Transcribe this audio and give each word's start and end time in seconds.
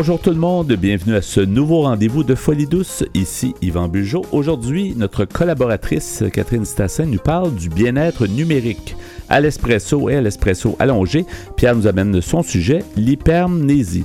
Bonjour 0.00 0.20
tout 0.20 0.30
le 0.30 0.36
monde, 0.36 0.72
bienvenue 0.74 1.16
à 1.16 1.22
ce 1.22 1.40
nouveau 1.40 1.80
rendez-vous 1.80 2.22
de 2.22 2.36
Folie 2.36 2.68
douce. 2.68 3.02
Ici 3.14 3.56
Yvan 3.62 3.88
Bugeaud. 3.88 4.24
Aujourd'hui, 4.30 4.94
notre 4.96 5.24
collaboratrice 5.24 6.22
Catherine 6.32 6.64
Stassin 6.64 7.06
nous 7.06 7.18
parle 7.18 7.52
du 7.56 7.68
bien-être 7.68 8.28
numérique. 8.28 8.94
À 9.28 9.40
l'espresso 9.40 10.08
et 10.08 10.14
à 10.14 10.20
l'espresso 10.20 10.76
allongé, 10.78 11.26
Pierre 11.56 11.74
nous 11.74 11.88
amène 11.88 12.20
son 12.20 12.44
sujet, 12.44 12.84
l'hypermnésie. 12.96 14.04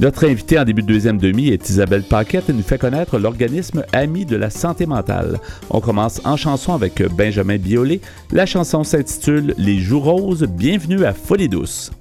Notre 0.00 0.26
invitée 0.26 0.58
en 0.58 0.64
début 0.64 0.82
de 0.82 0.88
deuxième 0.88 1.18
demi 1.18 1.50
est 1.50 1.70
Isabelle 1.70 2.02
Paquette 2.02 2.50
et 2.50 2.52
nous 2.52 2.64
fait 2.64 2.78
connaître 2.78 3.16
l'organisme 3.16 3.84
Ami 3.92 4.24
de 4.24 4.34
la 4.34 4.50
santé 4.50 4.84
mentale. 4.84 5.38
On 5.70 5.80
commence 5.80 6.20
en 6.24 6.36
chanson 6.36 6.74
avec 6.74 7.04
Benjamin 7.16 7.58
Biolay. 7.58 8.00
La 8.32 8.46
chanson 8.46 8.82
s'intitule 8.82 9.54
Les 9.58 9.78
joues 9.78 10.00
roses. 10.00 10.42
Bienvenue 10.42 11.04
à 11.04 11.12
Folie 11.12 11.48
douce. 11.48 11.92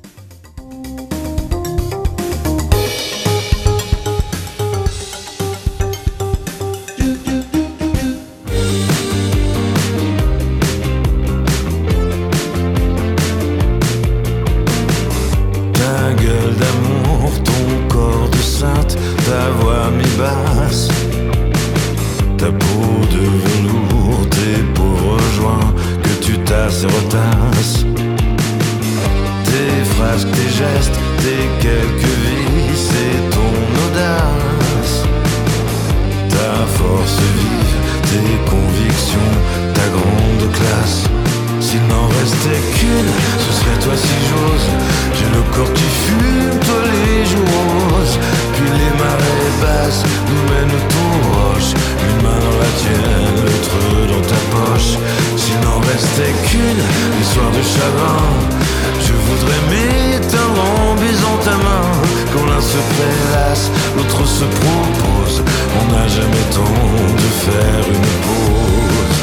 Je 59.00 59.14
voudrais 59.14 59.62
m'éteindre 59.70 60.64
en 60.82 60.96
baisant 60.96 61.38
ta 61.44 61.52
main. 61.52 61.92
Quand 62.34 62.46
l'un 62.46 62.62
se 62.62 62.78
prélasse, 62.94 63.72
l'autre 63.96 64.26
se 64.26 64.46
propose. 64.46 65.44
On 65.80 65.86
n'a 65.94 66.08
jamais 66.08 66.46
temps 66.54 66.82
de 67.24 67.30
faire 67.46 67.84
une 67.88 68.12
pause. 68.26 69.20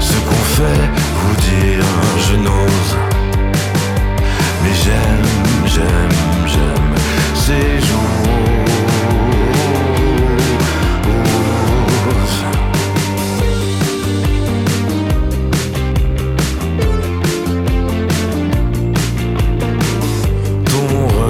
Ce 0.00 0.16
qu'on 0.26 0.44
fait, 0.56 0.84
vous 1.20 1.36
dire, 1.50 1.86
je 2.28 2.34
n'ose. 2.36 2.92
Mais 4.62 4.74
j'aime, 4.82 5.28
j'aime, 5.66 6.16
j'aime 6.46 6.94
ces 7.34 7.86
jours. 7.86 8.87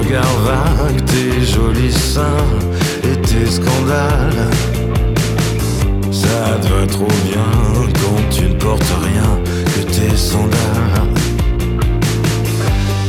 regards 0.09 0.39
vagues, 0.39 1.05
tes 1.05 1.45
jolis 1.45 1.91
seins 1.91 2.49
et 3.03 3.15
tes 3.21 3.45
scandales. 3.45 4.49
Ça 6.11 6.57
te 6.61 6.67
va 6.67 6.87
trop 6.87 7.13
bien 7.25 7.51
quand 8.01 8.29
tu 8.31 8.43
ne 8.49 8.55
portes 8.55 8.93
rien 9.03 9.31
que 9.65 9.81
tes 9.91 10.15
sandales. 10.17 11.13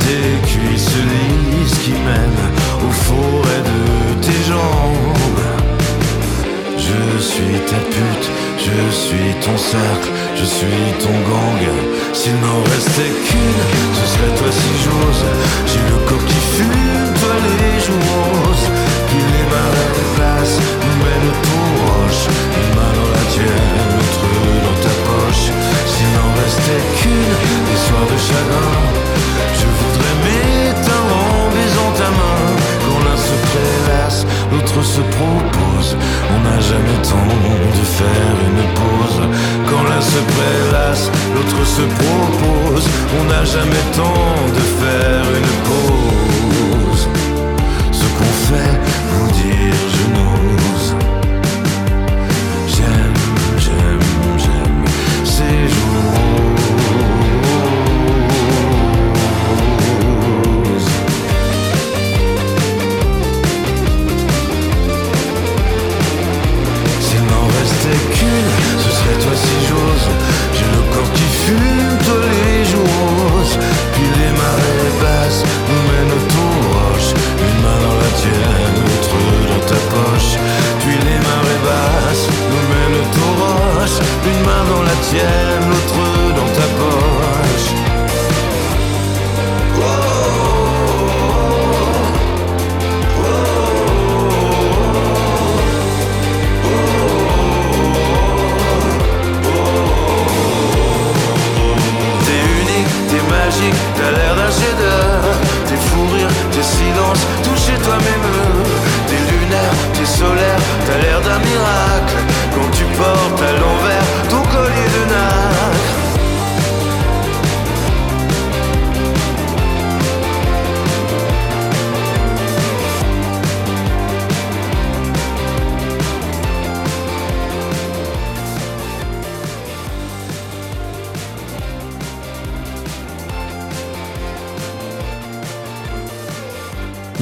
Tes 0.01 0.49
cuisses 0.49 0.97
lisses 1.11 1.79
qui 1.85 1.93
mènent 1.93 2.47
aux 2.87 2.93
forêts 3.09 3.65
de 3.73 4.21
tes 4.21 4.41
jambes. 4.51 5.47
Je 6.77 7.23
suis 7.23 7.61
ta 7.71 7.81
pute, 7.93 8.29
je 8.59 8.95
suis 8.95 9.33
ton 9.45 9.57
cercle, 9.57 10.11
je 10.37 10.45
suis 10.45 10.85
ton 10.99 11.17
gang. 11.31 11.63
S'il 12.13 12.35
n'en 12.35 12.63
restait 12.75 13.15
qu'une, 13.27 13.63
ce 13.95 14.07
serait 14.13 14.39
toi 14.39 14.51
si 14.51 14.73
j'ose. 14.85 15.25
J'ai 15.67 15.85
le 15.91 16.09
corps 16.09 16.27
qui 16.27 16.35
fuit 16.35 16.90
virtuos 17.91 18.63
qui 19.09 19.17
démarre 19.17 19.75
à 19.75 19.89
ta 19.95 20.05
place, 20.17 20.55
mène 21.03 21.31
ton 21.47 21.63
roche, 21.85 22.25
une 22.59 22.71
main 22.77 22.93
dans 22.99 23.11
la 23.17 23.25
tienne, 23.33 23.91
l'autre 23.97 24.27
dans 24.67 24.79
ta 24.85 24.95
poche. 25.07 25.47
S'il 25.91 26.11
n'en 26.17 26.31
restait 26.43 26.85
qu'une, 26.99 27.35
des 27.69 27.81
soirs 27.87 28.09
de 28.13 28.19
chagrin, 28.29 28.79
je 29.61 29.67
voudrais 29.79 30.15
m'éteindre 30.25 31.17
en 31.35 31.51
baisant 31.55 31.93
ta 31.99 32.11
main. 32.19 32.43
Quand 32.85 33.01
l'un 33.05 33.19
se 33.29 33.37
prélasse, 33.51 34.27
l'autre 34.53 34.83
se 34.83 35.03
propose, 35.19 35.97
on 36.35 36.39
n'a 36.47 36.61
jamais 36.61 36.99
temps 37.03 37.39
de 37.79 37.85
faire 37.99 38.37
une 38.49 38.65
pause. 38.79 39.21
Quand 39.69 39.83
l'un 39.89 40.01
se 40.01 40.21
prélasse, 40.35 41.11
l'autre 41.35 41.63
se 41.67 41.83
propose, 42.03 42.87
on 43.19 43.25
n'a 43.25 43.45
jamais 43.45 43.85
temps 43.97 44.39
de 44.57 44.65
faire 44.81 45.25
une 45.41 45.55
pause 45.69 47.30
qu'on 48.21 48.33
fait 48.49 48.79
vous 49.11 49.31
dire 49.33 49.81
je 49.97 50.05
n'ose. 50.15 50.95
J'aime, 52.69 53.21
j'aime, 53.59 54.39
j'aime 54.39 54.85
ces 55.25 55.69
jours. 55.75 56.50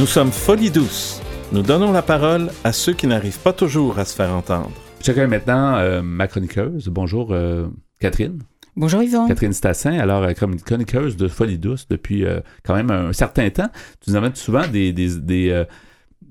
Nous 0.09 0.15
sommes 0.15 0.33
Folie 0.33 0.71
Douce. 0.71 1.21
Nous 1.53 1.61
donnons 1.61 1.93
la 1.93 2.01
parole 2.01 2.49
à 2.65 2.73
ceux 2.73 2.95
qui 2.95 3.07
n'arrivent 3.07 3.41
pas 3.41 3.53
toujours 3.53 3.99
à 3.99 4.07
se 4.07 4.17
faire 4.17 4.35
entendre. 4.35 4.71
J'accueille 5.05 5.27
maintenant 5.27 5.77
euh, 5.77 6.01
ma 6.01 6.27
chroniqueuse. 6.27 6.89
Bonjour 6.89 7.29
euh, 7.33 7.67
Catherine. 8.01 8.39
Bonjour 8.75 9.03
Yvon. 9.03 9.29
Catherine 9.29 9.53
Stassin, 9.53 9.99
alors 9.99 10.23
euh, 10.23 10.33
comme 10.33 10.59
chroniqueuse 10.59 11.19
de 11.19 11.29
Folie 11.29 11.59
Douce 11.59 11.89
depuis 11.91 12.25
quand 12.65 12.75
même 12.75 12.91
un 12.91 13.13
certain 13.13 13.51
temps, 13.51 13.69
tu 14.01 14.09
nous 14.09 14.17
amènes 14.17 14.35
souvent 14.35 14.67
des, 14.67 14.95
des, 14.95 15.21
des, 15.21 15.65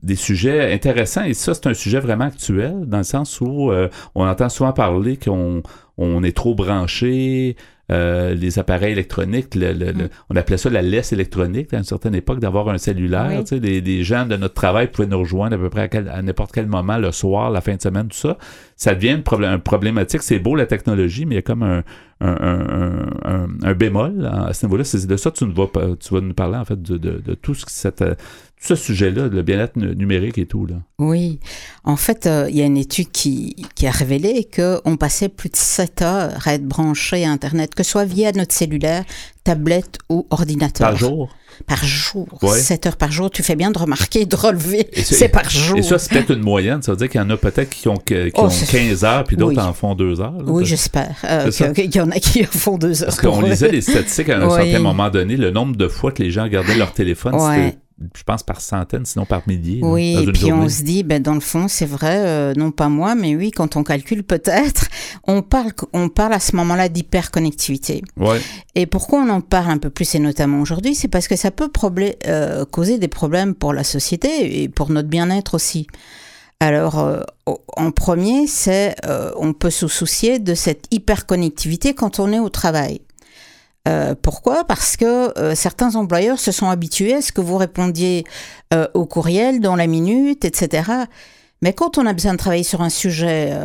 des 0.01 0.15
sujets 0.15 0.73
intéressants 0.73 1.25
et 1.25 1.35
ça, 1.35 1.53
c'est 1.53 1.67
un 1.67 1.75
sujet 1.75 1.99
vraiment 1.99 2.25
actuel 2.25 2.85
dans 2.87 2.97
le 2.97 3.03
sens 3.03 3.39
où 3.41 3.71
on 4.15 4.27
entend 4.27 4.49
souvent 4.49 4.73
parler 4.73 5.17
qu'on 5.17 5.61
on 5.99 6.23
est 6.23 6.35
trop 6.35 6.55
branché, 6.55 7.55
euh, 7.91 8.33
les 8.33 8.59
appareils 8.59 8.91
électroniques, 8.91 9.55
le, 9.55 9.71
le, 9.73 9.93
Mm. 9.93 10.09
on 10.29 10.35
appelait 10.35 10.57
ça 10.57 10.69
la 10.69 10.81
laisse 10.81 11.13
électronique 11.13 11.73
à 11.73 11.77
une 11.77 11.83
certaine 11.83 12.15
époque 12.15 12.39
d'avoir 12.39 12.67
un 12.69 12.77
cellulaire. 12.77 13.29
Oui. 13.37 13.43
Tu 13.43 13.55
sais, 13.55 13.59
les, 13.59 13.79
les 13.81 14.03
gens 14.03 14.25
de 14.25 14.35
notre 14.35 14.53
travail 14.55 14.91
pouvaient 14.91 15.07
nous 15.07 15.19
rejoindre 15.19 15.55
à 15.55 15.57
peu 15.59 15.69
près 15.69 15.81
à, 15.81 15.87
quel- 15.87 16.09
à 16.09 16.21
n'importe 16.21 16.51
quel 16.51 16.67
moment, 16.67 16.97
le 16.97 17.11
soir, 17.11 17.49
la 17.49 17.61
fin 17.61 17.75
de 17.75 17.81
semaine, 17.81 18.07
tout 18.09 18.17
ça. 18.17 18.37
Ça 18.75 18.93
devient 18.93 19.11
une, 19.13 19.21
problé- 19.21 19.47
un 19.47 19.59
problématique. 19.59 20.21
C'est 20.21 20.39
beau 20.39 20.55
la 20.55 20.65
technologie, 20.65 21.25
mais 21.25 21.35
il 21.35 21.37
y 21.37 21.39
a 21.39 21.43
comme 21.43 21.63
un, 21.63 21.83
un, 22.19 22.27
un, 22.41 23.07
un- 23.23 23.47
un 23.63 23.73
bémol 23.73 24.29
à 24.31 24.53
ce 24.53 24.65
niveau-là. 24.65 24.83
C'est 24.83 25.05
de 25.07 25.15
ça 25.17 25.31
que 25.31 25.37
tu, 25.37 25.45
nous 25.45 25.53
vas, 25.53 25.67
tu 25.99 26.13
vas 26.13 26.21
nous 26.21 26.33
parler 26.33 26.57
en 26.57 26.65
fait 26.65 26.81
de, 26.81 26.97
de, 26.97 27.21
de 27.25 27.33
tout 27.35 27.53
ce 27.53 27.65
qui 27.65 27.73
cette, 27.73 28.01
euh, 28.01 28.15
ce 28.59 28.75
sujet-là, 28.75 29.27
le 29.27 29.41
bien-être 29.43 29.75
nu- 29.77 29.95
numérique 29.95 30.37
et 30.37 30.45
tout. 30.45 30.65
Là? 30.65 30.75
Oui, 30.99 31.39
en 31.83 31.95
fait, 31.95 32.25
euh, 32.25 32.47
il 32.49 32.55
y 32.57 32.61
a 32.61 32.65
une 32.65 32.77
étude 32.77 33.11
qui, 33.11 33.55
qui 33.75 33.85
a 33.87 33.91
révélé 33.91 34.47
qu'on 34.53 34.97
passait 34.97 35.29
plus 35.29 35.49
de 35.49 35.55
7 35.55 36.01
heures 36.01 36.47
à 36.47 36.53
être 36.55 36.65
branché 36.65 37.23
à 37.23 37.31
Internet, 37.31 37.75
que 37.75 37.83
ce 37.83 37.91
soit 37.91 38.05
via 38.05 38.31
notre 38.31 38.53
cellulaire, 38.53 39.03
tablette 39.47 39.97
ou 40.09 40.27
ordinateur. 40.29 40.89
Par 40.89 40.97
jour? 40.97 41.29
Par 41.65 41.83
jour. 41.85 42.27
Ouais. 42.41 42.59
7 42.59 42.85
heures 42.85 42.97
par 42.97 43.11
jour. 43.11 43.31
Tu 43.31 43.41
fais 43.43 43.55
bien 43.55 43.71
de 43.71 43.77
remarquer, 43.79 44.25
de 44.25 44.35
relever. 44.35 44.87
C'est- 44.93 45.29
par 45.29 45.49
jour. 45.49 45.77
Et 45.77 45.81
ça, 45.83 45.97
c'est 45.97 46.09
peut-être 46.09 46.31
une 46.33 46.41
moyenne. 46.43 46.81
Ça 46.81 46.91
veut 46.91 46.97
dire 46.97 47.07
qu'il 47.09 47.19
y 47.21 47.23
en 47.23 47.29
a 47.29 47.37
peut-être 47.37 47.69
qui 47.69 47.87
ont, 47.87 47.95
qui 47.97 48.13
Oh, 48.35 48.41
ont 48.43 48.49
c'est- 48.49 48.69
15 48.69 49.03
heures, 49.05 49.23
puis 49.23 49.37
d'autres 49.37 49.61
Oui. 49.61 49.67
en 49.67 49.73
font 49.73 49.95
2 49.95 50.19
heures. 50.19 50.33
là. 50.33 50.43
Oui, 50.45 50.65
j'espère 50.65 51.15
euh, 51.23 51.49
qu'il 51.73 51.95
y 51.95 52.01
en 52.01 52.11
a 52.11 52.19
qui 52.19 52.43
font 52.43 52.77
deux 52.77 53.01
heures. 53.03 53.07
Parce 53.09 53.21
qu'on 53.21 53.41
lisait 53.41 53.71
les 53.71 53.81
statistiques 53.81 54.29
à 54.29 54.37
un 54.37 54.47
Oui. 54.49 54.63
certain 54.69 54.79
moment 54.83 55.09
donné, 55.09 55.37
le 55.37 55.49
nombre 55.49 55.75
de 55.77 55.87
fois 55.87 56.11
que 56.11 56.21
les 56.21 56.29
gens 56.31 56.43
regardaient 56.43 56.75
leur 56.75 56.91
téléphone, 56.91 57.35
Ouais. 57.35 57.55
c'était, 57.55 57.77
je 58.15 58.23
pense, 58.23 58.43
par 58.43 58.61
centaines, 58.61 59.05
sinon 59.05 59.25
par 59.25 59.41
milliers. 59.47 59.79
Oui, 59.81 60.15
et 60.21 60.25
puis 60.31 60.41
journée. 60.41 60.65
on 60.65 60.69
se 60.69 60.83
dit, 60.83 61.01
ben, 61.03 61.21
dans 61.23 61.33
le 61.33 61.39
fond, 61.39 61.67
c'est 61.67 61.87
vrai, 61.87 62.17
euh, 62.27 62.53
non 62.55 62.69
pas 62.71 62.89
moi, 62.89 63.15
mais 63.15 63.35
oui, 63.35 63.49
quand 63.51 63.75
on 63.77 63.83
calcule 63.83 64.23
peut-être, 64.23 64.85
on 65.27 65.41
parle, 65.41 65.71
on 65.93 66.09
parle 66.09 66.33
à 66.33 66.39
ce 66.39 66.55
moment-là 66.57 66.89
d'hyperconnectivité. 66.89 68.03
Ouais. 68.17 68.39
Et 68.75 68.85
pourquoi 68.85 69.21
on 69.21 69.29
en 69.29 69.36
parle 69.41 69.71
un 69.71 69.77
peu 69.77 69.89
plus, 69.89 70.15
et 70.15 70.19
notamment 70.19 70.61
aujourd'hui, 70.61 70.95
c'est 70.95 71.07
parce 71.07 71.27
que 71.27 71.35
ça 71.35 71.51
peut 71.51 71.69
euh, 72.27 72.65
causer 72.65 72.97
des 72.97 73.07
problèmes 73.07 73.55
pour 73.55 73.73
la 73.73 73.83
société 73.83 74.61
et 74.61 74.69
pour 74.69 74.89
notre 74.89 75.09
bien-être 75.09 75.53
aussi. 75.53 75.87
Alors, 76.59 76.99
euh, 76.99 77.21
en 77.75 77.91
premier, 77.91 78.47
c'est 78.47 78.95
euh, 79.05 79.31
on 79.37 79.53
peut 79.53 79.69
se 79.69 79.87
soucier 79.87 80.39
de 80.39 80.55
cette 80.55 80.85
hyperconnectivité 80.91 81.93
quand 81.93 82.19
on 82.19 82.31
est 82.31 82.39
au 82.39 82.49
travail. 82.49 83.01
Pourquoi? 84.21 84.65
Parce 84.65 84.97
que 84.97 85.33
certains 85.55 85.95
employeurs 85.95 86.39
se 86.39 86.51
sont 86.51 86.69
habitués 86.69 87.13
à 87.13 87.21
ce 87.21 87.31
que 87.31 87.39
vous 87.39 87.55
répondiez 87.55 88.25
euh, 88.73 88.85
au 88.93 89.05
courriel 89.05 89.61
dans 89.61 89.77
la 89.77 89.87
minute, 89.87 90.43
etc. 90.43 90.91
Mais 91.61 91.71
quand 91.71 91.97
on 91.97 92.05
a 92.05 92.11
besoin 92.11 92.33
de 92.33 92.37
travailler 92.37 92.63
sur 92.63 92.81
un 92.81 92.89
sujet, 92.89 93.57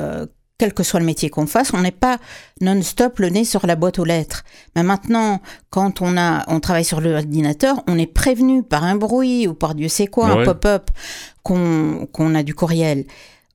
quel 0.63 0.75
que 0.75 0.85
soit 0.85 1.01
le 1.01 1.07
métier 1.07 1.29
qu'on 1.29 1.49
fasse, 1.49 1.75
on 1.75 1.81
n'est 1.81 1.91
pas 1.91 2.19
non-stop 2.61 3.19
le 3.19 3.31
nez 3.31 3.45
sur 3.45 3.67
la 3.67 3.75
boîte 3.75 3.99
aux 3.99 4.05
lettres. 4.05 4.45
Mais 4.77 4.85
maintenant, 4.85 5.41
quand 5.71 6.01
on 6.01 6.17
a, 6.17 6.45
on 6.47 6.61
travaille 6.61 6.85
sur 6.85 7.01
l'ordinateur, 7.01 7.83
on 7.89 7.99
est 7.99 8.07
prévenu 8.07 8.63
par 8.63 8.85
un 8.85 8.95
bruit 8.95 9.49
ou 9.49 9.55
par 9.55 9.75
Dieu 9.75 9.89
sait 9.89 10.07
quoi, 10.07 10.33
Ouais. 10.33 10.43
un 10.43 10.45
pop-up, 10.45 10.89
qu'on 11.43 12.07
qu'on 12.13 12.37
a 12.37 12.45
du 12.45 12.55
courriel. 12.55 13.07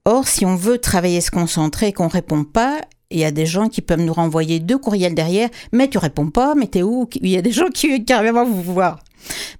Or, 0.04 0.28
si 0.28 0.46
on 0.46 0.58
veut 0.58 0.80
travailler 0.80 1.22
se 1.22 1.32
concentrer 1.32 1.94
qu'on 1.94 2.10
répond 2.10 2.44
pas, 2.44 2.82
il 3.10 3.20
y 3.20 3.24
a 3.24 3.32
des 3.32 3.46
gens 3.46 3.70
qui 3.70 3.82
peuvent 3.82 4.02
nous 4.02 4.12
renvoyer 4.12 4.60
deux 4.60 4.78
courriels 4.78 5.16
derrière, 5.16 5.48
mais 5.72 5.88
tu 5.88 5.98
réponds 6.00 6.30
pas, 6.30 6.56
mais 6.56 6.68
t'es 6.68 6.84
où? 6.84 7.08
Il 7.22 7.30
y 7.30 7.38
a 7.38 7.42
des 7.42 7.54
gens 7.54 7.70
qui 7.74 8.04
carrément 8.04 8.44
vous 8.44 8.62
voir. 8.62 9.00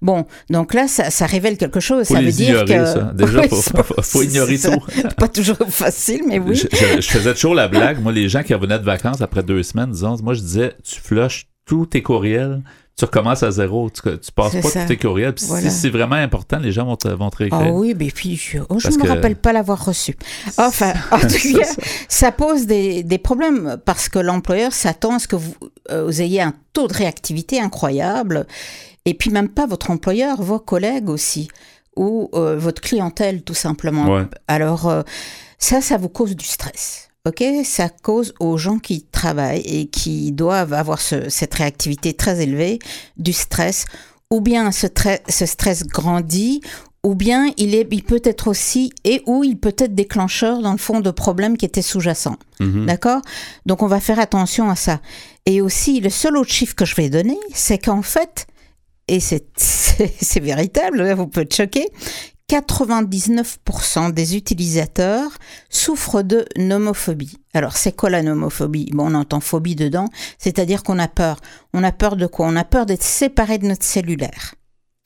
Bon, 0.02 0.26
donc 0.50 0.74
là, 0.74 0.88
ça, 0.88 1.10
ça 1.10 1.26
révèle 1.26 1.58
quelque 1.58 1.80
chose. 1.80 2.08
Faut 2.08 2.14
ça 2.16 2.22
veut 2.22 2.32
dire 2.32 2.50
ignorer, 2.64 2.66
que 2.80 2.86
ça. 2.86 3.12
Déjà, 3.14 3.42
Oui, 3.42 3.48
faut, 3.50 3.62
faut, 3.84 4.02
faut 4.02 4.22
ignorer 4.24 4.58
tout. 4.58 4.84
pas 5.18 5.28
toujours 5.28 5.58
facile, 5.70 6.22
mais 6.28 6.40
oui. 6.40 6.56
Je, 6.56 6.68
je- 6.72 7.02
je 7.02 7.08
faisais 7.08 7.34
toujours 7.34 7.56
la 7.56 7.68
blague. 7.68 8.02
Moi, 8.02 8.12
les 8.12 8.30
gens 8.30 8.44
qui 8.44 8.54
revenaient 8.54 8.80
de 8.80 8.84
vacances 8.86 9.22
après 9.22 9.44
deux 9.44 9.64
semaines, 9.64 9.92
disons, 9.92 10.16
moi, 10.24 10.34
je 10.34 10.42
disais, 10.42 10.74
tu 10.84 11.00
flushes 11.02 11.48
tous 11.66 11.86
tes 11.88 12.02
courriels, 12.02 12.62
tu 12.98 13.06
recommences 13.06 13.44
à 13.44 13.52
zéro, 13.52 13.90
tu, 13.92 14.02
tu 14.02 14.32
passes 14.32 14.54
pas 14.56 14.62
ça. 14.64 14.82
tous 14.82 14.88
tes 14.88 14.98
courriels. 14.98 15.36
Puis 15.36 15.46
Voilà. 15.46 15.70
si 15.70 15.76
c'est 15.76 15.90
vraiment 15.90 16.16
important, 16.16 16.58
les 16.58 16.72
gens 16.72 16.86
vont 16.86 16.96
te, 16.96 17.08
vont 17.08 17.30
te 17.30 17.38
réécrire. 17.38 17.62
Ah 17.68 17.72
oui, 17.72 17.96
mais 17.98 18.08
puis 18.10 18.36
je, 18.36 18.58
oh, 18.70 18.76
ne 18.84 18.98
me 18.98 19.04
que- 19.04 19.08
rappelle 19.08 19.36
pas 19.36 19.54
l'avoir 19.54 19.86
reçu. 19.86 20.16
Enfin, 20.58 20.94
en 21.12 21.20
tout 21.20 21.28
cas, 21.60 21.64
ça. 21.64 21.82
ça 22.10 22.32
pose 22.32 22.66
des, 22.66 23.04
des 23.04 23.18
problèmes 23.20 23.78
parce 23.86 24.10
que 24.10 24.18
l'employeur 24.20 24.74
s'attend 24.74 25.16
à 25.16 25.20
ce 25.20 25.28
que 25.28 25.36
vous, 25.36 25.54
euh, 25.92 26.06
vous 26.06 26.22
ayez 26.22 26.42
un 26.42 26.54
taux 26.74 26.88
de 26.88 26.94
réactivité 26.94 27.62
incroyable. 27.62 28.48
Et 29.06 29.14
puis 29.14 29.30
même 29.30 29.50
pas 29.50 29.68
votre 29.68 29.92
employeur, 29.92 30.42
vos 30.42 30.60
collègues 30.60 31.10
aussi, 31.10 31.50
ou 31.96 32.30
euh, 32.34 32.58
votre 32.58 32.82
clientèle 32.82 33.44
tout 33.44 33.54
simplement. 33.54 34.12
Ouais. 34.14 34.24
Alors 34.48 34.88
euh, 34.90 35.04
ça, 35.60 35.82
ça 35.82 35.98
vous 35.98 36.10
cause 36.10 36.36
du 36.36 36.46
stress. 36.46 37.07
Ok, 37.28 37.44
ça 37.66 37.90
cause 37.90 38.34
aux 38.40 38.58
gens 38.58 38.80
qui 38.80 39.02
travaillent 39.04 39.62
et 39.66 39.88
qui 39.88 40.32
doivent 40.32 40.72
avoir 40.74 41.02
ce- 41.02 41.28
cette 41.30 41.54
réactivité 41.56 42.14
très 42.14 42.42
élevée 42.42 42.80
du 43.18 43.34
stress, 43.34 43.84
ou 44.32 44.40
bien 44.40 44.72
ce, 44.72 44.88
stress 45.46 45.84
grandit, 45.86 46.62
ou 47.04 47.16
bien 47.16 47.52
il, 47.58 47.76
est, 47.76 47.88
il 47.92 48.04
peut 48.04 48.22
être 48.24 48.48
aussi, 48.48 48.92
et 49.04 49.22
ou 49.26 49.44
il 49.44 49.58
peut 49.58 49.76
être 49.78 49.94
déclencheur 49.96 50.62
dans 50.62 50.72
le 50.72 50.78
fond 50.78 51.00
de 51.02 51.12
problèmes 51.12 51.58
qui 51.58 51.66
étaient 51.66 51.82
sous-jacents. 51.82 52.38
Mhm. 52.62 52.86
D'accord? 52.86 53.22
Donc 53.66 53.82
on 53.84 53.88
va 53.88 54.00
faire 54.00 54.20
attention 54.20 54.70
à 54.70 54.76
ça. 54.76 55.02
Et 55.46 55.60
aussi, 55.62 56.00
le 56.00 56.10
seul 56.10 56.38
autre 56.38 56.52
chiffre 56.52 56.76
que 56.76 56.86
je 56.86 56.96
vais 56.96 57.10
donner, 57.10 57.38
c'est 57.54 57.78
qu'en 57.78 58.02
fait, 58.02 58.48
et 59.10 59.20
c'est 59.20 59.46
véritable, 60.42 61.02
là, 61.04 61.16
vous 61.16 61.28
pouvez 61.28 61.44
être 61.44 61.56
choqué, 61.56 61.88
99% 62.50 64.12
des 64.14 64.36
utilisateurs 64.38 65.32
souffrent 65.70 66.22
de 66.24 66.46
nomophobie. 66.58 67.38
Alors, 67.54 67.76
c'est 67.76 67.92
quoi 67.96 68.10
la 68.10 68.22
nomophobie? 68.24 68.90
Bon, 68.94 69.12
on 69.12 69.16
entend 69.16 69.40
phobie 69.40 69.76
dedans, 69.76 70.08
c'est-à-dire 70.38 70.84
qu'on 70.84 71.00
a 71.00 71.08
peur. 71.08 71.40
On 71.74 71.84
a 71.84 71.92
peur 71.92 72.16
de 72.16 72.26
quoi? 72.26 72.48
On 72.48 72.56
a 72.56 72.64
peur 72.64 72.86
d'être 72.86 73.04
séparé 73.04 73.58
de 73.58 73.68
notre 73.68 73.84
cellulaire. 73.84 74.56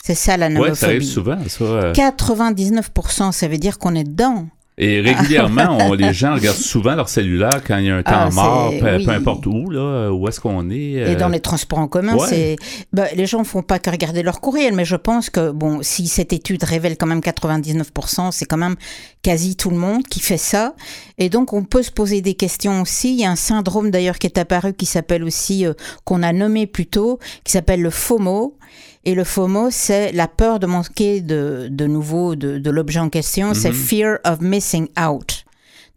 C'est 0.03 0.15
ça 0.15 0.37
la 0.37 0.47
Ouais, 0.49 0.75
ça 0.75 0.87
arrive 0.87 0.99
nomophobie. 1.01 1.07
souvent, 1.07 1.49
ça. 1.49 1.63
euh. 1.63 1.93
99%, 1.93 3.31
ça 3.31 3.47
veut 3.47 3.57
dire 3.57 3.79
qu'on 3.79 3.95
est 3.95 4.03
dedans. 4.03 4.47
Et 4.77 5.01
régulièrement, 5.01 5.77
on- 5.79 5.93
les 5.93 6.13
gens 6.13 6.33
regardent 6.33 6.57
souvent 6.57 6.95
leur 6.95 7.09
cellulaire 7.09 7.61
quand 7.65 7.77
il 7.77 7.85
y 7.85 7.89
a 7.91 7.97
un 7.97 8.03
temps 8.03 8.11
Ah, 8.13 8.27
c'est- 8.29 8.35
mort, 8.35 8.73
peu, 8.79 8.95
oui. 8.95 9.05
peu 9.05 9.11
importe 9.11 9.45
où, 9.45 9.69
là, 9.69 10.09
où 10.11 10.27
est-ce 10.27 10.39
qu'on 10.39 10.69
est. 10.71 10.75
Et 10.75 11.03
euh, 11.09 11.15
dans 11.15 11.27
les 11.27 11.39
transports 11.41 11.79
en 11.79 11.87
commun, 11.87 12.15
ouais. 12.15 12.27
c'est 12.27 12.55
ben, 12.93 13.05
les 13.15 13.25
gens 13.27 13.43
font 13.43 13.61
pas 13.61 13.79
que 13.79 13.89
regarder 13.89 14.23
leur 14.23 14.39
courriel, 14.41 14.73
mais 14.73 14.85
je 14.85 14.95
pense 14.95 15.29
que 15.29 15.51
bon, 15.51 15.79
si 15.83 16.07
cette 16.07 16.33
étude 16.33 16.63
révèle 16.63 16.97
quand 16.97 17.05
même 17.05 17.21
99%, 17.21 18.31
c'est 18.31 18.45
quand 18.45 18.57
même 18.57 18.75
quasi 19.21 19.55
tout 19.55 19.69
le 19.69 19.77
monde 19.77 20.03
qui 20.03 20.19
fait 20.19 20.37
ça. 20.37 20.73
Et 21.17 21.29
donc 21.29 21.53
on 21.53 21.63
peut 21.63 21.83
se 21.83 21.91
poser 21.91 22.21
des 22.21 22.33
questions 22.33 22.81
aussi. 22.81 23.13
Il 23.13 23.19
y 23.19 23.25
a 23.25 23.29
un 23.31 23.35
syndrome 23.35 23.91
d'ailleurs 23.91 24.17
qui 24.17 24.27
est 24.27 24.37
apparu 24.37 24.73
qui 24.73 24.85
s'appelle 24.85 25.23
aussi 25.23 25.65
euh, 25.65 25.73
qu'on 26.05 26.23
a 26.23 26.33
nommé 26.33 26.65
plus 26.65 26.87
tôt, 26.87 27.19
qui 27.43 27.51
s'appelle 27.51 27.81
le 27.81 27.89
FOMO. 27.91 28.57
Et 29.03 29.15
le 29.15 29.23
FOMO, 29.23 29.69
c'est 29.71 30.11
la 30.11 30.27
peur 30.27 30.59
de 30.59 30.67
manquer 30.67 31.21
de, 31.21 31.67
de 31.71 31.87
nouveau 31.87 32.35
de, 32.35 32.59
de 32.59 32.69
l'objet 32.69 32.99
en 32.99 33.09
question. 33.09 33.53
C'est 33.55 33.69
Mhm. 33.69 33.75
fear 33.75 34.17
of 34.25 34.41
missing 34.41 34.87
out. 34.99 35.40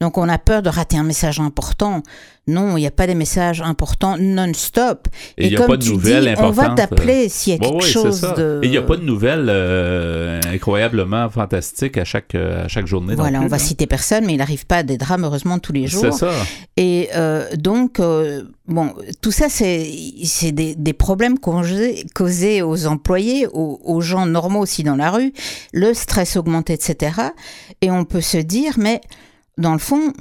Donc 0.01 0.19
on 0.19 0.29
a 0.29 0.39
peur 0.39 0.63
de 0.63 0.69
rater 0.69 0.97
un 0.97 1.03
message 1.05 1.41
important. 1.41 2.03
Non, 2.47 2.77
il 2.77 2.81
n'y 2.81 2.87
a 2.87 2.91
pas 2.91 3.07
des 3.07 3.15
messages 3.15 3.63
importants 3.63 4.17
non-stop. 4.19 5.09
Et 5.39 5.45
il 5.47 5.51
n'y 5.51 5.57
a 5.57 5.61
comme 5.61 5.67
pas 5.69 5.77
de 5.79 5.85
tu 5.85 5.93
nouvelles 5.93 6.25
dis, 6.25 6.29
on 6.29 6.33
importantes. 6.49 6.57
va 6.57 6.75
t'appeler 6.75 7.29
s'il 7.31 7.55
y 7.55 7.57
a 7.57 7.59
quelque 7.59 7.75
ouais, 7.77 7.81
c'est 7.83 7.93
chose 7.93 8.21
de... 8.37 8.61
Et 8.63 8.67
il 8.67 8.71
n'y 8.71 8.77
a 8.77 8.83
pas 8.83 8.97
de 8.99 9.03
nouvelles 9.03 9.47
euh, 9.49 10.41
incroyablement 10.53 11.31
fantastiques 11.31 11.97
à 11.97 12.05
chaque, 12.05 12.35
euh, 12.35 12.67
à 12.67 12.69
chaque 12.69 12.87
journée. 12.87 13.15
Voilà, 13.15 13.39
plus, 13.39 13.47
on 13.47 13.49
va 13.49 13.57
là. 13.57 13.63
citer 13.63 13.87
personne, 13.87 14.27
mais 14.27 14.35
il 14.35 14.39
n'arrive 14.39 14.67
pas 14.67 14.79
à 14.79 14.83
des 14.83 14.99
drames, 14.99 15.25
heureusement, 15.25 15.59
tous 15.59 15.73
les 15.73 15.89
C'est 15.89 16.03
jours. 16.03 16.13
ça. 16.13 16.33
Et 16.77 17.09
euh, 17.15 17.47
donc, 17.57 17.99
euh, 17.99 18.43
bon, 18.69 18.93
tout 19.23 19.33
ça, 19.33 19.47
c'est 19.49 19.91
c'est 20.25 20.53
des, 20.53 20.75
des 20.75 20.93
problèmes 20.93 21.39
causés, 21.39 22.05
causés 22.15 22.61
aux 22.61 22.87
employés, 22.87 23.47
aux, 23.47 23.81
aux 23.83 24.01
gens 24.03 24.27
normaux 24.27 24.61
aussi 24.61 24.83
dans 24.83 24.97
la 24.97 25.11
rue, 25.11 25.33
le 25.73 25.95
stress 25.95 26.37
augmenté, 26.37 26.75
etc. 26.75 27.13
Et 27.81 27.91
on 27.91 28.05
peut 28.05 28.21
se 28.21 28.37
dire, 28.37 28.75
mais 28.77 29.01
dans 29.59 29.73
le 29.73 29.79
fond, 29.79 30.13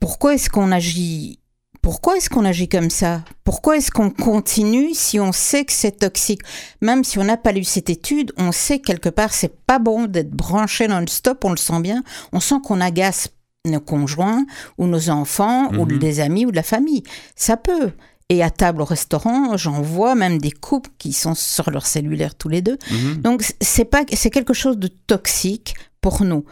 pourquoi 0.00 0.34
est-ce 0.34 0.50
qu'on 0.50 0.72
agit 0.72 1.38
pourquoi 1.80 2.16
est-ce 2.16 2.30
qu'on 2.30 2.44
agit 2.44 2.68
comme 2.68 2.90
ça? 2.90 3.24
Pourquoi 3.42 3.76
est-ce 3.76 3.90
qu'on 3.90 4.08
continue 4.10 4.94
si 4.94 5.18
on 5.18 5.32
sait 5.32 5.64
que 5.64 5.72
c'est 5.72 5.98
toxique? 5.98 6.42
Même 6.80 7.02
si 7.02 7.18
on 7.18 7.24
n'a 7.24 7.36
pas 7.36 7.50
lu 7.50 7.64
cette 7.64 7.90
étude, 7.90 8.32
on 8.36 8.52
sait 8.52 8.78
quelque 8.78 9.08
part 9.08 9.34
c'est 9.34 9.52
pas 9.66 9.80
bon 9.80 10.04
d'être 10.04 10.30
branché 10.30 10.86
non-stop, 10.86 11.44
on 11.44 11.50
le 11.50 11.56
sent 11.56 11.80
bien. 11.80 12.04
On 12.32 12.38
sent 12.38 12.60
qu'on 12.62 12.80
agace 12.80 13.30
nos 13.66 13.80
conjoints 13.80 14.44
ou 14.78 14.86
nos 14.86 15.10
enfants 15.10 15.72
ou 15.72 15.84
Mhm. 15.86 15.98
des 15.98 16.20
amis 16.20 16.46
ou 16.46 16.52
de 16.52 16.56
la 16.56 16.62
famille. 16.62 17.02
Ça 17.34 17.56
peut. 17.56 17.90
Et 18.28 18.44
à 18.44 18.50
table 18.50 18.80
au 18.82 18.84
restaurant, 18.84 19.56
j'en 19.56 19.82
vois 19.82 20.14
même 20.14 20.38
des 20.38 20.52
couples 20.52 20.90
qui 20.98 21.12
sont 21.12 21.34
sur 21.34 21.68
leur 21.72 21.84
cellulaire 21.86 22.36
tous 22.36 22.48
les 22.48 22.62
deux. 22.62 22.78
Mhm. 22.92 23.22
Donc 23.22 23.42
c'est 23.60 23.84
pas 23.86 24.04
c'est 24.12 24.30
quelque 24.30 24.54
chose 24.54 24.78
de 24.78 24.86
toxique 24.86 25.74
pour 26.00 26.22
nous. 26.22 26.44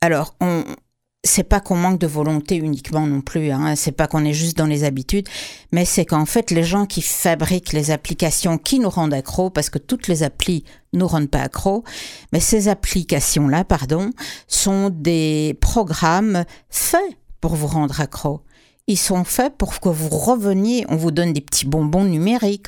Alors 0.00 0.34
on 0.40 0.64
c'est 1.24 1.42
pas 1.42 1.60
qu'on 1.60 1.76
manque 1.76 1.98
de 1.98 2.06
volonté 2.06 2.56
uniquement 2.56 3.06
non 3.06 3.22
plus, 3.22 3.50
hein, 3.50 3.74
c'est 3.76 3.92
pas 3.92 4.06
qu'on 4.06 4.24
est 4.24 4.34
juste 4.34 4.58
dans 4.58 4.66
les 4.66 4.84
habitudes, 4.84 5.26
mais 5.72 5.84
c'est 5.84 6.04
qu'en 6.04 6.26
fait 6.26 6.50
les 6.50 6.62
gens 6.62 6.86
qui 6.86 7.02
fabriquent 7.02 7.72
les 7.72 7.90
applications 7.90 8.58
qui 8.58 8.78
nous 8.78 8.90
rendent 8.90 9.14
accro, 9.14 9.50
parce 9.50 9.70
que 9.70 9.78
toutes 9.78 10.06
les 10.06 10.22
applis 10.22 10.64
nous 10.92 11.06
rendent 11.06 11.30
pas 11.30 11.40
accro, 11.40 11.82
mais 12.32 12.40
ces 12.40 12.68
applications-là, 12.68 13.64
pardon, 13.64 14.10
sont 14.46 14.90
des 14.90 15.56
programmes 15.60 16.44
faits 16.68 17.16
pour 17.40 17.54
vous 17.56 17.66
rendre 17.66 18.00
accro. 18.00 18.42
Ils 18.86 18.98
sont 18.98 19.24
faits 19.24 19.56
pour 19.56 19.80
que 19.80 19.88
vous 19.88 20.10
reveniez, 20.10 20.84
on 20.90 20.96
vous 20.96 21.10
donne 21.10 21.32
des 21.32 21.40
petits 21.40 21.66
bonbons 21.66 22.04
numériques, 22.04 22.66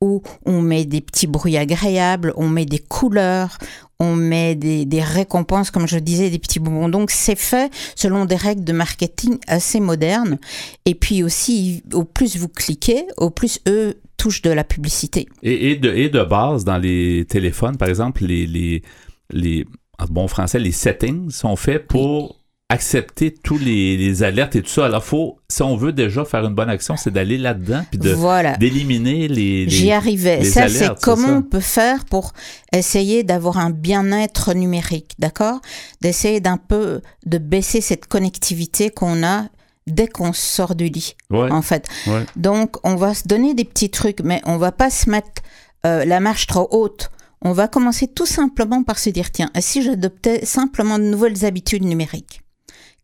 où 0.00 0.22
on 0.46 0.60
met 0.60 0.84
des 0.84 1.00
petits 1.00 1.26
bruits 1.26 1.56
agréables, 1.56 2.32
on 2.36 2.48
met 2.48 2.66
des 2.66 2.78
couleurs, 2.78 3.58
on 4.00 4.14
met 4.14 4.54
des, 4.54 5.02
récompenses, 5.02 5.70
comme 5.70 5.88
je 5.88 5.98
disais, 5.98 6.30
des 6.30 6.38
petits 6.38 6.60
bonbons. 6.60 6.88
Donc 6.88 7.10
c'est 7.10 7.38
fait 7.38 7.72
selon 7.96 8.24
des 8.24 8.36
règles 8.36 8.64
de 8.64 8.72
marketing 8.72 9.38
assez 9.48 9.80
modernes. 9.80 10.38
Et 10.84 10.94
puis 10.94 11.22
aussi, 11.22 11.82
au 11.92 12.04
plus 12.04 12.36
vous 12.36 12.48
cliquez, 12.48 13.06
au 13.16 13.30
plus 13.30 13.60
eux 13.68 14.00
touchent 14.16 14.42
de 14.42 14.50
la 14.50 14.64
publicité. 14.64 15.26
Et, 15.42 15.76
de, 15.76 15.92
et 15.92 16.08
de 16.08 16.22
base, 16.22 16.64
dans 16.64 16.78
les 16.78 17.24
téléphones, 17.28 17.76
par 17.76 17.88
exemple, 17.88 18.24
les, 18.24 18.82
les, 19.30 19.66
en 19.98 20.04
bon 20.06 20.28
français, 20.28 20.58
les 20.58 20.72
settings 20.72 21.30
sont 21.30 21.56
faits 21.56 21.86
pour 21.86 22.37
accepter 22.70 23.32
tous 23.32 23.56
les, 23.56 24.22
alertes 24.22 24.54
et 24.54 24.62
tout 24.62 24.68
ça. 24.68 24.86
Alors, 24.86 25.02
faut, 25.02 25.38
si 25.48 25.62
on 25.62 25.76
veut 25.76 25.92
déjà 25.92 26.24
faire 26.24 26.44
une 26.44 26.54
bonne 26.54 26.68
action, 26.68 26.96
c'est 26.96 27.10
d'aller 27.10 27.38
là-dedans 27.38 27.82
puis 27.90 27.98
de 27.98 28.58
d'éliminer 28.58 29.26
les, 29.26 29.68
J'y 29.68 29.90
arrivais. 29.90 30.44
ça, 30.44 30.68
c'est 30.68 30.90
comment 31.00 31.38
on 31.38 31.42
peut 31.42 31.60
faire 31.60 32.04
pour 32.04 32.32
essayer 32.72 33.22
d'avoir 33.22 33.58
un 33.58 33.70
bien-être 33.70 34.52
numérique, 34.52 35.12
d'accord? 35.18 35.60
D'essayer 36.02 36.40
d'un 36.40 36.58
peu 36.58 37.00
de 37.24 37.38
baisser 37.38 37.80
cette 37.80 38.06
connectivité 38.06 38.90
qu'on 38.90 39.22
a 39.22 39.46
dès 39.86 40.06
qu'on 40.06 40.34
sort 40.34 40.74
du 40.74 40.88
lit, 40.88 41.16
en 41.30 41.62
fait. 41.62 41.88
Donc, 42.36 42.76
on 42.84 42.96
va 42.96 43.14
se 43.14 43.26
donner 43.26 43.54
des 43.54 43.64
petits 43.64 43.90
trucs, 43.90 44.20
mais 44.20 44.42
on 44.44 44.58
va 44.58 44.72
pas 44.72 44.90
se 44.90 45.08
mettre 45.08 45.42
euh, 45.86 46.04
la 46.04 46.20
marche 46.20 46.46
trop 46.46 46.68
haute. 46.70 47.10
On 47.40 47.52
va 47.52 47.68
commencer 47.68 48.08
tout 48.08 48.26
simplement 48.26 48.82
par 48.82 48.98
se 48.98 49.08
dire, 49.08 49.30
tiens, 49.30 49.48
si 49.58 49.82
j'adoptais 49.82 50.44
simplement 50.44 50.98
de 50.98 51.04
nouvelles 51.04 51.46
habitudes 51.46 51.84
numériques 51.84 52.42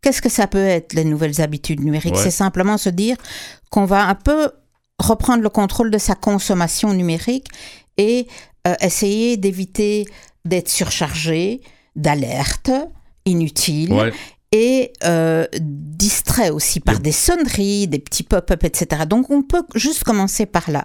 Qu'est-ce 0.04 0.20
que 0.20 0.28
ça 0.28 0.46
peut 0.46 0.58
être, 0.58 0.92
les 0.92 1.04
nouvelles 1.04 1.40
habitudes 1.40 1.82
numériques? 1.82 2.18
C'est 2.18 2.30
simplement 2.30 2.76
se 2.76 2.90
dire 2.90 3.16
qu'on 3.70 3.86
va 3.86 4.06
un 4.06 4.14
peu 4.14 4.50
reprendre 4.98 5.42
le 5.42 5.48
contrôle 5.48 5.90
de 5.90 5.96
sa 5.96 6.14
consommation 6.14 6.92
numérique 6.92 7.48
et 7.96 8.28
euh, 8.68 8.74
essayer 8.82 9.38
d'éviter 9.38 10.04
d'être 10.44 10.68
surchargé 10.68 11.62
d'alertes 11.96 12.70
inutiles. 13.24 14.12
Et 14.52 14.92
euh, 15.04 15.46
distrait 15.58 16.50
aussi 16.50 16.80
par 16.80 17.00
des 17.00 17.10
sonneries, 17.10 17.88
des 17.88 17.98
petits 17.98 18.24
pop-up, 18.24 18.62
etc. 18.62 19.04
Donc 19.08 19.30
on 19.30 19.42
peut 19.42 19.64
juste 19.74 20.04
commencer 20.04 20.44
par 20.44 20.70
là. 20.70 20.84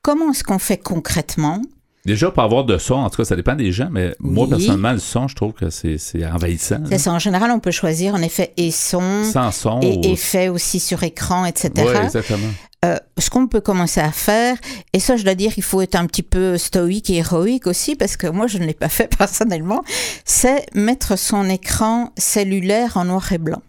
Comment 0.00 0.30
est-ce 0.30 0.42
qu'on 0.42 0.58
fait 0.58 0.78
concrètement 0.78 1.60
Déjà, 2.04 2.30
pour 2.30 2.42
avoir 2.42 2.64
de 2.64 2.76
son, 2.76 2.94
en 2.94 3.08
tout 3.08 3.16
cas, 3.16 3.24
ça 3.24 3.36
dépend 3.36 3.54
des 3.54 3.72
gens, 3.72 3.88
mais 3.90 4.14
moi, 4.20 4.46
personnellement, 4.46 4.92
le 4.92 4.98
son, 4.98 5.26
je 5.26 5.34
trouve 5.34 5.52
que 5.52 5.70
c'est 5.70 5.98
envahissant. 6.26 6.80
C'est 6.86 6.98
ça. 6.98 7.12
En 7.12 7.18
général, 7.18 7.50
on 7.50 7.60
peut 7.60 7.70
choisir 7.70 8.14
en 8.14 8.20
effet 8.20 8.52
et 8.58 8.70
son. 8.70 9.24
Sans 9.24 9.50
son. 9.50 9.80
Et 9.80 10.12
effet 10.12 10.48
aussi 10.48 10.80
sur 10.80 11.02
écran, 11.02 11.46
etc. 11.46 11.70
Oui, 11.78 12.04
exactement. 12.04 12.48
Euh, 12.84 12.98
ce 13.16 13.30
qu'on 13.30 13.46
peut 13.46 13.62
commencer 13.62 14.00
à 14.00 14.12
faire, 14.12 14.58
et 14.92 15.00
ça, 15.00 15.16
je 15.16 15.24
dois 15.24 15.34
dire, 15.34 15.52
il 15.56 15.62
faut 15.62 15.80
être 15.80 15.94
un 15.94 16.04
petit 16.04 16.22
peu 16.22 16.58
stoïque 16.58 17.08
et 17.08 17.16
héroïque 17.16 17.66
aussi, 17.66 17.96
parce 17.96 18.18
que 18.18 18.26
moi, 18.26 18.46
je 18.46 18.58
ne 18.58 18.66
l'ai 18.66 18.74
pas 18.74 18.90
fait 18.90 19.08
personnellement, 19.18 19.82
c'est 20.26 20.66
mettre 20.74 21.16
son 21.16 21.48
écran 21.48 22.12
cellulaire 22.18 22.98
en 22.98 23.06
noir 23.06 23.32
et 23.32 23.38
blanc 23.38 23.62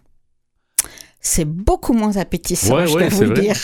c'est 1.26 1.44
beaucoup 1.44 1.92
moins 1.92 2.16
appétissant, 2.16 2.86
je 2.86 2.92
dois 2.92 3.08
vous 3.08 3.22
le 3.24 3.40
dire. 3.40 3.56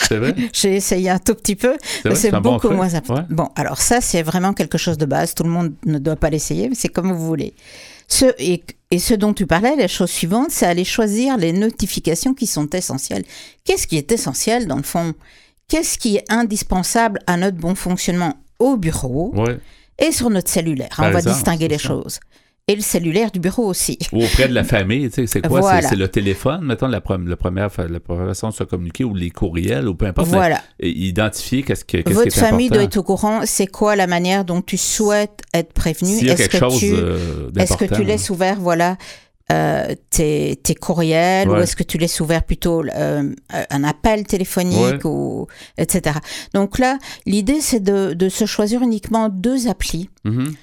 J'ai 0.53 0.75
essayé 0.75 1.09
un 1.09 1.17
tout 1.17 1.33
petit 1.33 1.55
peu, 1.55 1.77
mais 2.03 2.15
c'est 2.15 2.31
beaucoup 2.31 2.69
moins 2.69 2.93
appétissant. 2.93 3.25
Bon, 3.29 3.49
alors 3.55 3.79
ça, 3.79 4.01
c'est 4.01 4.21
vraiment 4.21 4.53
quelque 4.53 4.77
chose 4.77 4.97
de 4.97 5.05
base. 5.05 5.33
Tout 5.33 5.43
le 5.43 5.49
monde 5.49 5.73
ne 5.85 5.97
doit 5.97 6.17
pas 6.17 6.29
l'essayer, 6.29 6.67
mais 6.67 6.75
c'est 6.75 6.89
comme 6.89 7.11
vous 7.11 7.25
voulez. 7.25 7.53
Ce, 8.09 8.25
et, 8.37 8.63
et, 8.91 8.99
ce 8.99 9.13
dont 9.13 9.33
tu 9.33 9.47
parlais, 9.47 9.77
la 9.77 9.87
chose 9.87 10.11
suivante, 10.11 10.47
c'est 10.49 10.65
aller 10.65 10.83
choisir 10.83 11.37
les 11.37 11.53
notifications 11.53 12.33
qui 12.33 12.47
sont 12.47 12.69
essentielles. 12.71 13.23
Qu'est-ce 13.63 13.87
qui 13.87 13.97
est 13.97 14.11
essentiel 14.11 14.67
dans 14.67 14.75
le 14.75 14.83
fond? 14.83 15.13
Qu'est-ce 15.69 15.97
qui 15.97 16.17
est 16.17 16.25
indispensable 16.29 17.19
à 17.27 17.37
notre 17.37 17.57
bon 17.57 17.75
fonctionnement 17.75 18.37
au 18.59 18.75
bureau 18.75 19.33
et 19.97 20.11
sur 20.11 20.29
notre 20.29 20.49
cellulaire? 20.49 20.95
On 20.99 21.09
va 21.11 21.21
distinguer 21.21 21.69
les 21.69 21.77
choses 21.77 22.19
et 22.67 22.75
le 22.75 22.81
cellulaire 22.81 23.29
du 23.29 23.39
bureau 23.39 23.65
aussi. 23.65 23.97
Ou 24.13 24.23
auprès 24.23 24.47
de 24.47 24.53
la 24.53 24.63
famille, 24.63 25.09
tu 25.09 25.15
sais, 25.15 25.27
c'est 25.27 25.47
quoi? 25.47 25.81
C'est 25.81 25.97
le 25.97 26.07
téléphone, 26.07 26.63
mettons, 26.63 26.87
la, 26.87 27.01
première, 27.01 27.27
la 27.27 27.35
première 27.35 27.71
façon 27.71 28.49
de 28.49 28.53
se 28.53 28.63
communiquer, 28.63 29.03
ou 29.03 29.13
les 29.13 29.31
courriels, 29.31 29.87
ou 29.87 29.95
peu 29.95 30.05
importe. 30.05 30.29
Voilà. 30.29 30.61
identifier 30.79 31.63
qu'est-ce 31.63 31.83
que 31.83 31.97
Votre 32.09 32.29
qui 32.29 32.39
est 32.39 32.41
famille 32.41 32.69
doit 32.69 32.83
être 32.83 32.97
au 32.97 33.03
courant, 33.03 33.41
c'est 33.45 33.67
quoi 33.67 33.95
la 33.95 34.07
manière 34.07 34.45
dont 34.45 34.61
tu 34.61 34.77
souhaites 34.77 35.41
être 35.53 35.73
prévenu? 35.73 36.25
Est-ce 36.25 36.47
que, 36.47 36.57
chose 36.57 36.79
tu, 36.79 36.95
est-ce 37.59 37.75
que 37.75 37.85
tu 37.85 38.03
laisses 38.05 38.29
ouvert, 38.29 38.59
voilà, 38.61 38.97
euh, 39.51 39.93
tes, 40.09 40.55
tes, 40.55 40.73
courriels 40.73 41.49
ou 41.49 41.55
est-ce 41.57 41.75
que 41.75 41.83
tu 41.83 41.97
laisses 41.97 42.21
ouvert 42.21 42.43
plutôt 42.43 42.81
euh, 42.81 43.33
un 43.69 43.83
appel 43.83 44.25
téléphonique 44.25 45.03
ou 45.03 45.47
etc. 45.77 46.15
Donc 46.53 46.79
là, 46.79 46.97
l'idée 47.25 47.59
c'est 47.59 47.81
de, 47.81 48.13
de, 48.13 48.29
se 48.29 48.45
choisir 48.45 48.81
uniquement 48.81 49.27
deux 49.27 49.67
applis. 49.67 50.09
Mm-hmm 50.25 50.53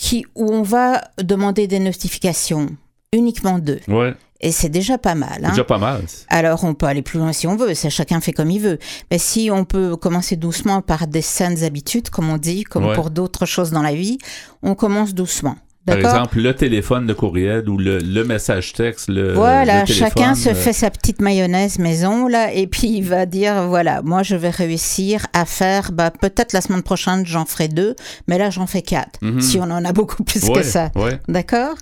qui, 0.00 0.24
où 0.34 0.50
on 0.50 0.62
va 0.62 1.02
demander 1.22 1.66
des 1.66 1.78
notifications, 1.78 2.68
uniquement 3.12 3.58
deux. 3.58 3.80
Ouais. 3.86 4.14
Et 4.40 4.50
c'est 4.50 4.70
déjà 4.70 4.96
pas 4.96 5.14
mal. 5.14 5.44
Hein. 5.44 5.50
déjà 5.50 5.62
pas 5.62 5.76
mal. 5.76 6.02
Alors 6.28 6.64
on 6.64 6.72
peut 6.72 6.86
aller 6.86 7.02
plus 7.02 7.18
loin 7.18 7.34
si 7.34 7.46
on 7.46 7.54
veut, 7.54 7.74
ça 7.74 7.90
chacun 7.90 8.18
fait 8.22 8.32
comme 8.32 8.50
il 8.50 8.60
veut. 8.60 8.78
Mais 9.10 9.18
si 9.18 9.50
on 9.52 9.66
peut 9.66 9.96
commencer 9.96 10.36
doucement 10.36 10.80
par 10.80 11.06
des 11.06 11.20
saines 11.20 11.62
habitudes, 11.62 12.08
comme 12.08 12.30
on 12.30 12.38
dit, 12.38 12.64
comme 12.64 12.94
pour 12.94 13.10
d'autres 13.10 13.44
choses 13.44 13.72
dans 13.72 13.82
la 13.82 13.94
vie, 13.94 14.16
on 14.62 14.74
commence 14.74 15.12
doucement. 15.12 15.56
Par 15.86 15.96
exemple, 15.96 16.40
le 16.40 16.54
téléphone, 16.54 17.06
le 17.06 17.14
courriel 17.14 17.68
ou 17.68 17.78
le, 17.78 18.22
message 18.24 18.74
texte, 18.74 19.08
le 19.08 19.32
Voilà, 19.32 19.86
chacun 19.86 20.34
se 20.34 20.50
euh, 20.50 20.54
fait 20.54 20.72
sa 20.72 20.90
petite 20.90 21.20
mayonnaise 21.20 21.78
maison, 21.78 22.28
là, 22.28 22.52
et 22.52 22.66
puis 22.66 22.88
il 22.88 23.04
va 23.04 23.26
dire, 23.26 23.66
voilà, 23.66 24.02
moi 24.02 24.22
je 24.22 24.36
vais 24.36 24.50
réussir 24.50 25.26
à 25.32 25.46
faire, 25.46 25.92
bah, 25.92 26.10
peut-être 26.10 26.52
la 26.52 26.60
semaine 26.60 26.82
prochaine 26.82 27.24
j'en 27.24 27.46
ferai 27.46 27.68
deux, 27.68 27.96
mais 28.28 28.36
là 28.36 28.50
j'en 28.50 28.66
fais 28.66 28.82
quatre, 28.82 29.18
mhm. 29.22 29.40
si 29.40 29.58
on 29.58 29.64
en 29.64 29.84
a 29.84 29.92
beaucoup 29.92 30.22
plus 30.22 30.48
que 30.48 30.62
ça. 30.62 30.90
D'accord? 31.28 31.76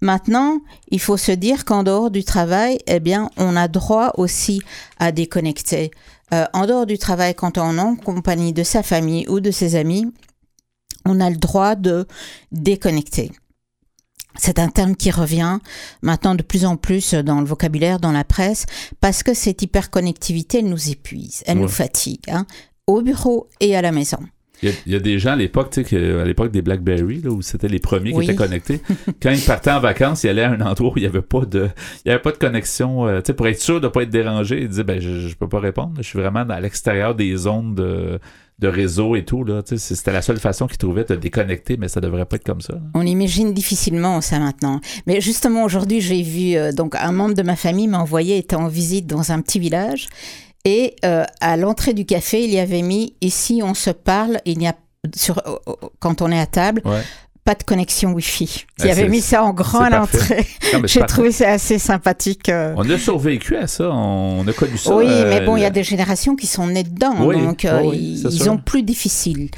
Maintenant, 0.00 0.58
il 0.88 0.98
faut 0.98 1.16
se 1.16 1.30
dire 1.30 1.64
qu'en 1.64 1.84
dehors 1.84 2.10
du 2.10 2.24
travail, 2.24 2.78
eh 2.88 2.98
bien, 2.98 3.30
on 3.36 3.54
a 3.54 3.68
droit 3.68 4.12
aussi 4.16 4.60
à 4.98 5.12
déconnecter. 5.12 5.92
Euh, 6.34 6.44
en 6.54 6.66
dehors 6.66 6.86
du 6.86 6.98
travail, 6.98 7.36
quand 7.36 7.56
on 7.56 7.76
est 7.76 7.80
en 7.80 7.94
compagnie 7.94 8.52
de 8.52 8.64
sa 8.64 8.82
famille 8.82 9.28
ou 9.28 9.38
de 9.38 9.52
ses 9.52 9.76
amis, 9.76 10.12
on 11.04 11.20
a 11.20 11.30
le 11.30 11.36
droit 11.36 11.76
de 11.76 12.06
déconnecter. 12.50 13.30
C'est 14.36 14.58
un 14.58 14.68
terme 14.68 14.96
qui 14.96 15.10
revient 15.10 15.58
maintenant 16.02 16.34
de 16.34 16.42
plus 16.42 16.64
en 16.64 16.76
plus 16.76 17.14
dans 17.14 17.40
le 17.40 17.46
vocabulaire, 17.46 18.00
dans 18.00 18.12
la 18.12 18.24
presse, 18.24 18.66
parce 19.00 19.22
que 19.22 19.34
cette 19.34 19.62
hyperconnectivité, 19.62 20.58
elle 20.58 20.68
nous 20.68 20.90
épuise, 20.90 21.42
elle 21.46 21.58
nous 21.58 21.68
fatigue, 21.68 22.28
hein, 22.28 22.46
au 22.86 23.02
bureau 23.02 23.48
et 23.60 23.76
à 23.76 23.82
la 23.82 23.92
maison. 23.92 24.18
Il 24.62 24.92
y, 24.92 24.94
a, 24.94 25.00
des 25.00 25.18
gens 25.18 25.32
à 25.32 25.36
l'époque, 25.36 25.70
tu 25.70 25.84
sais, 25.84 26.20
à 26.20 26.24
l'époque 26.24 26.52
des 26.52 26.62
BlackBerry, 26.62 27.20
là, 27.20 27.30
où 27.30 27.42
c'était 27.42 27.66
les 27.66 27.80
premiers 27.80 28.12
qui 28.12 28.22
étaient 28.22 28.36
connectés. 28.36 28.80
Quand 29.20 29.32
ils 29.32 29.44
partaient 29.44 29.72
en 29.72 29.80
vacances, 29.80 30.22
ils 30.22 30.28
allaient 30.28 30.44
à 30.44 30.52
un 30.52 30.60
endroit 30.60 30.92
où 30.92 30.98
il 30.98 31.00
n'y 31.00 31.06
avait 31.08 31.20
pas 31.20 31.44
de, 31.44 31.68
il 32.04 32.08
y 32.08 32.12
avait 32.12 32.22
pas 32.22 32.30
de 32.30 32.36
connexion, 32.36 33.08
euh, 33.08 33.18
tu 33.20 33.26
sais, 33.26 33.34
pour 33.34 33.48
être 33.48 33.60
sûr 33.60 33.80
de 33.80 33.86
ne 33.86 33.92
pas 33.92 34.04
être 34.04 34.10
dérangé. 34.10 34.62
Ils 34.62 34.68
disaient, 34.68 34.84
ben, 34.84 35.00
je, 35.00 35.26
ne 35.28 35.34
peux 35.34 35.48
pas 35.48 35.58
répondre. 35.58 35.94
Je 35.96 36.02
suis 36.02 36.18
vraiment 36.18 36.40
à 36.48 36.60
l'extérieur 36.60 37.16
des 37.16 37.34
zones 37.36 37.74
de, 37.74 38.20
de 38.58 38.68
réseau 38.68 39.16
et 39.16 39.24
tout. 39.24 39.44
Là, 39.44 39.62
c'était 39.64 40.12
la 40.12 40.22
seule 40.22 40.38
façon 40.38 40.66
qu'ils 40.66 40.78
trouvaient 40.78 41.04
de 41.04 41.16
déconnecter, 41.16 41.76
mais 41.76 41.88
ça 41.88 42.00
devrait 42.00 42.24
pas 42.24 42.36
être 42.36 42.44
comme 42.44 42.60
ça. 42.60 42.74
On 42.94 43.04
imagine 43.04 43.52
difficilement 43.52 44.20
ça 44.20 44.38
maintenant. 44.38 44.80
Mais 45.06 45.20
justement, 45.20 45.64
aujourd'hui, 45.64 46.00
j'ai 46.00 46.22
vu 46.22 46.54
euh, 46.56 46.72
donc 46.72 46.94
un 46.94 47.12
membre 47.12 47.34
de 47.34 47.42
ma 47.42 47.56
famille 47.56 47.88
m'a 47.88 47.98
envoyé, 47.98 48.38
était 48.38 48.56
en 48.56 48.68
visite 48.68 49.06
dans 49.06 49.32
un 49.32 49.40
petit 49.40 49.58
village. 49.58 50.08
Et 50.64 50.94
euh, 51.04 51.24
à 51.40 51.56
l'entrée 51.56 51.92
du 51.92 52.04
café, 52.04 52.44
il 52.44 52.50
y 52.50 52.60
avait 52.60 52.82
mis 52.82 53.14
ici 53.20 53.62
on 53.64 53.74
se 53.74 53.90
parle, 53.90 54.38
il 54.44 54.58
n'y 54.58 54.68
a 54.68 54.74
sur 55.16 55.42
quand 55.98 56.22
on 56.22 56.30
est 56.30 56.38
à 56.38 56.46
table, 56.46 56.82
pas 57.44 57.54
de 57.54 57.62
connexion 57.64 58.12
Wi-Fi. 58.12 58.66
Il 58.78 58.90
avait 58.90 59.08
mis 59.08 59.20
ça 59.20 59.42
en 59.42 59.52
grand 59.52 59.80
à 59.80 59.90
l'entrée. 59.90 60.46
J'ai 60.84 61.00
trouvé 61.00 61.32
ça 61.32 61.50
assez 61.50 61.78
sympathique. 61.78 62.48
Euh. 62.48 62.74
On 62.76 62.88
a 62.88 62.98
survécu 62.98 63.56
à 63.56 63.66
ça, 63.66 63.90
on 63.90 64.46
a 64.46 64.52
connu 64.52 64.78
ça. 64.78 64.94
Oui, 64.94 65.06
mais 65.06 65.40
bon, 65.40 65.56
il 65.56 65.62
y 65.62 65.66
a 65.66 65.70
des 65.70 65.82
générations 65.82 66.36
qui 66.36 66.46
sont 66.46 66.66
nées 66.68 66.84
dedans, 66.84 67.14
donc 67.14 67.64
euh, 67.64 67.90
ils, 67.94 68.48
ont 68.48 68.58
plus 68.58 68.82
difficile. 68.82 69.50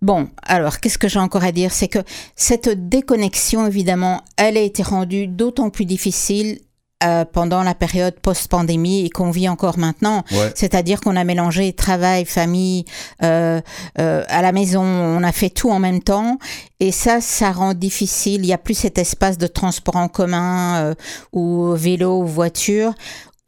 Bon, 0.00 0.28
alors 0.42 0.80
qu'est-ce 0.80 0.98
que 0.98 1.08
j'ai 1.08 1.18
encore 1.18 1.44
à 1.44 1.52
dire? 1.52 1.72
C'est 1.72 1.88
que 1.88 1.98
cette 2.36 2.88
déconnexion, 2.88 3.66
évidemment, 3.66 4.22
elle 4.36 4.56
a 4.56 4.60
été 4.60 4.82
rendue 4.82 5.26
d'autant 5.26 5.70
plus 5.70 5.84
difficile 5.84 6.58
euh, 7.04 7.24
pendant 7.24 7.62
la 7.62 7.74
période 7.74 8.18
post-pandémie 8.20 9.06
et 9.06 9.10
qu'on 9.10 9.30
vit 9.30 9.48
encore 9.48 9.78
maintenant. 9.78 10.24
Ouais. 10.32 10.50
C'est-à-dire 10.56 11.00
qu'on 11.00 11.14
a 11.14 11.22
mélangé 11.22 11.72
travail, 11.72 12.24
famille, 12.24 12.84
euh, 13.22 13.60
euh, 14.00 14.24
à 14.28 14.42
la 14.42 14.50
maison, 14.50 14.82
on 14.82 15.22
a 15.22 15.30
fait 15.30 15.50
tout 15.50 15.70
en 15.70 15.78
même 15.78 16.02
temps. 16.02 16.38
Et 16.80 16.90
ça, 16.90 17.20
ça 17.20 17.52
rend 17.52 17.74
difficile. 17.74 18.40
Il 18.42 18.46
n'y 18.46 18.52
a 18.52 18.58
plus 18.58 18.74
cet 18.74 18.98
espace 18.98 19.38
de 19.38 19.46
transport 19.46 19.96
en 19.96 20.08
commun 20.08 20.76
euh, 20.76 20.94
ou 21.32 21.72
vélo 21.74 22.20
ou 22.22 22.26
voiture 22.26 22.94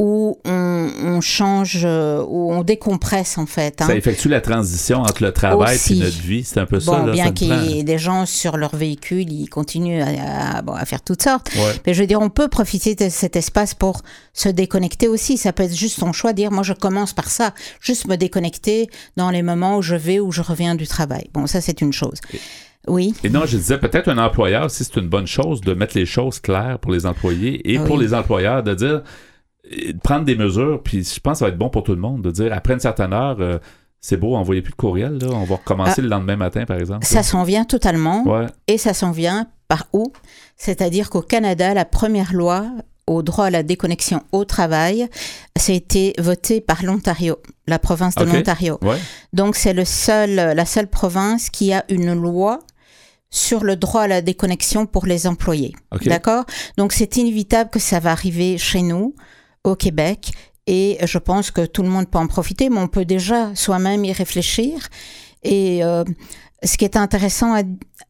où 0.02 0.38
on, 0.46 0.88
on 1.04 1.20
change, 1.20 1.82
euh, 1.84 2.24
où 2.26 2.50
on 2.50 2.62
décompresse 2.62 3.36
en 3.36 3.44
fait. 3.44 3.82
hein. 3.82 3.86
Ça 3.86 3.94
effectue 3.94 4.28
la 4.30 4.40
transition 4.40 5.00
entre 5.02 5.22
le 5.22 5.30
travail 5.30 5.78
et 5.90 5.94
notre 5.96 6.18
vie. 6.22 6.42
C'est 6.42 6.58
un 6.58 6.64
peu 6.64 6.80
ça. 6.80 7.04
Là, 7.04 7.12
bien 7.12 7.32
qu'il 7.32 7.54
y 7.54 7.78
ait 7.78 7.82
des 7.82 7.98
gens 7.98 8.24
sur 8.24 8.56
leur 8.56 8.74
véhicule, 8.74 9.30
ils 9.30 9.48
continuent 9.50 10.00
à, 10.02 10.56
à- 10.56 10.62
bon, 10.62 10.72
à 10.72 10.86
faire 10.86 11.02
toutes 11.02 11.22
sortes. 11.22 11.50
Ouais. 11.54 11.74
Mais 11.86 11.92
je 11.92 12.00
veux 12.00 12.06
dire, 12.06 12.20
on 12.22 12.30
peut 12.30 12.48
profiter 12.48 12.94
de 12.94 13.10
cet 13.10 13.36
espace 13.36 13.74
pour 13.74 14.00
se 14.32 14.48
déconnecter 14.48 15.06
aussi. 15.06 15.36
Ça 15.36 15.52
peut 15.52 15.64
être 15.64 15.76
juste 15.76 15.98
son 15.98 16.12
choix, 16.14 16.32
dire 16.32 16.50
moi 16.50 16.62
je 16.62 16.72
commence 16.72 17.12
par 17.12 17.28
ça, 17.28 17.52
juste 17.82 18.08
me 18.08 18.16
déconnecter 18.16 18.88
dans 19.18 19.28
les 19.28 19.42
moments 19.42 19.76
où 19.76 19.82
je 19.82 19.96
vais 19.96 20.18
ou 20.18 20.32
je 20.32 20.40
reviens 20.40 20.74
du 20.76 20.86
travail. 20.86 21.28
Bon, 21.34 21.46
ça 21.46 21.60
c'est 21.60 21.82
une 21.82 21.92
chose. 21.92 22.18
Oui, 22.88 23.14
Et 23.22 23.28
non, 23.28 23.42
je 23.44 23.58
disais 23.58 23.76
peut-être 23.76 24.08
un 24.08 24.16
employeur, 24.16 24.70
si 24.70 24.84
c'est 24.84 24.96
une 24.96 25.08
bonne 25.10 25.26
chose, 25.26 25.60
de 25.60 25.74
mettre 25.74 25.98
les 25.98 26.06
choses 26.06 26.40
claires 26.40 26.78
pour 26.78 26.90
les 26.92 27.04
employés 27.04 27.70
et 27.70 27.76
Ah 27.76 27.82
pour 27.84 27.98
les 27.98 28.14
employeurs, 28.14 28.62
de 28.62 28.74
dire, 28.74 29.02
de 29.70 29.98
prendre 29.98 30.24
des 30.24 30.36
mesures, 30.36 30.82
puis 30.82 31.04
je 31.04 31.20
pense 31.20 31.34
que 31.34 31.38
ça 31.40 31.44
va 31.46 31.50
être 31.50 31.58
bon 31.58 31.70
pour 31.70 31.82
tout 31.82 31.94
le 31.94 32.00
monde, 32.00 32.22
de 32.22 32.30
dire, 32.30 32.52
après 32.52 32.74
une 32.74 32.80
certaine 32.80 33.12
heure, 33.12 33.36
euh, 33.40 33.58
c'est 34.00 34.16
beau, 34.16 34.34
envoyez 34.34 34.62
plus 34.62 34.72
de 34.72 34.76
courriel, 34.76 35.18
là, 35.18 35.28
on 35.30 35.44
va 35.44 35.56
recommencer 35.56 36.02
le 36.02 36.08
lendemain 36.08 36.36
matin, 36.36 36.64
par 36.64 36.78
exemple. 36.78 37.00
Ah. 37.02 37.06
ça 37.06 37.22
s'en 37.22 37.44
vient 37.44 37.64
totalement. 37.64 38.24
Ouais, 38.24 38.46
Et 38.66 38.78
ça 38.78 38.94
s'en 38.94 39.10
vient 39.10 39.46
par 39.68 39.86
où? 39.92 40.12
C'est-à-dire 40.56 41.10
qu'au 41.10 41.22
Canada, 41.22 41.74
la 41.74 41.84
première 41.84 42.32
loi 42.32 42.66
au 43.06 43.22
droit 43.22 43.46
à 43.46 43.50
la 43.50 43.62
déconnexion 43.62 44.22
au 44.32 44.44
travail, 44.44 45.08
ça 45.56 45.72
a 45.72 45.74
été 45.74 46.14
voté 46.18 46.60
par 46.60 46.84
l'Ontario, 46.84 47.38
la 47.66 47.78
province 47.78 48.14
de 48.14 48.24
l'Ontario. 48.24 48.78
ouais. 48.82 48.98
Donc 49.32 49.56
c'est 49.56 49.72
le 49.72 49.84
seul, 49.84 50.34
la 50.34 50.64
seule 50.64 50.86
province 50.86 51.50
qui 51.50 51.72
a 51.72 51.84
une 51.88 52.12
loi 52.14 52.60
sur 53.30 53.64
le 53.64 53.76
droit 53.76 54.02
à 54.02 54.08
la 54.08 54.22
déconnexion 54.22 54.86
pour 54.86 55.06
les 55.06 55.26
employés. 55.26 55.74
D'accord? 56.04 56.44
Donc 56.76 56.92
c'est 56.92 57.16
inévitable 57.16 57.70
que 57.70 57.78
ça 57.78 58.00
va 58.00 58.12
arriver 58.12 58.58
chez 58.58 58.82
nous, 58.82 59.14
au 59.64 59.76
Québec, 59.76 60.32
et 60.66 60.98
je 61.04 61.18
pense 61.18 61.50
que 61.50 61.66
tout 61.66 61.82
le 61.82 61.88
monde 61.88 62.08
peut 62.08 62.18
en 62.18 62.26
profiter, 62.26 62.70
mais 62.70 62.78
on 62.78 62.88
peut 62.88 63.04
déjà 63.04 63.54
soi-même 63.54 64.04
y 64.04 64.12
réfléchir. 64.12 64.88
Et 65.42 65.82
euh, 65.82 66.04
ce 66.62 66.76
qui 66.76 66.84
est 66.84 66.96
intéressant 66.96 67.54
à 67.54 67.62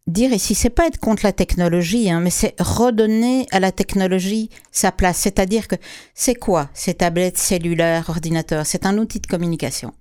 dire 0.06 0.32
ici, 0.32 0.54
c'est 0.54 0.70
pas 0.70 0.86
être 0.86 0.98
contre 0.98 1.24
la 1.24 1.32
technologie, 1.32 2.10
hein, 2.10 2.20
mais 2.20 2.30
c'est 2.30 2.54
redonner 2.60 3.46
à 3.52 3.60
la 3.60 3.72
technologie 3.72 4.50
sa 4.72 4.92
place. 4.92 5.18
C'est-à-dire 5.18 5.68
que 5.68 5.76
c'est 6.14 6.34
quoi 6.34 6.68
ces 6.74 6.94
tablettes 6.94 7.38
cellulaires, 7.38 8.10
ordinateurs? 8.10 8.66
C'est 8.66 8.86
un 8.86 8.98
outil 8.98 9.20
de 9.20 9.26
communication. 9.26 9.92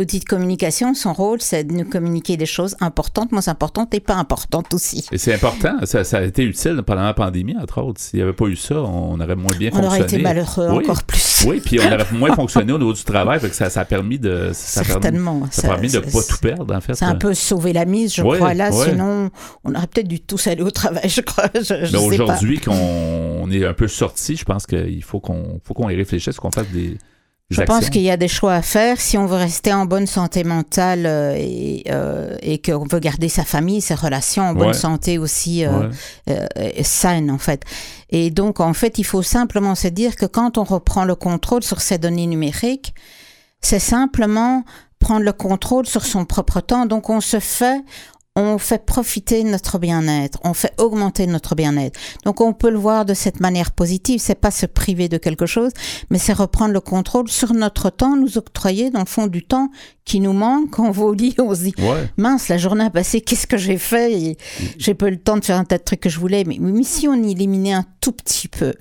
L'outil 0.00 0.18
de 0.18 0.24
communication, 0.24 0.92
son 0.92 1.12
rôle, 1.12 1.40
c'est 1.40 1.62
de 1.62 1.72
nous 1.72 1.84
communiquer 1.84 2.36
des 2.36 2.46
choses 2.46 2.74
importantes, 2.80 3.30
moins 3.30 3.46
importantes 3.46 3.94
et 3.94 4.00
pas 4.00 4.16
importantes 4.16 4.74
aussi. 4.74 5.06
Et 5.12 5.18
c'est 5.18 5.32
important, 5.32 5.76
ça, 5.84 6.02
ça 6.02 6.18
a 6.18 6.22
été 6.22 6.42
utile 6.42 6.82
pendant 6.84 7.04
la 7.04 7.14
pandémie, 7.14 7.54
entre 7.56 7.80
autres. 7.80 8.00
S'il 8.00 8.16
n'y 8.18 8.24
avait 8.24 8.32
pas 8.32 8.46
eu 8.46 8.56
ça, 8.56 8.74
on 8.82 9.20
aurait 9.20 9.36
moins 9.36 9.54
bien 9.56 9.70
On 9.72 9.76
fonctionné. 9.76 9.86
aurait 9.98 10.02
été 10.02 10.18
malheureux 10.18 10.68
Oui. 10.72 10.82
encore 10.84 11.04
plus. 11.04 11.44
Oui, 11.46 11.60
puis 11.64 11.78
on 11.78 11.86
aurait 11.86 12.06
moins 12.10 12.34
fonctionné 12.34 12.72
au 12.72 12.78
niveau 12.78 12.92
du 12.92 13.04
travail, 13.04 13.38
fait 13.38 13.50
que 13.50 13.54
ça, 13.54 13.70
ça 13.70 13.82
a 13.82 13.84
permis 13.84 14.18
de... 14.18 14.50
Ça 14.52 14.80
a 14.80 14.82
permis, 14.84 15.02
Certainement. 15.02 15.48
ça 15.52 15.66
a 15.68 15.70
permis 15.74 15.88
de 15.92 15.98
ne 15.98 16.02
pas 16.02 16.22
tout 16.28 16.38
perdre, 16.42 16.74
en 16.74 16.80
fait. 16.80 16.94
C'est 16.94 17.04
un 17.04 17.14
peu 17.14 17.32
sauver 17.32 17.72
la 17.72 17.84
mise, 17.84 18.12
je 18.16 18.22
crois. 18.22 18.52
Là, 18.52 18.72
sinon, 18.72 19.30
on 19.62 19.74
aurait 19.76 19.86
peut-être 19.86 20.08
dû 20.08 20.18
tous 20.18 20.44
aller 20.48 20.62
au 20.62 20.72
travail, 20.72 21.08
je 21.08 21.20
crois. 21.20 21.44
Je, 21.54 21.62
je 21.86 21.92
Mais 21.92 21.98
aujourd'hui, 22.04 22.58
qu'on 22.58 22.72
on 22.74 23.48
est 23.52 23.64
un 23.64 23.74
peu 23.74 23.86
sorti, 23.86 24.34
je 24.34 24.44
pense 24.44 24.66
qu'il 24.66 25.04
faut 25.04 25.20
qu'on 25.20 25.60
qu'on 25.72 25.88
y 25.88 25.94
réfléchisse, 25.94 26.36
qu'on 26.40 26.50
fasse 26.50 26.68
des 26.70 26.98
Je 27.50 27.60
actions. 27.60 27.76
pense 27.76 27.90
qu'il 27.90 28.00
y 28.02 28.10
a 28.10 28.16
des 28.16 28.26
choix 28.28 28.54
à 28.54 28.62
faire 28.62 29.00
si 29.00 29.18
on 29.18 29.26
veut 29.26 29.36
rester 29.36 29.72
en 29.72 29.84
bonne 29.84 30.06
santé 30.06 30.44
mentale 30.44 31.04
euh, 31.06 31.34
et, 31.38 31.84
euh, 31.90 32.36
et 32.40 32.60
qu'on 32.60 32.86
veut 32.86 33.00
garder 33.00 33.28
sa 33.28 33.44
famille, 33.44 33.80
ses 33.82 33.94
relations 33.94 34.44
en 34.44 34.54
bonne 34.54 34.72
santé 34.72 35.18
aussi 35.18 35.64
euh, 35.64 35.70
Ouais. 35.70 35.90
euh, 36.30 36.46
euh, 36.58 36.70
saine 36.82 37.30
en 37.30 37.38
fait. 37.38 37.62
Et 38.10 38.30
donc 38.30 38.60
en 38.60 38.72
fait, 38.72 38.98
il 38.98 39.04
faut 39.04 39.22
simplement 39.22 39.74
se 39.74 39.88
dire 39.88 40.16
que 40.16 40.26
quand 40.26 40.56
on 40.58 40.64
reprend 40.64 41.04
le 41.04 41.14
contrôle 41.14 41.62
sur 41.62 41.80
ces 41.82 41.98
données 41.98 42.26
numériques, 42.26 42.94
c'est 43.60 43.78
simplement 43.78 44.64
prendre 44.98 45.24
le 45.24 45.32
contrôle 45.34 45.86
sur 45.86 46.06
son 46.06 46.24
propre 46.24 46.60
temps. 46.60 46.86
Donc 46.86 47.10
on 47.10 47.20
se 47.20 47.40
fait 47.40 47.80
on 48.36 48.58
fait 48.58 48.84
profiter 48.84 49.44
notre 49.44 49.78
bien-être, 49.78 50.40
on 50.42 50.54
fait 50.54 50.72
augmenter 50.78 51.28
notre 51.28 51.54
bien-être. 51.54 51.98
Donc 52.24 52.40
on 52.40 52.52
peut 52.52 52.70
le 52.70 52.78
voir 52.78 53.04
de 53.04 53.14
cette 53.14 53.38
manière 53.38 53.70
positive, 53.70 54.18
c'est 54.20 54.34
pas 54.34 54.50
se 54.50 54.66
priver 54.66 55.08
de 55.08 55.18
quelque 55.18 55.46
chose, 55.46 55.70
mais 56.10 56.18
c'est 56.18 56.32
reprendre 56.32 56.72
le 56.72 56.80
contrôle 56.80 57.28
sur 57.28 57.54
notre 57.54 57.90
temps, 57.90 58.16
nous 58.16 58.36
octroyer 58.36 58.90
dans 58.90 58.98
le 59.00 59.06
fond 59.06 59.28
du 59.28 59.44
temps 59.44 59.68
qui 60.04 60.18
nous 60.18 60.32
manque 60.32 60.70
quand 60.72 60.88
on 60.88 60.90
va 60.90 61.04
au 61.04 61.14
lit, 61.14 61.36
on 61.38 61.54
se 61.54 61.60
dit 61.62 61.74
Ouais. 61.78 62.08
mince, 62.16 62.48
la 62.48 62.58
journée 62.58 62.84
a 62.84 62.90
passé, 62.90 63.20
qu'est-ce 63.20 63.46
que 63.46 63.56
j'ai 63.56 63.78
fait? 63.78 64.12
Et 64.12 64.36
J'ai 64.78 64.94
pas 64.94 65.06
eu 65.06 65.12
le 65.12 65.20
temps 65.20 65.36
de 65.36 65.44
faire 65.44 65.58
un 65.58 65.64
tas 65.64 65.78
de 65.78 65.84
trucs 65.84 66.00
que 66.00 66.10
je 66.10 66.18
voulais, 66.18 66.42
mais, 66.44 66.56
mais 66.60 66.82
si 66.82 67.06
on 67.06 67.14
éliminait 67.14 67.72
un 67.74 67.84
tout 68.00 68.12
petit 68.12 68.48
peu 68.48 68.74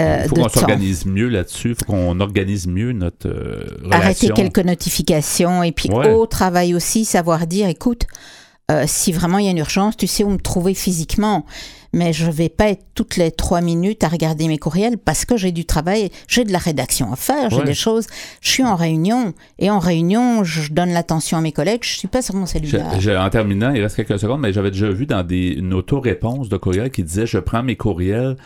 euh, 0.00 0.20
Il 0.24 0.28
faut 0.28 0.34
qu'on 0.34 0.48
s'organise 0.48 1.06
mieux 1.06 1.28
là-dessus, 1.28 1.70
il 1.70 1.74
faut 1.76 1.84
qu'on 1.84 2.18
organise 2.18 2.66
mieux 2.66 2.90
notre 2.92 3.28
euh, 3.28 3.64
arrêter 3.92 4.30
quelques 4.30 4.58
notifications 4.58 5.62
et 5.62 5.70
puis 5.70 5.88
Ouais. 5.88 6.12
au 6.14 6.26
travail 6.26 6.74
aussi, 6.74 7.04
savoir 7.04 7.46
dire, 7.46 7.68
écoute, 7.68 8.06
euh, 8.70 8.84
si 8.86 9.12
vraiment 9.12 9.38
il 9.38 9.44
y 9.44 9.48
a 9.48 9.50
une 9.50 9.58
urgence, 9.58 9.96
tu 9.96 10.06
sais 10.06 10.24
où 10.24 10.30
me 10.30 10.38
trouver 10.38 10.74
physiquement. 10.74 11.44
Mais 11.92 12.12
je 12.12 12.30
vais 12.30 12.48
pas 12.48 12.68
être 12.68 12.84
toutes 12.94 13.16
les 13.16 13.32
trois 13.32 13.60
minutes 13.60 14.04
à 14.04 14.08
regarder 14.08 14.46
mes 14.46 14.58
courriels 14.58 14.96
parce 14.96 15.24
que 15.24 15.36
j'ai 15.36 15.50
du 15.50 15.64
travail, 15.64 16.10
j'ai 16.28 16.44
de 16.44 16.52
la 16.52 16.58
rédaction 16.58 17.12
à 17.12 17.16
faire, 17.16 17.50
j'ai 17.50 17.56
Ouais. 17.56 17.64
des 17.64 17.74
choses. 17.74 18.06
Je 18.40 18.48
suis 18.48 18.62
en 18.62 18.76
réunion 18.76 19.34
et 19.58 19.70
en 19.70 19.80
réunion, 19.80 20.44
je 20.44 20.70
donne 20.72 20.90
l'attention 20.92 21.36
à 21.38 21.40
mes 21.40 21.50
collègues. 21.50 21.80
Je 21.82 21.98
suis 21.98 22.06
pas 22.06 22.22
sur 22.22 22.36
mon 22.36 22.46
Je- 22.46 22.52
cellulaire. 22.52 23.00
je- 23.00 23.10
en 23.10 23.28
terminant, 23.28 23.72
il 23.74 23.82
reste 23.82 23.96
quelques 23.96 24.20
secondes, 24.20 24.40
mais 24.40 24.52
j'avais 24.52 24.70
déjà 24.70 24.88
vu 24.88 25.04
dans 25.06 25.24
des, 25.24 25.48
une 25.48 25.74
auto-réponse 25.74 26.48
de 26.48 26.56
courriel 26.58 26.92
qui 26.92 27.02
disait 27.02 27.26
Je 27.26 27.38
prends 27.38 27.64
mes 27.64 27.74
courriels, 27.74 28.36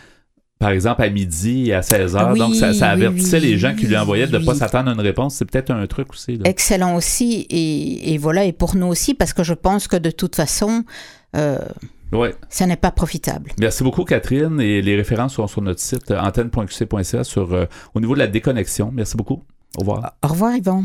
par 0.58 0.70
exemple, 0.70 1.02
à 1.02 1.10
midi 1.10 1.68
et 1.70 1.74
à 1.74 1.82
16 1.82 2.16
heures. 2.16 2.30
Oui, 2.32 2.38
Donc, 2.38 2.54
ça, 2.54 2.68
avertissait 2.88 3.38
oui, 3.40 3.46
les 3.48 3.58
gens 3.58 3.74
qui 3.74 3.86
lui 3.86 3.96
envoyaient 3.96 4.26
de 4.26 4.38
ne 4.38 4.44
pas 4.44 4.54
s'attendre 4.54 4.90
à 4.90 4.92
une 4.94 5.00
réponse. 5.00 5.34
C'est 5.34 5.44
peut-être 5.44 5.70
un 5.70 5.86
truc 5.86 6.10
aussi. 6.12 6.36
là. 6.36 6.42
Excellent 6.48 6.94
aussi 6.96 7.46
et, 7.50 8.14
et 8.14 8.18
voilà 8.18 8.44
et 8.44 8.52
pour 8.52 8.76
nous 8.76 8.86
aussi 8.86 9.14
parce 9.14 9.32
que 9.32 9.42
je 9.42 9.54
pense 9.54 9.88
que 9.88 9.96
de 9.96 10.10
toute 10.10 10.36
façon, 10.36 10.84
euh, 11.36 11.58
Ouais. 12.12 12.34
ça 12.48 12.66
n'est 12.66 12.76
pas 12.76 12.92
profitable. 12.92 13.50
Merci 13.58 13.82
beaucoup, 13.82 14.04
Catherine. 14.04 14.60
Et 14.60 14.80
les 14.80 14.96
références 14.96 15.34
sont 15.34 15.46
sur 15.48 15.60
notre 15.62 15.80
site 15.80 16.10
euh, 16.12 16.20
antenne.qc.ca 16.20 17.24
sur, 17.24 17.52
euh, 17.52 17.66
au 17.94 18.00
niveau 18.00 18.14
de 18.14 18.20
la 18.20 18.28
déconnexion. 18.28 18.90
Merci 18.92 19.16
beaucoup. 19.16 19.42
Au 19.76 19.80
revoir. 19.80 20.12
Au 20.22 20.28
revoir 20.28 20.54
Yvon. 20.54 20.84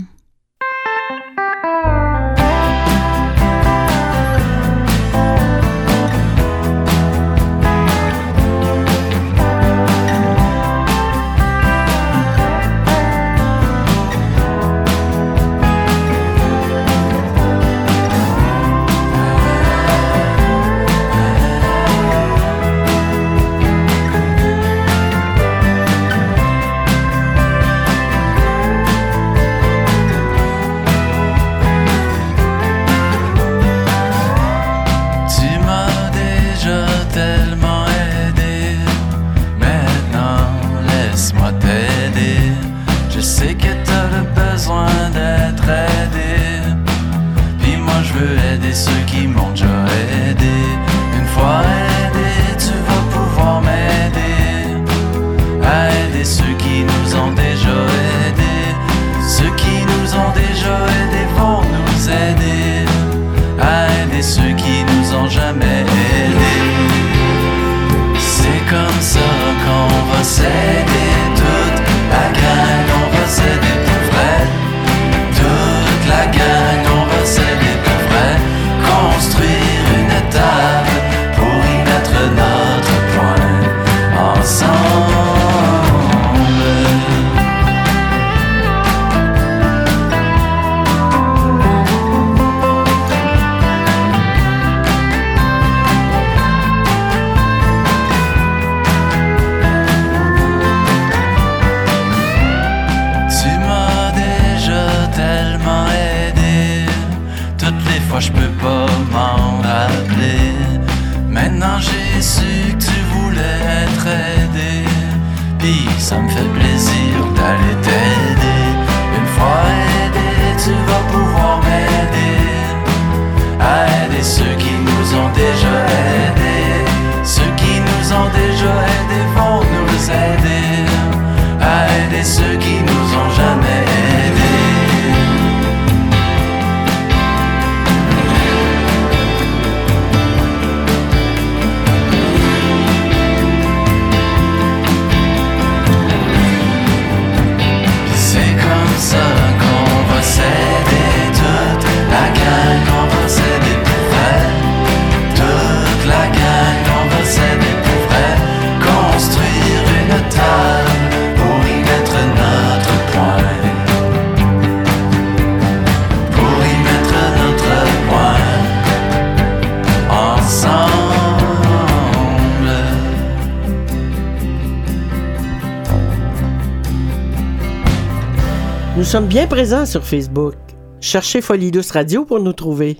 Sommes 179.09 179.27
bien 179.27 179.47
présents 179.47 179.87
sur 179.87 180.05
Facebook. 180.05 180.53
Cherchez 181.01 181.41
Folie 181.41 181.71
Douce 181.71 181.89
Radio 181.89 182.25
pour 182.25 182.39
nous 182.39 182.53
trouver. 182.53 182.97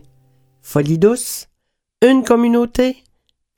Folie 0.64 0.98
Douce, 0.98 1.46
une 2.02 2.24
communauté, 2.24 2.98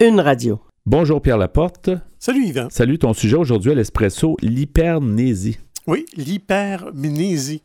une 0.01 0.19
radio. 0.19 0.59
Bonjour 0.85 1.21
Pierre 1.21 1.37
Laporte. 1.37 1.91
Salut 2.19 2.43
Yvan. 2.43 2.67
Salut, 2.69 2.99
ton 2.99 3.13
sujet 3.13 3.37
aujourd'hui 3.37 3.71
à 3.71 3.75
l'espresso, 3.75 4.35
l'hypermnésie. 4.41 5.59
Oui, 5.87 6.05
l'hypermnésie. 6.17 7.63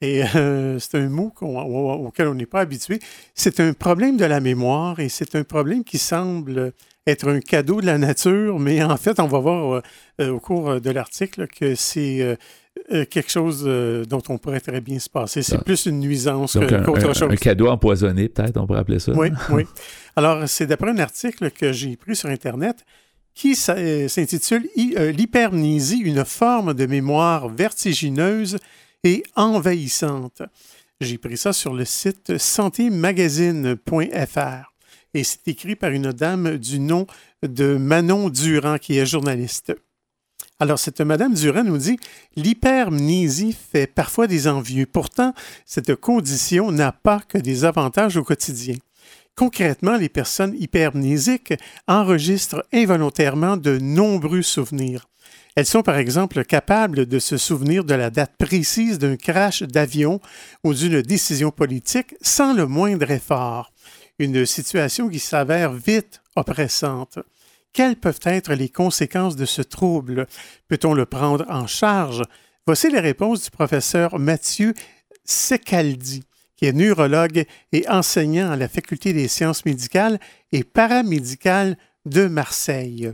Et 0.00 0.22
euh, 0.34 0.78
c'est 0.78 0.96
un 0.96 1.10
mot 1.10 1.30
auquel 1.42 2.28
on 2.28 2.34
n'est 2.34 2.46
pas 2.46 2.60
habitué. 2.60 3.00
C'est 3.34 3.60
un 3.60 3.74
problème 3.74 4.16
de 4.16 4.24
la 4.24 4.40
mémoire 4.40 5.00
et 5.00 5.10
c'est 5.10 5.34
un 5.36 5.44
problème 5.44 5.84
qui 5.84 5.98
semble 5.98 6.72
être 7.06 7.28
un 7.28 7.40
cadeau 7.40 7.80
de 7.80 7.86
la 7.86 7.98
nature, 7.98 8.58
mais 8.58 8.82
en 8.82 8.96
fait, 8.96 9.20
on 9.20 9.26
va 9.26 9.38
voir 9.38 9.74
euh, 9.74 9.82
euh, 10.20 10.30
au 10.30 10.40
cours 10.40 10.80
de 10.80 10.90
l'article 10.90 11.46
que 11.48 11.74
c'est 11.74 12.22
euh, 12.22 12.36
euh, 12.92 13.04
quelque 13.04 13.30
chose 13.30 13.64
euh, 13.66 14.04
dont 14.04 14.22
on 14.30 14.38
pourrait 14.38 14.60
très 14.60 14.80
bien 14.80 14.98
se 14.98 15.10
passer. 15.10 15.42
C'est 15.42 15.62
plus 15.62 15.86
une 15.86 16.00
nuisance 16.00 16.56
qu'autre 16.84 17.14
chose. 17.14 17.28
un 17.30 17.36
cadeau 17.36 17.68
empoisonné, 17.68 18.28
peut-être, 18.28 18.56
on 18.56 18.66
pourrait 18.66 18.80
appeler 18.80 18.98
ça. 19.00 19.12
Oui, 19.12 19.28
oui. 19.50 19.64
Alors, 20.16 20.48
c'est 20.48 20.66
d'après 20.66 20.90
un 20.90 20.98
article 20.98 21.50
que 21.50 21.72
j'ai 21.72 21.96
pris 21.96 22.16
sur 22.16 22.28
Internet 22.30 22.78
qui 23.34 23.58
euh, 23.68 24.08
s'intitule 24.08 24.66
Hy- 24.76 24.94
euh, 24.96 25.10
L'hypermnésie, 25.12 25.98
une 25.98 26.24
forme 26.24 26.72
de 26.72 26.86
mémoire 26.86 27.48
vertigineuse 27.48 28.56
et 29.02 29.22
envahissante. 29.34 30.40
J'ai 31.00 31.18
pris 31.18 31.36
ça 31.36 31.52
sur 31.52 31.74
le 31.74 31.84
site 31.84 32.38
santémagazine.fr 32.38 34.73
et 35.14 35.24
c'est 35.24 35.48
écrit 35.48 35.76
par 35.76 35.90
une 35.90 36.12
dame 36.12 36.58
du 36.58 36.80
nom 36.80 37.06
de 37.42 37.76
Manon 37.76 38.28
Durand 38.28 38.78
qui 38.78 38.98
est 38.98 39.06
journaliste. 39.06 39.72
Alors, 40.60 40.78
cette 40.78 41.00
Madame 41.00 41.34
Durand 41.34 41.64
nous 41.64 41.78
dit 41.78 41.98
L'hypermnésie 42.36 43.56
fait 43.72 43.86
parfois 43.86 44.26
des 44.26 44.46
envieux. 44.46 44.86
Pourtant, 44.86 45.34
cette 45.64 45.94
condition 45.96 46.70
n'a 46.70 46.92
pas 46.92 47.20
que 47.20 47.38
des 47.38 47.64
avantages 47.64 48.16
au 48.16 48.24
quotidien. 48.24 48.76
Concrètement, 49.36 49.96
les 49.96 50.08
personnes 50.08 50.54
hypermnésiques 50.56 51.54
enregistrent 51.88 52.64
involontairement 52.72 53.56
de 53.56 53.78
nombreux 53.78 54.42
souvenirs. 54.42 55.06
Elles 55.56 55.66
sont 55.66 55.82
par 55.82 55.98
exemple 55.98 56.44
capables 56.44 57.06
de 57.06 57.18
se 57.18 57.36
souvenir 57.36 57.84
de 57.84 57.94
la 57.94 58.10
date 58.10 58.36
précise 58.36 58.98
d'un 58.98 59.16
crash 59.16 59.62
d'avion 59.62 60.20
ou 60.64 60.74
d'une 60.74 61.02
décision 61.02 61.50
politique 61.50 62.14
sans 62.20 62.54
le 62.54 62.66
moindre 62.66 63.10
effort, 63.10 63.72
une 64.18 64.46
situation 64.46 65.08
qui 65.08 65.18
s'avère 65.18 65.72
vite 65.72 66.22
oppressante. 66.36 67.18
Quelles 67.72 67.96
peuvent 67.96 68.20
être 68.24 68.54
les 68.54 68.68
conséquences 68.68 69.36
de 69.36 69.44
ce 69.44 69.62
trouble? 69.62 70.26
Peut-on 70.68 70.94
le 70.94 71.06
prendre 71.06 71.44
en 71.48 71.66
charge? 71.66 72.22
Voici 72.66 72.90
les 72.90 73.00
réponses 73.00 73.44
du 73.44 73.50
professeur 73.50 74.18
Mathieu 74.18 74.74
Secaldi, 75.24 76.22
qui 76.56 76.66
est 76.66 76.72
neurologue 76.72 77.44
et 77.72 77.88
enseignant 77.88 78.50
à 78.50 78.56
la 78.56 78.68
Faculté 78.68 79.12
des 79.12 79.28
sciences 79.28 79.64
médicales 79.64 80.20
et 80.52 80.62
paramédicales 80.62 81.76
de 82.06 82.26
Marseille. 82.26 83.12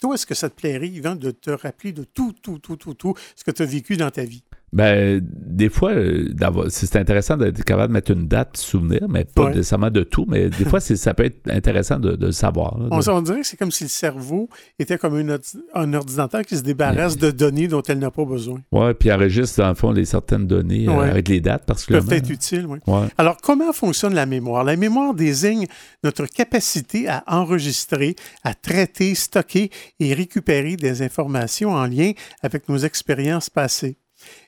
Toi, 0.00 0.14
est-ce 0.14 0.26
que 0.26 0.34
ça 0.34 0.50
te 0.50 0.54
plairait, 0.54 0.88
Yvan, 0.88 1.16
de 1.16 1.30
te 1.30 1.50
rappeler 1.50 1.92
de 1.92 2.04
tout, 2.04 2.34
tout, 2.42 2.58
tout, 2.58 2.76
tout, 2.76 2.94
tout 2.94 3.14
ce 3.34 3.44
que 3.44 3.50
tu 3.50 3.62
as 3.62 3.66
vécu 3.66 3.96
dans 3.96 4.10
ta 4.10 4.24
vie? 4.24 4.44
Ben, 4.72 5.20
des 5.22 5.68
fois, 5.68 5.92
euh, 5.92 6.28
c'est 6.68 6.96
intéressant 6.96 7.36
d'être 7.36 7.62
capable 7.64 7.88
de 7.88 7.92
mettre 7.92 8.10
une 8.10 8.26
date, 8.26 8.56
souvenir, 8.56 9.06
mais 9.08 9.24
pas 9.24 9.44
Ouais. 9.44 9.50
nécessairement 9.50 9.90
de 9.90 10.02
tout, 10.02 10.26
mais 10.28 10.50
des 10.50 10.64
fois, 10.64 10.80
ça 10.80 11.14
peut 11.14 11.24
être 11.24 11.48
intéressant 11.48 11.98
de, 11.98 12.16
de 12.16 12.26
le 12.26 12.32
savoir. 12.32 12.76
là, 12.78 12.88
On, 12.90 12.98
de- 12.98 13.10
on 13.10 13.22
dirait 13.22 13.40
que 13.40 13.46
c'est 13.46 13.56
comme 13.56 13.70
si 13.70 13.84
le 13.84 13.88
cerveau 13.88 14.48
était 14.78 14.98
comme 14.98 15.14
un, 15.14 15.28
ordi- 15.36 15.58
un 15.72 15.94
ordinateur 15.94 16.42
qui 16.42 16.56
se 16.56 16.62
débarrasse 16.62 17.16
de 17.16 17.30
données 17.30 17.68
dont 17.68 17.80
elle 17.82 18.00
n'a 18.00 18.10
pas 18.10 18.24
besoin. 18.24 18.60
Ouais, 18.72 18.92
puis 18.92 19.10
enregistre, 19.12 19.60
dans 19.62 19.68
le 19.68 19.74
fond, 19.76 19.92
les 19.92 20.04
certaines 20.04 20.46
données 20.46 20.88
euh, 20.88 21.00
avec 21.00 21.28
les 21.28 21.40
dates, 21.40 21.62
Qui 21.62 21.66
particulièrement. 21.66 22.08
peuvent 22.08 22.18
être 22.18 22.30
utiles, 22.30 22.66
oui. 22.66 22.78
Ouais. 22.86 23.06
Alors, 23.18 23.36
comment 23.42 23.72
fonctionne 23.72 24.14
la 24.14 24.26
mémoire? 24.26 24.64
La 24.64 24.76
mémoire 24.76 25.14
désigne 25.14 25.66
notre 26.02 26.26
capacité 26.26 27.08
à 27.08 27.22
enregistrer, 27.28 28.16
à 28.42 28.52
traiter, 28.52 29.14
stocker 29.14 29.70
et 30.00 30.12
récupérer 30.12 30.76
des 30.76 31.02
informations 31.02 31.70
en 31.70 31.86
lien 31.86 32.12
avec 32.42 32.68
nos 32.68 32.78
expériences 32.78 33.48
passées. 33.48 33.96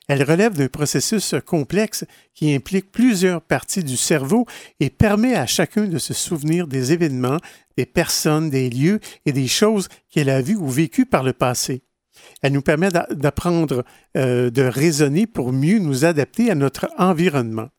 Elle 0.09 0.23
relève 0.23 0.53
d'un 0.57 0.67
processus 0.67 1.35
complexe 1.45 2.03
qui 2.33 2.53
implique 2.55 2.91
plusieurs 2.91 3.43
parties 3.43 3.83
du 3.83 3.95
cerveau 3.95 4.47
et 4.79 4.89
permet 4.89 5.35
à 5.35 5.45
chacun 5.45 5.85
de 5.85 5.99
se 5.99 6.15
souvenir 6.15 6.65
des 6.65 6.91
événements, 6.93 7.37
des 7.77 7.85
personnes, 7.85 8.49
des 8.49 8.71
lieux 8.71 8.99
et 9.27 9.31
des 9.31 9.47
choses 9.47 9.87
qu'elle 10.09 10.31
a 10.31 10.41
vues 10.41 10.55
ou 10.55 10.67
vécues 10.67 11.05
par 11.05 11.21
le 11.21 11.31
passé. 11.31 11.83
Elle 12.41 12.53
nous 12.53 12.63
permet 12.63 12.89
d'a- 12.89 13.07
d'apprendre, 13.11 13.85
euh, 14.17 14.49
de 14.49 14.63
raisonner 14.63 15.27
pour 15.27 15.53
mieux 15.53 15.77
nous 15.77 16.05
adapter 16.05 16.49
à 16.49 16.55
notre 16.55 16.89
environnement. 16.97 17.69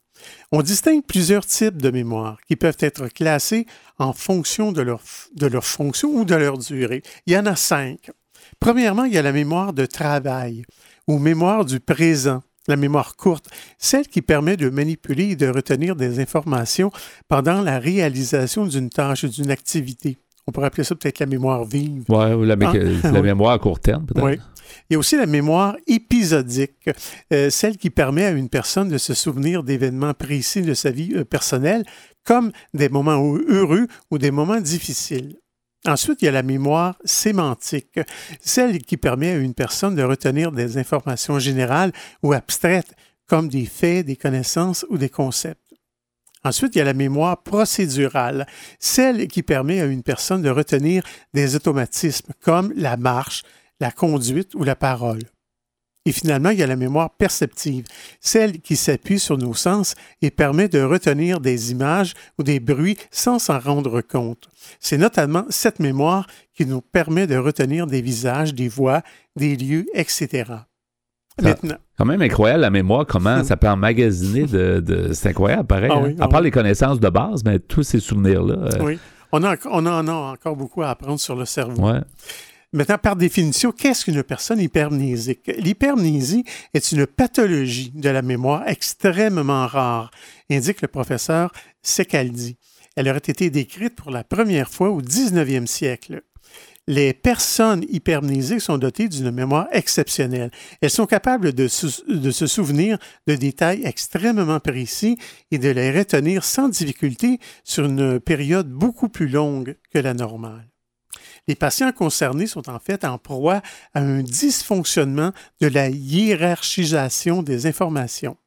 On 0.53 0.61
distingue 0.61 1.03
plusieurs 1.05 1.45
types 1.45 1.81
de 1.81 1.91
mémoire 1.91 2.39
qui 2.47 2.55
peuvent 2.55 2.77
être 2.79 3.07
classés 3.09 3.65
en 3.97 4.13
fonction 4.13 4.71
de 4.71 4.81
leur, 4.81 5.01
de 5.35 5.47
leur 5.47 5.65
fonction 5.65 6.09
ou 6.09 6.23
de 6.23 6.35
leur 6.35 6.57
durée. 6.57 7.01
Il 7.25 7.33
y 7.33 7.37
en 7.37 7.45
a 7.45 7.57
cinq. 7.57 8.09
Premièrement, 8.59 9.03
il 9.03 9.13
y 9.13 9.17
a 9.17 9.21
la 9.21 9.31
mémoire 9.33 9.73
de 9.73 9.85
travail 9.85 10.63
ou 11.07 11.17
mémoire 11.19 11.65
du 11.65 11.79
présent, 11.79 12.41
la 12.67 12.75
mémoire 12.75 13.15
courte, 13.15 13.47
celle 13.77 14.07
qui 14.07 14.21
permet 14.21 14.55
de 14.57 14.69
manipuler 14.69 15.31
et 15.31 15.35
de 15.35 15.47
retenir 15.47 15.95
des 15.95 16.19
informations 16.19 16.91
pendant 17.27 17.61
la 17.61 17.79
réalisation 17.79 18.65
d'une 18.65 18.89
tâche 18.89 19.23
ou 19.23 19.27
d'une 19.29 19.51
activité. 19.51 20.17
On 20.47 20.51
pourrait 20.51 20.67
appeler 20.67 20.83
ça 20.83 20.95
peut-être 20.95 21.19
la 21.19 21.25
mémoire 21.27 21.65
vive. 21.65 22.03
Ouais, 22.09 22.33
ou 22.33 22.43
la, 22.43 22.55
Ah, 22.61 22.73
la 22.73 23.11
oui. 23.13 23.21
mémoire 23.21 23.53
à 23.53 23.59
court 23.59 23.79
terme, 23.79 24.05
peut-être. 24.05 24.23
Oui. 24.25 24.37
Il 24.89 24.93
y 24.93 24.95
a 24.95 24.99
aussi 24.99 25.17
la 25.17 25.25
mémoire 25.25 25.75
épisodique, 25.87 26.89
euh, 27.33 27.49
celle 27.49 27.77
qui 27.77 27.89
permet 27.89 28.25
à 28.25 28.31
une 28.31 28.47
personne 28.49 28.89
de 28.89 28.97
se 28.97 29.13
souvenir 29.13 29.63
d'événements 29.63 30.13
précis 30.13 30.61
de 30.61 30.73
sa 30.73 30.91
vie 30.91 31.13
euh, 31.15 31.25
personnelle, 31.25 31.83
comme 32.23 32.51
des 32.73 32.89
moments 32.89 33.35
heu- 33.35 33.45
heureux 33.49 33.87
ou 34.11 34.17
des 34.17 34.31
moments 34.31 34.61
difficiles. 34.61 35.35
Ensuite, 35.85 36.21
il 36.21 36.25
y 36.25 36.27
a 36.27 36.31
la 36.31 36.43
mémoire 36.43 36.95
sémantique, 37.05 37.99
celle 38.39 38.79
qui 38.79 38.97
permet 38.97 39.31
à 39.31 39.37
une 39.37 39.55
personne 39.55 39.95
de 39.95 40.03
retenir 40.03 40.51
des 40.51 40.77
informations 40.77 41.39
générales 41.39 41.91
ou 42.21 42.33
abstraites, 42.33 42.93
comme 43.25 43.49
des 43.49 43.65
faits, 43.65 44.05
des 44.05 44.15
connaissances 44.15 44.85
ou 44.89 44.97
des 44.97 45.09
concepts. 45.09 45.59
Ensuite, 46.43 46.75
il 46.75 46.79
y 46.79 46.81
a 46.81 46.85
la 46.85 46.93
mémoire 46.93 47.41
procédurale, 47.41 48.47
celle 48.79 49.27
qui 49.27 49.43
permet 49.43 49.79
à 49.79 49.85
une 49.85 50.03
personne 50.03 50.41
de 50.41 50.49
retenir 50.49 51.03
des 51.33 51.55
automatismes 51.55 52.33
comme 52.41 52.73
la 52.75 52.97
marche, 52.97 53.43
la 53.79 53.91
conduite 53.91 54.53
ou 54.55 54.63
la 54.63 54.75
parole. 54.75 55.21
Et 56.05 56.11
finalement, 56.11 56.49
il 56.49 56.57
y 56.57 56.63
a 56.63 56.67
la 56.67 56.75
mémoire 56.75 57.11
perceptive, 57.11 57.85
celle 58.19 58.59
qui 58.59 58.75
s'appuie 58.75 59.19
sur 59.19 59.37
nos 59.37 59.53
sens 59.53 59.93
et 60.23 60.31
permet 60.31 60.67
de 60.67 60.81
retenir 60.81 61.39
des 61.39 61.71
images 61.71 62.13
ou 62.39 62.43
des 62.43 62.59
bruits 62.59 62.97
sans 63.11 63.37
s'en 63.37 63.59
rendre 63.59 64.01
compte. 64.01 64.49
C'est 64.79 64.97
notamment 64.97 65.45
cette 65.49 65.79
mémoire 65.79 66.25
qui 66.55 66.65
nous 66.65 66.81
permet 66.81 67.27
de 67.27 67.37
retenir 67.37 67.85
des 67.85 68.01
visages, 68.01 68.55
des 68.55 68.67
voix, 68.67 69.03
des 69.35 69.55
lieux, 69.55 69.85
etc. 69.93 70.45
Maintenant. 71.41 71.77
Quand 71.97 72.05
même 72.05 72.21
incroyable 72.21 72.61
la 72.61 72.69
mémoire, 72.71 73.05
comment 73.05 73.43
ça 73.43 73.55
peut 73.55 73.69
emmagasiner 73.69 74.45
de. 74.45 74.79
de- 74.79 75.13
c'est 75.13 75.29
incroyable, 75.29 75.65
pareil. 75.67 75.89
Ah 75.91 75.97
hein? 75.97 76.03
oui, 76.05 76.15
à 76.19 76.23
ah 76.23 76.27
part 76.27 76.39
oui. 76.41 76.45
les 76.45 76.51
connaissances 76.51 76.99
de 76.99 77.09
base, 77.09 77.43
mais 77.45 77.59
tous 77.59 77.83
ces 77.83 77.99
souvenirs-là. 77.99 78.55
euh, 78.55 78.83
Oui. 78.83 78.99
On, 79.31 79.43
a, 79.43 79.55
on 79.65 79.85
en 79.85 80.07
a 80.07 80.11
encore 80.33 80.55
beaucoup 80.57 80.81
à 80.81 80.89
apprendre 80.89 81.19
sur 81.19 81.35
le 81.35 81.45
cerveau. 81.45 81.81
ouais. 81.89 82.01
Maintenant, 82.73 82.97
par 82.97 83.17
définition, 83.17 83.73
qu'est-ce 83.73 84.05
qu'une 84.05 84.23
personne 84.23 84.61
hypermnésique? 84.61 85.51
L'hypermnésie 85.57 86.45
est 86.73 86.93
une 86.93 87.05
pathologie 87.05 87.91
de 87.93 88.09
la 88.09 88.21
mémoire 88.21 88.65
extrêmement 88.65 89.67
rare, 89.67 90.09
indique 90.49 90.81
le 90.81 90.87
professeur 90.87 91.51
Secaldi. 91.81 92.55
Elle 92.95 93.09
aurait 93.09 93.17
été 93.17 93.49
décrite 93.49 93.95
pour 93.95 94.09
la 94.09 94.23
première 94.23 94.69
fois 94.69 94.89
au 94.89 95.01
19e 95.01 95.65
siècle. 95.65 96.23
Les 96.87 97.13
personnes 97.13 97.83
hypermnésiques 97.89 98.61
sont 98.61 98.77
dotées 98.77 99.09
d'une 99.09 99.31
mémoire 99.31 99.67
exceptionnelle. 99.73 100.51
Elles 100.79 100.89
sont 100.89 101.05
capables 101.05 101.51
de, 101.51 101.67
se 101.67 102.47
souvenir 102.47 102.97
de 103.27 103.35
détails 103.35 103.81
extrêmement 103.83 104.61
précis 104.61 105.17
et 105.51 105.57
de 105.57 105.69
les 105.69 105.91
retenir 105.91 106.45
sans 106.45 106.69
difficulté 106.69 107.39
sur 107.65 107.85
une 107.85 108.21
période 108.21 108.69
beaucoup 108.69 109.09
plus 109.09 109.27
longue 109.27 109.75
que 109.93 109.99
la 109.99 110.13
normale. 110.13 110.70
Les 111.51 111.55
patients 111.55 111.91
concernés 111.91 112.47
sont 112.47 112.69
en 112.69 112.79
fait 112.79 113.03
en 113.03 113.17
proie 113.17 113.61
à 113.93 113.99
un 113.99 114.23
dysfonctionnement 114.23 115.33
de 115.59 115.67
la 115.67 115.89
hiérarchisation 115.89 117.43
des 117.43 117.67
informations. 117.67 118.37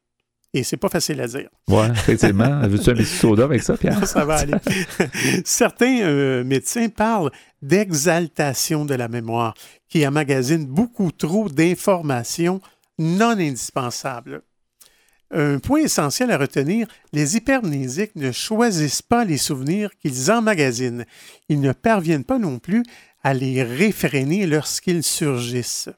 Et 0.55 0.63
c'est 0.63 0.75
pas 0.75 0.89
facile 0.89 1.21
à 1.21 1.27
dire. 1.27 1.49
Ouais, 1.67 1.87
effectivement. 1.91 2.61
Veux-tu 2.67 2.89
un 2.89 2.95
petit 2.95 3.05
soda 3.05 3.43
avec 3.43 3.61
ça, 3.61 3.77
Pierre? 3.77 4.07
Ça 4.07 4.25
va 4.25 4.37
aller. 4.37 4.55
Certains 5.45 6.01
euh, 6.01 6.43
médecins 6.43 6.89
parlent 6.89 7.29
d'exaltation 7.61 8.85
de 8.85 8.95
la 8.95 9.07
mémoire, 9.07 9.53
qui 9.87 10.07
emmagasine 10.07 10.65
beaucoup 10.65 11.11
trop 11.11 11.47
d'informations 11.47 12.59
non 12.97 13.37
indispensables. 13.37 14.41
Un 15.31 15.59
point 15.59 15.81
essentiel 15.81 16.31
à 16.31 16.37
retenir, 16.37 16.87
les 17.11 17.35
hypermnésiques 17.35 18.15
ne 18.15 18.31
choisissent 18.31 19.01
pas 19.01 19.25
les 19.25 19.37
souvenirs 19.37 19.89
qu'ils 19.99 20.31
emmagasinent. 20.31 21.05
Ils 21.49 21.61
ne 21.61 21.71
parviennent 21.71 22.23
pas 22.23 22.39
non 22.39 22.59
plus 22.59 22.83
à 23.23 23.33
les 23.33 23.63
réfréner 23.63 24.45
lorsqu'ils 24.45 25.03
surgissent. 25.03 25.89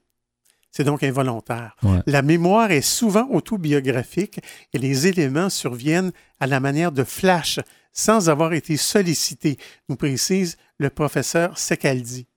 C'est 0.72 0.84
donc 0.84 1.04
involontaire. 1.04 1.76
Ouais. 1.84 2.00
La 2.06 2.22
mémoire 2.22 2.72
est 2.72 2.82
souvent 2.82 3.28
autobiographique 3.32 4.40
et 4.74 4.78
les 4.78 5.08
éléments 5.08 5.50
surviennent 5.50 6.12
à 6.40 6.48
la 6.48 6.60
manière 6.60 6.92
de 6.92 7.04
flash 7.04 7.60
sans 7.98 8.30
avoir 8.30 8.54
été 8.54 8.78
sollicités, 8.78 9.58
nous 9.90 9.96
précise 9.96 10.58
le 10.78 10.92
professeur 10.92 11.58
Secaldi. 11.58 12.28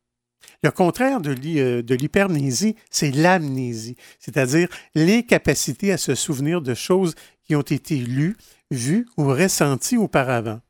Le 0.63 0.71
contraire 0.71 1.21
de 1.21 1.35
euh, 1.59 1.83
l'hypermnésie, 1.89 2.77
c'est 2.91 3.11
l'amnésie, 3.11 3.97
c'est-à-dire 4.19 4.69
l'incapacité 4.95 5.93
à 5.93 5.99
se 5.99 6.15
souvenir 6.15 6.61
de 6.61 6.75
choses 6.75 7.15
qui 7.45 7.57
ont 7.57 7.63
été 7.63 7.97
lues, 7.97 8.37
vues 8.71 9.07
ou 9.17 9.25
ressenties 9.25 9.97
auparavant. 9.97 10.61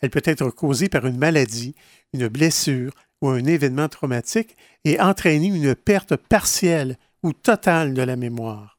Elle 0.00 0.10
peut 0.10 0.22
être 0.24 0.50
causée 0.50 0.88
par 0.88 1.06
une 1.06 1.18
maladie, 1.18 1.74
une 2.12 2.28
blessure 2.28 2.92
ou 3.20 3.28
un 3.28 3.44
événement 3.44 3.88
traumatique 3.88 4.56
et 4.84 5.00
entraîner 5.00 5.48
une 5.48 5.74
perte 5.74 6.16
partielle 6.16 6.96
ou 7.22 7.32
totale 7.32 7.94
de 7.94 8.02
la 8.02 8.16
mémoire. 8.16 8.78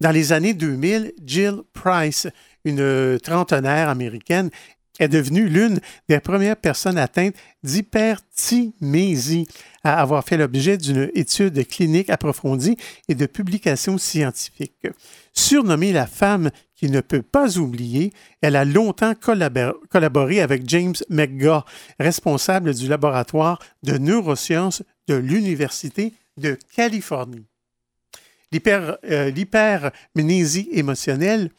Dans 0.00 0.10
les 0.10 0.32
années 0.32 0.54
2000, 0.54 1.12
Jill 1.24 1.62
Price, 1.72 2.26
une 2.64 3.18
trentenaire 3.20 3.88
américaine, 3.88 4.50
est 4.98 5.08
devenue 5.08 5.48
l'une 5.48 5.80
des 6.08 6.20
premières 6.20 6.56
personnes 6.56 6.98
atteintes 6.98 7.34
d'hyperthymésie 7.62 9.46
à 9.84 10.00
avoir 10.00 10.24
fait 10.24 10.36
l'objet 10.36 10.76
d'une 10.76 11.10
étude 11.14 11.66
clinique 11.66 12.10
approfondie 12.10 12.76
et 13.08 13.14
de 13.14 13.26
publications 13.26 13.98
scientifiques. 13.98 14.86
Surnommée 15.32 15.92
la 15.92 16.06
femme 16.06 16.50
qui 16.74 16.90
ne 16.90 17.00
peut 17.00 17.22
pas 17.22 17.58
oublier, 17.58 18.12
elle 18.40 18.56
a 18.56 18.64
longtemps 18.64 19.12
collabor- 19.12 19.74
collaboré 19.88 20.40
avec 20.40 20.68
James 20.68 20.94
McGaugh, 21.08 21.64
responsable 21.98 22.74
du 22.74 22.88
laboratoire 22.88 23.58
de 23.82 23.98
neurosciences 23.98 24.82
de 25.08 25.14
l'Université 25.14 26.12
de 26.36 26.58
Californie. 26.74 27.44
Euh, 28.54 29.30
L'hypermnésie 29.30 30.68
émotionnelle 30.72 31.50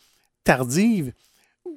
tardive 0.43 1.13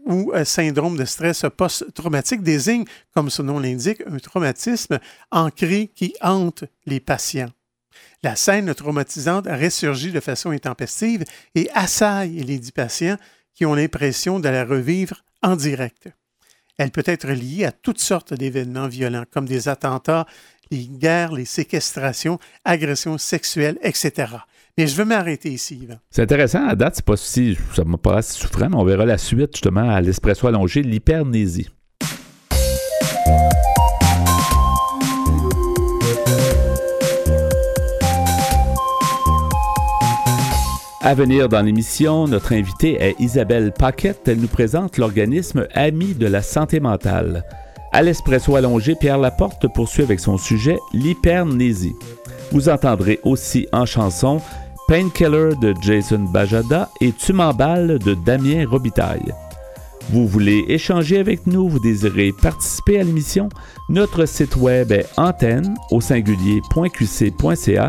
ou 0.06 0.32
euh, 0.32 0.44
syndrome 0.44 0.96
de 0.96 1.04
stress 1.04 1.44
post-traumatique 1.56 2.42
désigne, 2.42 2.84
comme 3.12 3.28
son 3.28 3.42
nom 3.42 3.58
l'indique, 3.58 4.02
un 4.06 4.18
traumatisme 4.18 4.98
ancré 5.30 5.90
qui 5.94 6.14
hante 6.22 6.64
les 6.86 7.00
patients. 7.00 7.50
La 8.22 8.36
scène 8.36 8.74
traumatisante 8.74 9.46
ressurgit 9.46 10.12
de 10.12 10.20
façon 10.20 10.50
intempestive 10.50 11.24
et 11.54 11.68
assaille 11.74 12.40
les 12.40 12.58
dix 12.58 12.72
patients 12.72 13.18
qui 13.54 13.66
ont 13.66 13.74
l'impression 13.74 14.40
de 14.40 14.48
la 14.48 14.64
revivre 14.64 15.24
en 15.42 15.56
direct. 15.56 16.08
Elle 16.78 16.90
peut 16.90 17.04
être 17.06 17.28
liée 17.28 17.64
à 17.64 17.72
toutes 17.72 18.00
sortes 18.00 18.34
d'événements 18.34 18.88
violents, 18.88 19.24
comme 19.30 19.46
des 19.46 19.68
attentats, 19.68 20.26
les 20.70 20.86
guerres, 20.86 21.32
les 21.32 21.44
séquestrations, 21.44 22.38
agressions 22.64 23.18
sexuelles, 23.18 23.78
etc. 23.82 24.26
Mais 24.78 24.86
je 24.86 24.94
veux 24.94 25.06
m'arrêter 25.06 25.48
ici. 25.48 25.88
C'est 26.10 26.20
intéressant, 26.20 26.68
à 26.68 26.74
date, 26.74 26.96
c'est 26.96 27.04
pas 27.04 27.16
si, 27.16 27.56
ça 27.74 27.82
m'a 27.84 27.96
pas 27.96 28.20
si 28.20 28.38
souffrant, 28.38 28.68
mais 28.68 28.76
on 28.76 28.84
verra 28.84 29.06
la 29.06 29.16
suite 29.16 29.52
justement 29.54 29.88
à 29.88 30.02
l'espresso 30.02 30.46
allongé, 30.46 30.82
l'hypermnésie. 30.82 31.70
À 41.00 41.14
venir 41.14 41.48
dans 41.48 41.62
l'émission, 41.62 42.28
notre 42.28 42.52
invitée 42.52 43.00
est 43.00 43.16
Isabelle 43.18 43.72
Paquette. 43.72 44.28
Elle 44.28 44.40
nous 44.40 44.46
présente 44.46 44.98
l'organisme 44.98 45.66
Ami 45.72 46.12
de 46.12 46.26
la 46.26 46.42
santé 46.42 46.80
mentale. 46.80 47.44
À 47.92 48.02
l'espresso 48.02 48.56
allongé, 48.56 48.94
Pierre 48.94 49.16
Laporte 49.16 49.72
poursuit 49.72 50.02
avec 50.02 50.20
son 50.20 50.36
sujet 50.36 50.76
l'hypermnésie. 50.92 51.94
Vous 52.52 52.68
entendrez 52.68 53.20
aussi 53.22 53.68
en 53.72 53.86
chanson 53.86 54.42
Painkiller 54.88 55.50
de 55.60 55.74
Jason 55.80 56.20
Bajada 56.20 56.88
et 57.00 57.12
Tu 57.12 57.32
m'emballes 57.32 57.98
de 57.98 58.14
Damien 58.14 58.64
Robitaille. 58.68 59.32
Vous 60.10 60.28
voulez 60.28 60.64
échanger 60.68 61.18
avec 61.18 61.48
nous, 61.48 61.68
vous 61.68 61.80
désirez 61.80 62.32
participer 62.40 63.00
à 63.00 63.02
l'émission, 63.02 63.48
notre 63.88 64.26
site 64.26 64.54
web 64.56 64.92
est 64.92 65.08
antenne 65.16 65.74
au 65.90 66.00
singulier.qc.ca. 66.00 67.88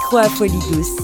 Micro 0.08 0.16
à 0.16 0.30
Folie 0.30 0.52
Douce. 0.72 0.96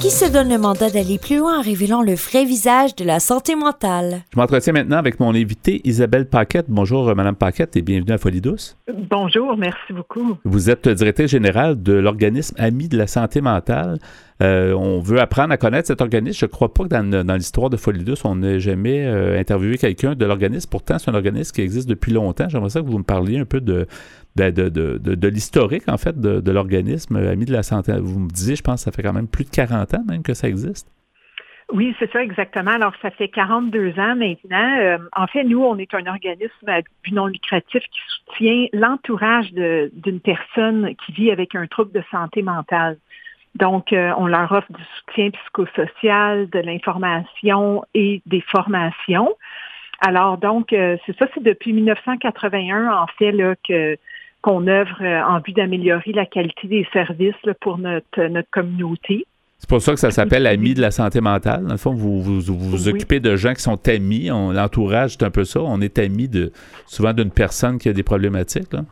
Qui 0.00 0.10
se 0.10 0.30
donne 0.30 0.50
le 0.50 0.58
mandat 0.58 0.90
d'aller 0.90 1.18
plus 1.18 1.38
loin 1.38 1.60
en 1.60 1.62
révélant 1.62 2.02
le 2.02 2.14
vrai 2.14 2.44
visage 2.44 2.94
de 2.94 3.04
la 3.04 3.18
santé 3.18 3.54
mentale? 3.54 4.20
Je 4.34 4.38
m'entretiens 4.38 4.74
maintenant 4.74 4.98
avec 4.98 5.18
mon 5.18 5.34
invité 5.34 5.80
Isabelle 5.84 6.28
Paquette. 6.28 6.66
Bonjour 6.68 7.08
euh, 7.08 7.14
Madame 7.14 7.36
Paquette 7.36 7.76
et 7.76 7.82
bienvenue 7.82 8.12
à 8.12 8.18
Folie 8.18 8.42
Douce. 8.42 8.76
Bonjour, 9.10 9.56
merci 9.56 9.94
beaucoup. 9.94 10.36
Vous 10.44 10.68
êtes 10.68 10.88
directrice 10.88 11.30
générale 11.30 11.82
de 11.82 11.94
l'organisme 11.94 12.54
Amis 12.58 12.88
de 12.88 12.98
la 12.98 13.06
santé 13.06 13.40
mentale. 13.40 13.98
Euh, 14.42 14.72
on 14.72 15.00
veut 15.00 15.20
apprendre 15.20 15.52
à 15.52 15.56
connaître 15.56 15.88
cet 15.88 16.00
organisme. 16.00 16.38
Je 16.40 16.46
ne 16.46 16.50
crois 16.50 16.72
pas 16.72 16.84
que 16.84 16.88
dans, 16.88 17.24
dans 17.24 17.34
l'histoire 17.34 17.68
de 17.68 17.76
Folie 17.76 18.04
Douce, 18.04 18.24
on 18.24 18.36
n'ait 18.36 18.60
jamais 18.60 19.06
euh, 19.06 19.38
interviewé 19.38 19.76
quelqu'un 19.76 20.14
de 20.14 20.24
l'organisme. 20.24 20.68
Pourtant, 20.70 20.98
c'est 20.98 21.10
un 21.10 21.14
organisme 21.14 21.54
qui 21.54 21.60
existe 21.60 21.88
depuis 21.88 22.12
longtemps. 22.12 22.48
J'aimerais 22.48 22.70
ça 22.70 22.80
que 22.80 22.86
vous 22.86 22.98
me 22.98 23.04
parliez 23.04 23.38
un 23.38 23.44
peu 23.44 23.60
de, 23.60 23.86
de, 24.36 24.50
de, 24.50 24.68
de, 24.68 25.14
de- 25.14 25.28
l'historique, 25.28 25.88
en 25.88 25.98
fait, 25.98 26.18
de, 26.20 26.50
l'organisme 26.50 27.16
Amis 27.16 27.44
de 27.44 27.52
la 27.52 27.62
santé. 27.62 27.92
Vous 28.00 28.20
me 28.20 28.28
disiez, 28.28 28.56
je 28.56 28.62
pense 28.62 28.80
que 28.80 28.90
ça 28.90 28.92
fait 28.92 29.02
quand 29.02 29.12
même 29.12 29.28
plus 29.28 29.44
de 29.44 29.50
40 29.50 29.94
ans 29.94 30.04
même 30.08 30.22
que 30.22 30.34
ça 30.34 30.48
existe. 30.48 30.88
Oui, 31.72 31.94
c'est 31.98 32.10
ça 32.10 32.22
exactement. 32.22 32.72
Alors, 32.72 32.94
ça 33.00 33.10
fait 33.10 33.28
42 33.28 33.90
ans 33.98 34.16
maintenant. 34.16 34.78
Euh, 34.80 34.98
en 35.14 35.26
fait, 35.28 35.44
nous, 35.44 35.62
on 35.62 35.78
est 35.78 35.94
un 35.94 36.06
organisme 36.06 36.66
non 37.12 37.26
lucratif 37.26 37.82
qui 37.82 38.00
soutient 38.08 38.66
l'entourage 38.72 39.52
d'une 39.52 40.20
personne 40.20 40.94
qui 40.96 41.12
vit 41.12 41.30
avec 41.30 41.54
un 41.54 41.66
trouble 41.66 41.92
de 41.92 42.02
santé 42.10 42.42
mentale. 42.42 42.96
Donc, 43.54 43.92
euh, 43.92 44.12
on 44.16 44.26
leur 44.26 44.50
offre 44.52 44.72
du 44.72 44.82
soutien 44.98 45.30
psychosocial, 45.30 46.48
de 46.50 46.58
l'information 46.58 47.84
et 47.94 48.22
des 48.26 48.40
formations. 48.40 49.32
Alors, 50.00 50.38
donc, 50.38 50.72
euh, 50.72 50.96
c'est 51.04 51.16
ça, 51.18 51.26
c'est 51.34 51.42
depuis 51.42 51.72
1981, 51.72 52.90
en 52.92 53.06
fait, 53.18 53.32
là, 53.32 53.54
que 53.68 53.96
qu'on 54.42 54.66
œuvre 54.66 54.96
euh, 55.02 55.22
en 55.22 55.40
vue 55.40 55.52
d'améliorer 55.52 56.12
la 56.12 56.26
qualité 56.26 56.66
des 56.68 56.86
services 56.92 57.34
là, 57.44 57.52
pour 57.60 57.78
notre, 57.78 58.22
notre 58.28 58.48
communauté. 58.50 59.26
C'est 59.58 59.68
pour 59.68 59.82
ça 59.82 59.92
que 59.92 60.00
ça 60.00 60.10
s'appelle 60.10 60.46
Amis 60.46 60.72
de 60.72 60.80
la 60.80 60.90
santé 60.90 61.20
mentale. 61.20 61.64
Dans 61.66 61.72
le 61.72 61.76
fond, 61.76 61.92
vous 61.92 62.22
vous, 62.22 62.40
vous, 62.40 62.58
vous 62.58 62.86
Oui. 62.88 62.94
occupez 62.94 63.20
de 63.20 63.36
gens 63.36 63.52
qui 63.52 63.60
sont 63.62 63.78
amis. 63.88 64.30
On- 64.30 64.52
L'entourage, 64.52 65.10
c'est 65.12 65.22
un 65.22 65.30
peu 65.30 65.44
ça. 65.44 65.60
On 65.62 65.80
est 65.82 65.98
amis 65.98 66.28
de 66.28 66.50
souvent 66.86 67.12
d'une 67.12 67.30
personne 67.30 67.78
qui 67.78 67.88
a 67.90 67.92
des 67.92 68.02
problématiques. 68.02 68.72
Là. 68.72 68.84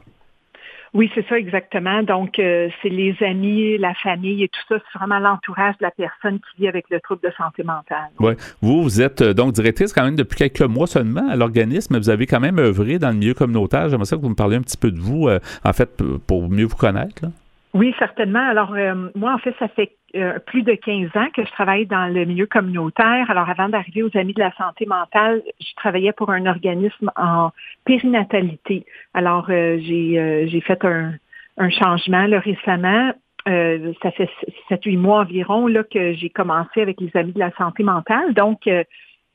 Oui, 0.95 1.11
c'est 1.15 1.27
ça 1.29 1.39
exactement. 1.39 2.03
Donc, 2.03 2.39
euh, 2.39 2.69
c'est 2.83 2.89
les 2.89 3.15
amis, 3.21 3.79
la 3.79 3.95
famille 3.95 4.43
et 4.43 4.49
tout 4.49 4.61
ça. 4.69 4.77
C'est 4.93 4.99
vraiment 4.99 5.19
l'entourage 5.19 5.77
de 5.79 5.85
la 5.85 5.91
personne 5.91 6.39
qui 6.41 6.63
vit 6.63 6.69
avec 6.69 6.87
le 6.91 7.01
trouble 7.01 7.21
de 7.23 7.33
santé 7.37 7.63
mentale. 7.63 8.09
Ouais. 8.19 8.37
Vous, 8.63 8.83
vous 8.83 9.01
êtes 9.03 9.21
euh, 9.21 9.35
donc 9.35 9.53
directrice 9.53 9.93
quand 9.93 10.05
même 10.05 10.17
depuis 10.17 10.37
quelques 10.37 10.63
mois 10.63 10.87
seulement 10.87 11.29
à 11.29 11.37
l'organisme, 11.37 11.99
vous 11.99 12.11
avez 12.11 12.27
quand 12.27 12.41
même 12.41 12.59
œuvré 12.59 12.99
dans 12.99 13.11
le 13.11 13.17
milieu 13.17 13.35
communautaire. 13.35 13.89
J'aimerais 13.89 14.07
ça 14.07 14.17
que 14.17 14.23
vous 14.23 14.29
me 14.31 14.35
parliez 14.35 14.57
un 14.57 14.63
petit 14.63 14.77
peu 14.77 14.91
de 14.91 14.99
vous, 14.99 15.29
euh, 15.29 15.39
en 15.65 15.73
fait, 15.73 16.03
pour 16.27 16.49
mieux 16.49 16.65
vous 16.65 16.77
connaître. 16.77 17.23
là. 17.23 17.31
Oui, 17.75 17.95
certainement. 17.99 18.47
Alors, 18.49 18.75
euh, 18.75 19.11
moi, 19.15 19.35
en 19.35 19.39
fait, 19.39 19.55
ça 19.59 19.69
fait 19.69 19.93
euh, 20.15 20.39
plus 20.39 20.63
de 20.63 20.73
15 20.73 21.11
ans 21.17 21.29
que 21.35 21.45
je 21.45 21.51
travaille 21.51 21.87
dans 21.87 22.07
le 22.07 22.25
milieu 22.25 22.47
communautaire. 22.47 23.31
Alors, 23.31 23.49
avant 23.49 23.69
d'arriver 23.69 24.03
aux 24.03 24.17
Amis 24.17 24.33
de 24.33 24.41
la 24.41 24.53
santé 24.57 24.87
mentale, 24.87 25.43
je 25.61 25.75
travaillais 25.77 26.13
pour 26.13 26.31
un 26.31 26.47
organisme 26.47 27.11
en 27.17 27.51
périnatalité. 27.85 28.87
Alors, 29.13 29.47
euh, 29.51 29.79
j'ai 29.81 30.19
euh, 30.19 30.61
fait 30.63 30.83
un, 30.85 31.13
un 31.59 31.71
changement 31.71 32.27
là, 32.27 32.41
récemment. 32.41 33.13
Euh, 33.49 33.93
ça 34.03 34.11
fait 34.11 34.29
7-8 34.71 34.99
mois 34.99 35.21
environ 35.21 35.67
là, 35.67 35.83
que 35.85 36.13
j'ai 36.15 36.29
commencé 36.29 36.83
avec 36.83 37.01
les 37.01 37.11
Amis 37.15 37.33
de 37.33 37.39
la 37.39 37.51
santé 37.57 37.83
mentale. 37.83 38.35
Donc, 38.35 38.67
euh, 38.67 38.85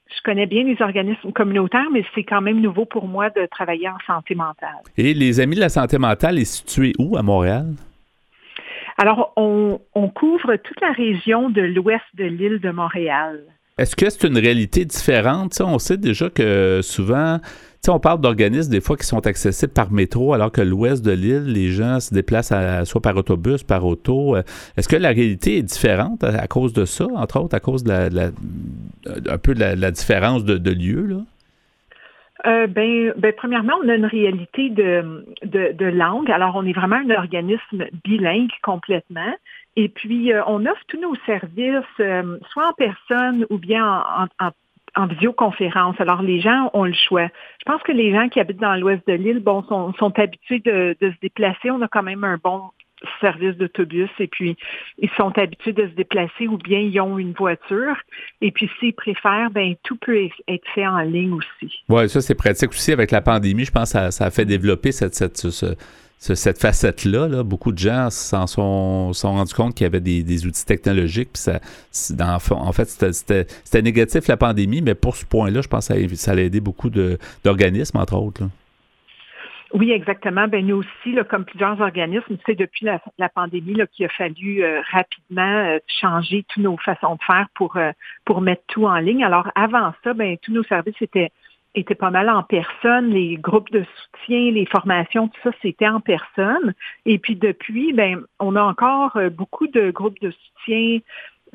je 0.07 0.21
connais 0.23 0.45
bien 0.45 0.63
les 0.63 0.79
organismes 0.81 1.31
communautaires, 1.31 1.89
mais 1.91 2.03
c'est 2.13 2.23
quand 2.23 2.41
même 2.41 2.59
nouveau 2.61 2.85
pour 2.85 3.07
moi 3.07 3.29
de 3.31 3.47
travailler 3.47 3.89
en 3.89 3.97
santé 4.05 4.35
mentale. 4.35 4.81
Et 4.97 5.13
les 5.13 5.39
Amis 5.39 5.55
de 5.55 5.61
la 5.61 5.69
santé 5.69 5.97
mentale 5.97 6.37
est 6.37 6.45
situé 6.45 6.93
où 6.99 7.17
à 7.17 7.23
Montréal? 7.23 7.67
Alors, 8.97 9.33
on, 9.35 9.79
couvre 10.09 10.55
toute 10.57 10.79
la 10.81 10.91
région 10.91 11.49
de 11.49 11.61
l'ouest 11.61 12.03
de 12.15 12.25
l'île 12.25 12.59
de 12.59 12.69
Montréal. 12.69 13.41
Est-ce 13.77 13.95
que 13.95 14.09
c'est 14.09 14.27
une 14.27 14.37
réalité 14.37 14.85
différente? 14.85 15.59
On 15.61 15.79
sait 15.79 15.97
déjà 15.97 16.29
que 16.29 16.81
souvent, 16.83 17.39
on 17.87 17.99
parle 17.99 18.21
d'organismes 18.21 18.69
des 18.69 18.81
fois 18.81 18.95
qui 18.95 19.05
sont 19.05 19.25
accessibles 19.25 19.73
par 19.73 19.91
métro, 19.91 20.33
alors 20.33 20.51
que 20.51 20.61
l'ouest 20.61 21.03
de 21.03 21.11
l'île, 21.11 21.45
les 21.45 21.71
gens 21.71 21.99
se 21.99 22.13
déplacent 22.13 22.53
soit 22.85 23.01
par 23.01 23.17
autobus, 23.17 23.63
par 23.63 23.83
auto. 23.83 24.35
Euh, 24.35 24.43
Est-ce 24.77 24.87
que 24.87 24.95
la 24.95 25.09
réalité 25.09 25.57
est 25.57 25.63
différente 25.63 26.23
à, 26.23 26.47
cause 26.47 26.73
de 26.73 26.85
ça, 26.85 27.07
entre 27.15 27.39
autres, 27.39 27.55
à 27.55 27.59
cause 27.59 27.83
de 27.83 27.91
la, 27.91 29.37
peu 29.39 29.55
de 29.55 29.59
la, 29.59 29.91
différence 29.91 30.45
de, 30.45 30.57
de 30.57 30.71
lieu? 30.71 31.17
Euh, 32.45 32.67
ben, 32.67 33.13
ben, 33.17 33.33
premièrement, 33.37 33.75
on 33.83 33.87
a 33.87 33.95
une 33.95 34.05
réalité 34.05 34.69
de, 34.69 35.25
de, 35.43 35.71
de 35.71 35.85
langue. 35.85 36.29
Alors, 36.29 36.55
on 36.55 36.65
est 36.65 36.73
vraiment 36.73 36.97
un 36.97 37.09
organisme 37.11 37.85
bilingue 38.03 38.51
complètement. 38.61 39.33
Et 39.77 39.87
puis, 39.87 40.33
euh, 40.33 40.43
on 40.47 40.65
offre 40.65 40.83
tous 40.87 40.99
nos 40.99 41.15
services, 41.25 41.85
euh, 42.01 42.37
soit 42.51 42.67
en 42.69 42.73
personne 42.73 43.45
ou 43.49 43.57
bien 43.57 43.85
en, 43.85 44.23
en, 44.23 44.47
en- 44.47 44.51
en 44.95 45.07
visioconférence. 45.07 45.99
Alors, 45.99 46.21
les 46.21 46.39
gens 46.39 46.69
ont 46.73 46.83
le 46.83 46.93
choix. 46.93 47.27
Je 47.59 47.65
pense 47.65 47.81
que 47.81 47.91
les 47.91 48.13
gens 48.13 48.29
qui 48.29 48.39
habitent 48.39 48.59
dans 48.59 48.75
l'ouest 48.75 49.01
de 49.07 49.13
l'île, 49.13 49.39
bon, 49.39 49.63
sont, 49.63 49.91
sont 49.93 50.19
habitués 50.19 50.59
de, 50.59 50.95
de 51.01 51.09
se 51.11 51.15
déplacer. 51.19 51.71
On 51.71 51.81
a 51.81 51.87
quand 51.87 52.03
même 52.03 52.23
un 52.23 52.37
bon 52.43 52.61
service 53.21 53.55
d'autobus 53.57 54.09
et 54.19 54.27
puis 54.27 54.55
ils 54.99 55.09
sont 55.17 55.37
habitués 55.37 55.73
de 55.73 55.87
se 55.87 55.93
déplacer 55.93 56.47
ou 56.47 56.57
bien 56.57 56.79
ils 56.79 56.99
ont 57.01 57.17
une 57.17 57.33
voiture. 57.33 57.95
Et 58.41 58.51
puis 58.51 58.69
s'ils 58.79 58.93
préfèrent, 58.93 59.49
ben 59.51 59.75
tout 59.83 59.95
peut 59.97 60.27
être 60.47 60.67
fait 60.73 60.87
en 60.87 60.99
ligne 61.01 61.33
aussi. 61.33 61.73
Oui, 61.89 62.09
ça, 62.09 62.21
c'est 62.21 62.35
pratique 62.35 62.69
aussi 62.71 62.91
avec 62.91 63.11
la 63.11 63.21
pandémie. 63.21 63.65
Je 63.65 63.71
pense 63.71 63.93
que 63.93 64.11
ça, 64.11 64.25
a 64.25 64.29
fait 64.31 64.45
développer 64.45 64.91
cette, 64.91 65.15
cette, 65.15 65.37
ce- 65.37 65.51
ce- 65.51 65.75
ce- 66.19 66.35
cette 66.35 66.57
facette-là. 66.59 67.27
là. 67.27 67.43
Beaucoup 67.43 67.73
de 67.73 67.77
gens 67.77 68.09
s'en 68.09 68.47
sont, 68.47 69.11
sont 69.11 69.33
rendus 69.33 69.53
compte 69.53 69.75
qu'il 69.75 69.83
y 69.83 69.87
avait 69.87 69.99
des, 69.99 70.23
des 70.23 70.45
outils 70.45 70.65
technologiques. 70.65 71.31
Puis 71.33 71.43
ça, 71.43 71.59
en 72.51 72.71
fait, 72.71 72.85
c'était- 73.11 73.81
négatif 73.81 74.27
la 74.27 74.37
pandémie, 74.37 74.81
mais 74.81 74.95
pour 74.95 75.17
ce 75.17 75.25
point-là, 75.25 75.61
je 75.61 75.67
pense 75.67 75.89
que 75.89 75.93
ça, 76.09 76.15
ça 76.15 76.31
a 76.31 76.35
aidé 76.37 76.61
beaucoup 76.61 76.89
d'organismes, 77.43 77.97
entre 77.97 78.15
autres. 78.15 78.43
Oui, 79.73 79.91
exactement. 79.91 80.47
Ben 80.47 80.65
nous 80.65 80.77
aussi, 80.77 81.13
là, 81.13 81.23
comme 81.23 81.45
plusieurs 81.45 81.81
organismes, 81.81 82.37
c'est 82.45 82.53
depuis 82.53 82.85
la, 82.85 83.29
pandémie 83.29 83.75
qu'il 83.91 84.05
a 84.05 84.09
fallu 84.09 84.63
euh, 84.63 84.81
rapidement 84.91 85.41
euh, 85.41 85.79
changer 85.87 86.45
toutes 86.47 86.63
nos 86.63 86.77
façons 86.77 87.15
de 87.15 87.23
faire 87.23 87.47
pour 87.55 87.75
euh, 87.77 87.91
pour 88.23 88.41
mettre 88.41 88.61
tout 88.67 88.85
en 88.85 88.97
ligne. 88.97 89.23
Alors 89.23 89.49
avant 89.55 89.91
ça, 90.03 90.13
ben 90.13 90.37
tous 90.43 90.51
nos 90.51 90.63
services 90.63 91.01
étaient 91.01 91.31
étaient 91.75 91.95
pas 91.95 92.11
mal 92.11 92.29
en 92.29 92.43
personne, 92.43 93.09
les 93.09 93.35
groupes 93.37 93.71
de 93.71 93.83
soutien, 93.83 94.51
les 94.51 94.65
formations, 94.65 95.27
tout 95.27 95.39
ça, 95.43 95.51
c'était 95.61 95.87
en 95.87 95.99
personne. 95.99 96.73
Et 97.05 97.17
puis 97.17 97.35
depuis, 97.35 97.93
ben 97.93 98.21
on 98.39 98.55
a 98.55 98.61
encore 98.61 99.17
euh, 99.17 99.29
beaucoup 99.29 99.67
de 99.67 99.91
groupes 99.91 100.19
de 100.21 100.31
soutien, 100.31 100.99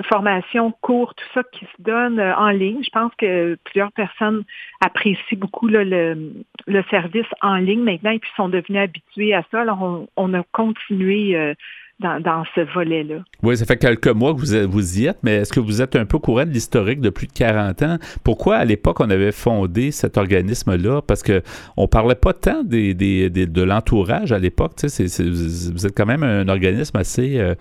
formations, 0.04 0.72
cours, 0.80 1.14
tout 1.14 1.24
ça 1.34 1.42
qui 1.52 1.64
se 1.64 1.82
donne 1.82 2.18
euh, 2.20 2.34
en 2.36 2.50
ligne. 2.50 2.82
Je 2.84 2.90
pense 2.90 3.12
que 3.18 3.56
plusieurs 3.64 3.92
personnes 3.92 4.44
apprécient 4.80 5.38
beaucoup 5.38 5.66
le, 5.68 6.32
le 6.66 6.84
service 6.90 7.26
en 7.42 7.56
ligne 7.56 7.82
maintenant 7.82 8.10
et 8.10 8.18
puis 8.18 8.30
sont 8.36 8.48
devenus 8.48 8.80
habitués 8.80 9.34
à 9.34 9.42
ça. 9.50 9.62
Alors, 9.62 10.06
on, 10.16 10.34
a 10.34 10.42
continué 10.52 11.36
euh, 11.36 11.54
dans, 12.00 12.20
dans 12.20 12.44
ce 12.54 12.60
volet-là. 12.60 13.16
Oui, 13.42 13.56
ça 13.56 13.64
fait 13.66 13.76
quelques 13.76 14.06
mois 14.08 14.32
que 14.34 14.38
vous, 14.38 14.70
vous 14.70 15.00
y 15.00 15.06
êtes, 15.06 15.18
mais 15.24 15.36
est-ce 15.36 15.52
que 15.52 15.58
vous 15.60 15.82
êtes 15.82 15.96
un 15.96 16.06
peu 16.06 16.18
courant 16.20 16.44
de 16.44 16.50
l'historique 16.50 17.00
de 17.00 17.10
plus 17.10 17.26
de 17.26 17.32
40 17.32 17.82
ans? 17.82 17.96
Pourquoi, 18.24 18.56
à 18.56 18.64
l'époque, 18.64 19.00
on 19.00 19.10
avait 19.10 19.32
fondé 19.32 19.90
cet 19.90 20.16
organisme-là? 20.16 21.02
Parce 21.02 21.24
que 21.24 21.42
on 21.76 21.88
parlait 21.88 22.14
pas 22.14 22.34
tant 22.34 22.62
des, 22.62 22.94
des- 22.94 23.28
de 23.30 23.62
l'entourage 23.62 24.30
à 24.30 24.38
l'époque. 24.38 24.74
vous 24.84 25.86
êtes 25.86 25.96
quand 25.96 26.06
même 26.06 26.22
un 26.22 26.48
organisme 26.48 26.96
assez... 26.96 27.38
euh, 27.40 27.54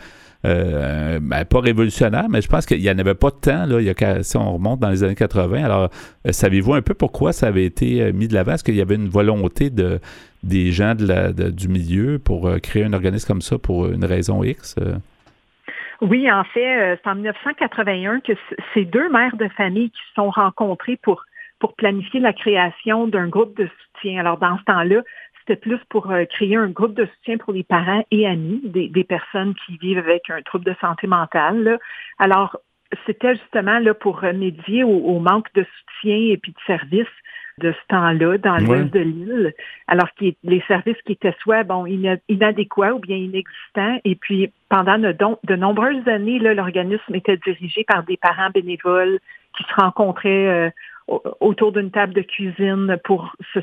euh, 0.46 1.20
ben, 1.22 1.46
pas 1.46 1.60
révolutionnaire, 1.60 2.26
mais 2.30 2.42
je 2.42 2.48
pense 2.48 2.66
qu'il 2.66 2.80
n'y 2.80 2.90
en 2.90 2.98
avait 3.00 3.16
pas 3.16 3.32
tant, 3.32 3.66
là, 3.66 3.80
il 3.80 3.86
y 3.86 3.90
a, 3.90 4.24
si 4.24 4.38
on 4.38 4.54
remonte 4.54 4.80
dans 4.80 4.90
les 4.90 5.04
années 5.04 5.16
80. 5.16 5.64
Alors, 5.64 5.90
euh, 6.26 6.32
savez-vous 6.32 6.74
un 6.74 6.82
peu 6.82 6.94
pourquoi 6.94 7.34
ça 7.34 7.48
avait 7.48 7.66
été 7.66 8.02
euh, 8.02 8.14
mis 8.14 8.28
de 8.28 8.34
l'avant? 8.34 8.54
Est-ce 8.54 8.64
qu'il 8.64 8.76
y 8.76 8.82
avait 8.82 8.96
une 8.96 9.10
volonté 9.10 9.70
de, 9.70 10.00
des 10.44 10.72
gens 10.72 10.96
de 10.96 11.06
la- 11.08 11.32
du 11.32 11.68
milieu 11.68 12.20
pour 12.20 12.50
créer 12.62 12.84
un 12.84 12.94
organisme 12.94 13.28
comme 13.28 13.42
ça 13.42 13.58
pour 13.58 13.88
une 13.88 14.06
raison 14.06 14.44
X? 14.44 14.76
Oui, 16.02 16.32
en 16.32 16.44
fait, 16.44 17.00
c'est 17.04 17.10
en 17.10 17.16
1981 17.16 18.20
que 18.20 18.34
ces 18.74 18.86
deux 18.86 19.10
mères 19.10 19.36
de 19.38 19.48
famille 19.50 19.90
qui 19.90 20.00
se 20.10 20.14
sont 20.16 20.30
rencontrées 20.30 20.98
pour, 21.02 21.24
pour 21.60 21.74
planifier 21.76 22.20
la 22.20 22.34
création 22.34 23.08
d'un 23.08 23.28
groupe 23.28 23.58
de 23.58 23.68
soutien. 23.96 24.20
Alors, 24.20 24.38
dans 24.38 24.58
ce 24.60 24.64
temps-là, 24.66 25.02
c'était 25.48 25.60
plus 25.60 25.80
pour 25.90 26.12
euh, 26.12 26.26
créer 26.26 26.58
un 26.58 26.68
groupe 26.68 26.94
de 26.94 27.06
soutien 27.06 27.38
pour 27.38 27.54
les 27.54 27.64
parents 27.64 28.04
et 28.12 28.28
amis 28.28 28.62
des, 28.66 28.90
des 28.90 29.04
personnes 29.04 29.56
qui 29.66 29.78
vivent 29.78 29.98
avec 29.98 30.30
un 30.30 30.42
trouble 30.42 30.66
de 30.66 30.76
santé 30.82 31.08
mentale. 31.08 31.64
là. 31.64 31.78
Alors, 32.20 32.58
c'était 33.06 33.36
justement 33.36 33.80
là 33.80 33.94
pour 33.94 34.20
remédier 34.20 34.84
au, 34.84 34.90
au 34.90 35.20
manque 35.20 35.54
de 35.54 35.64
soutien 35.64 36.18
et 36.18 36.38
puis 36.38 36.52
de 36.52 36.60
services 36.66 37.08
de 37.60 37.72
ce 37.72 37.88
temps-là 37.88 38.38
dans 38.38 38.58
l'ouest 38.58 38.84
Ouais. 38.84 38.90
de 38.90 39.00
l'île. 39.00 39.54
Alors 39.88 40.10
que 40.14 40.26
les 40.44 40.64
services 40.68 41.02
qui 41.06 41.14
étaient 41.14 41.36
soit 41.40 41.64
bon 41.64 41.86
ina- 41.88 42.20
inadéquats 42.30 42.94
ou 42.94 43.00
bien 43.00 43.18
inexistants. 43.18 44.00
Et 44.06 44.16
puis 44.16 44.52
pendant 44.70 44.98
de, 45.00 45.56
nombreuses 45.56 46.08
années, 46.08 46.40
l'organisme 46.40 47.16
était 47.16 47.38
dirigé 47.38 47.84
par 47.84 48.04
des 48.04 48.18
parents 48.18 48.52
bénévoles 48.54 49.20
qui 49.58 49.64
se 49.64 49.74
rencontraient 49.82 50.48
euh, 50.48 50.70
autour 51.40 51.72
d'une 51.72 51.90
table 51.92 52.14
de 52.14 52.22
cuisine 52.22 52.98
pour 53.04 53.34
se- 53.54 53.60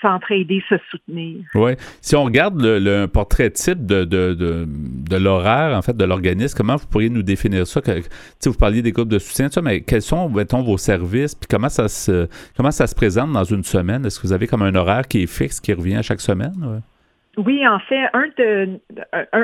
s'entraider, 0.00 0.62
se 0.68 0.76
soutenir. 0.90 1.38
Oui. 1.54 1.72
Si 2.00 2.16
on 2.16 2.24
regarde 2.24 2.60
le, 2.60 3.06
portrait 3.06 3.50
type 3.50 3.84
de, 3.84 5.16
l'horaire, 5.16 5.76
en 5.76 5.82
fait, 5.82 5.96
de 5.96 6.04
l'organisme, 6.04 6.56
comment 6.56 6.76
vous 6.76 6.86
pourriez 6.86 7.10
nous 7.10 7.22
définir 7.22 7.66
ça? 7.66 7.80
Que, 7.80 8.00
vous 8.46 8.54
parliez 8.54 8.82
des 8.82 8.92
groupes 8.92 9.08
de 9.08 9.18
soutien, 9.18 9.50
ça, 9.50 9.60
mais 9.60 9.82
quels 9.82 10.02
sont, 10.02 10.28
mettons, 10.28 10.62
vos 10.62 10.78
services? 10.78 11.34
Puis 11.34 11.48
comment 11.48 11.68
ça 11.68 11.88
se 11.88 12.28
comment 12.56 12.70
ça 12.70 12.86
se 12.86 12.94
présente 12.94 13.32
dans 13.32 13.44
une 13.44 13.64
semaine? 13.64 14.04
Est-ce 14.06 14.18
que 14.20 14.26
vous 14.26 14.32
avez 14.32 14.46
comme 14.46 14.62
un 14.62 14.74
horaire 14.74 15.06
qui 15.06 15.22
est 15.22 15.26
fixe, 15.26 15.60
qui 15.60 15.72
revient 15.72 15.96
à 15.96 16.02
chaque 16.02 16.20
semaine? 16.20 16.82
Oui, 17.36 17.68
en 17.68 17.78
fait, 17.80 18.08
un, 18.14 18.28
de, 18.38 18.80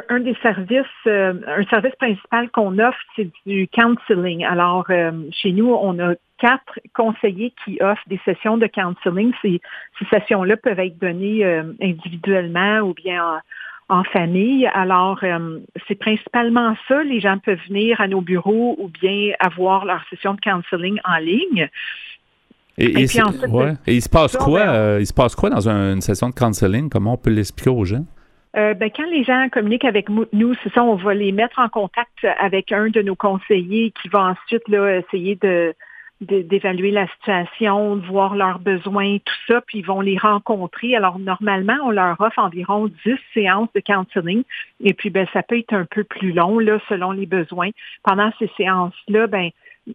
un, 0.08 0.20
des 0.20 0.34
services, 0.42 0.86
euh, 1.06 1.34
un 1.46 1.62
service 1.64 1.94
principal 1.96 2.48
qu'on 2.50 2.78
offre, 2.78 2.98
c'est 3.14 3.28
du 3.44 3.68
counseling. 3.68 4.46
Alors, 4.46 4.86
euh, 4.88 5.12
chez 5.30 5.52
nous, 5.52 5.70
on 5.70 5.98
a 5.98 6.14
quatre 6.38 6.80
conseillers 6.94 7.52
qui 7.64 7.78
offrent 7.82 8.08
des 8.08 8.18
sessions 8.24 8.56
de 8.56 8.66
counseling. 8.66 9.32
Ces, 9.42 9.60
sessions-là 10.08 10.56
peuvent 10.56 10.80
être 10.80 10.98
données 10.98 11.44
euh, 11.44 11.64
individuellement 11.82 12.78
ou 12.80 12.94
bien 12.94 13.22
en, 13.88 13.98
en 14.00 14.04
famille. 14.04 14.66
Alors, 14.72 15.20
c'est 15.86 15.94
principalement 15.98 16.74
ça. 16.88 17.02
Les 17.02 17.20
gens 17.20 17.36
peuvent 17.38 17.60
venir 17.68 18.00
à 18.00 18.08
nos 18.08 18.22
bureaux 18.22 18.74
ou 18.78 18.88
bien 18.88 19.32
avoir 19.38 19.84
leur 19.84 20.02
session 20.08 20.32
de 20.32 20.40
counseling 20.40 20.98
en 21.04 21.18
ligne. 21.18 21.68
Et, 22.78 22.84
Et 22.86 23.02
et 23.02 23.06
puis 23.06 23.20
ensuite, 23.22 23.48
ouais. 23.48 23.72
Et 23.86 23.94
il 23.94 24.02
se 24.02 24.08
passe 24.08 24.36
quoi? 24.36 24.60
euh, 24.60 24.98
il 25.00 25.06
se 25.06 25.12
passe 25.14 25.34
quoi 25.34 25.50
dans 25.50 25.68
un- 25.68 25.94
une 25.94 26.00
session 26.00 26.30
de 26.30 26.34
counseling? 26.34 26.88
Comment 26.88 27.14
on 27.14 27.16
peut 27.18 27.30
l'expliquer 27.30 27.70
aux 27.70 27.84
gens? 27.84 28.04
Euh, 28.56 28.74
ben, 28.74 28.90
quand 28.94 29.06
les 29.10 29.24
gens 29.24 29.48
communiquent 29.50 29.84
avec 29.86 30.08
nous, 30.10 30.54
c'est 30.62 30.72
ça, 30.74 30.82
on 30.82 30.94
va 30.96 31.14
les 31.14 31.32
mettre 31.32 31.58
en 31.58 31.68
contact 31.68 32.26
avec 32.38 32.70
un 32.72 32.88
de 32.88 33.00
nos 33.00 33.14
conseillers 33.14 33.92
qui 34.02 34.08
va 34.08 34.20
ensuite 34.34 34.66
là, 34.68 34.98
essayer 34.98 35.36
de 35.36 35.74
d'évaluer 36.20 36.92
la 36.92 37.08
situation, 37.08 37.96
de 37.96 38.06
voir 38.06 38.36
leurs 38.36 38.60
besoins, 38.60 39.16
tout 39.24 39.34
ça, 39.48 39.60
puis 39.66 39.80
ils 39.80 39.84
vont 39.84 40.00
les 40.00 40.16
rencontrer. 40.16 40.94
Alors, 40.94 41.18
normalement, 41.18 41.76
on 41.82 41.90
leur 41.90 42.20
offre 42.20 42.38
environ 42.38 42.86
10 43.04 43.16
séances 43.34 43.68
de 43.74 43.80
counseling, 43.80 44.44
et 44.80 44.94
puis 44.94 45.10
ben, 45.10 45.26
ça 45.32 45.42
peut 45.42 45.58
être 45.58 45.72
un 45.74 45.84
peu 45.84 46.04
plus 46.04 46.30
long, 46.30 46.60
là, 46.60 46.78
selon 46.88 47.10
les 47.10 47.26
besoins. 47.26 47.70
Pendant 48.04 48.30
ces 48.38 48.48
séances-là, 48.56 49.26
ben, 49.26 49.50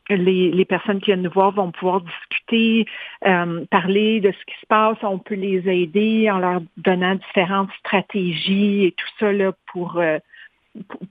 les, 0.10 0.66
personnes 0.66 1.00
qui 1.00 1.08
viennent 1.08 1.22
nous 1.22 1.32
voir 1.32 1.52
vont 1.52 1.72
pouvoir 1.72 2.02
discuter, 2.02 2.86
euh, 3.26 3.66
parler 3.70 4.20
de 4.20 4.32
ce 4.32 4.46
qui 4.46 4.60
se 4.60 4.66
passe. 4.68 4.98
On 5.04 5.20
peut 5.20 5.36
les 5.36 5.68
aider 5.68 6.30
en 6.30 6.40
leur 6.40 6.62
donnant 6.78 7.16
différentes 7.16 7.70
stratégies 7.80 8.86
et 8.86 8.92
tout 8.92 9.08
ça 9.20 9.32
là, 9.32 9.52
pour, 9.72 9.98
euh, 9.98 10.20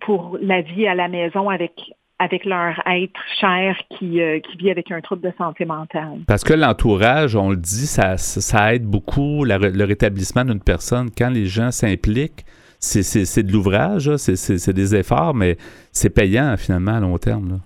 pour 0.00 0.38
la 0.40 0.60
vie 0.60 0.86
à 0.86 0.94
la 0.94 1.08
maison 1.08 1.48
avec 1.48 1.72
avec 2.18 2.46
leur 2.46 2.80
être 2.86 3.20
cher 3.38 3.76
qui, 3.90 4.22
euh, 4.22 4.40
qui 4.40 4.56
vit 4.56 4.70
avec 4.70 4.90
un 4.90 5.02
trouble 5.02 5.20
de 5.20 5.32
santé 5.36 5.66
mentale. 5.66 6.20
Parce 6.26 6.44
que 6.44 6.54
l'entourage, 6.54 7.36
on 7.36 7.50
le 7.50 7.58
dit, 7.58 7.86
ça, 7.86 8.16
ça 8.16 8.74
aide 8.74 8.86
beaucoup 8.86 9.44
le 9.44 9.84
rétablissement 9.84 10.42
d'une 10.42 10.62
personne. 10.62 11.10
Quand 11.10 11.28
les 11.28 11.44
gens 11.44 11.70
s'impliquent, 11.70 12.46
c'est 12.78 13.42
de 13.42 13.52
l'ouvrage, 13.52 14.16
c'est 14.16 14.72
des 14.72 14.94
efforts, 14.94 15.34
mais 15.34 15.58
c'est 15.92 16.08
payant 16.08 16.56
finalement 16.56 16.94
à 16.94 17.00
long 17.00 17.18
terme. 17.18 17.60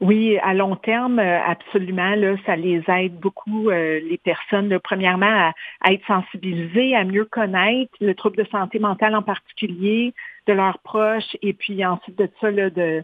Oui, 0.00 0.36
à 0.42 0.52
long 0.52 0.76
terme, 0.76 1.18
euh, 1.18 1.40
absolument, 1.42 2.14
là, 2.16 2.36
ça 2.44 2.54
les 2.54 2.82
aide 2.88 3.18
beaucoup, 3.18 3.70
euh, 3.70 3.98
les 4.00 4.18
personnes, 4.18 4.78
premièrement, 4.80 5.52
à, 5.80 5.92
être 5.92 6.06
sensibilisées, 6.06 6.94
à 6.94 7.04
mieux 7.04 7.24
connaître 7.24 7.92
le 8.00 8.14
trouble 8.14 8.36
de 8.36 8.44
santé 8.50 8.78
mentale 8.78 9.14
en 9.14 9.22
particulier, 9.22 10.12
de 10.46 10.52
leurs 10.52 10.78
proches, 10.80 11.36
et 11.40 11.54
puis 11.54 11.84
ensuite 11.84 12.18
de 12.18 12.28
ça, 12.40 12.50
là, 12.50 12.68
de, 12.68 13.02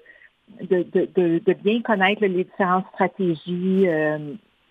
de, 0.60 0.86
de, 0.92 1.38
de, 1.38 1.52
bien 1.54 1.80
connaître 1.80 2.20
les 2.20 2.44
différentes 2.44 2.86
stratégies, 2.92 3.88
euh, 3.88 4.18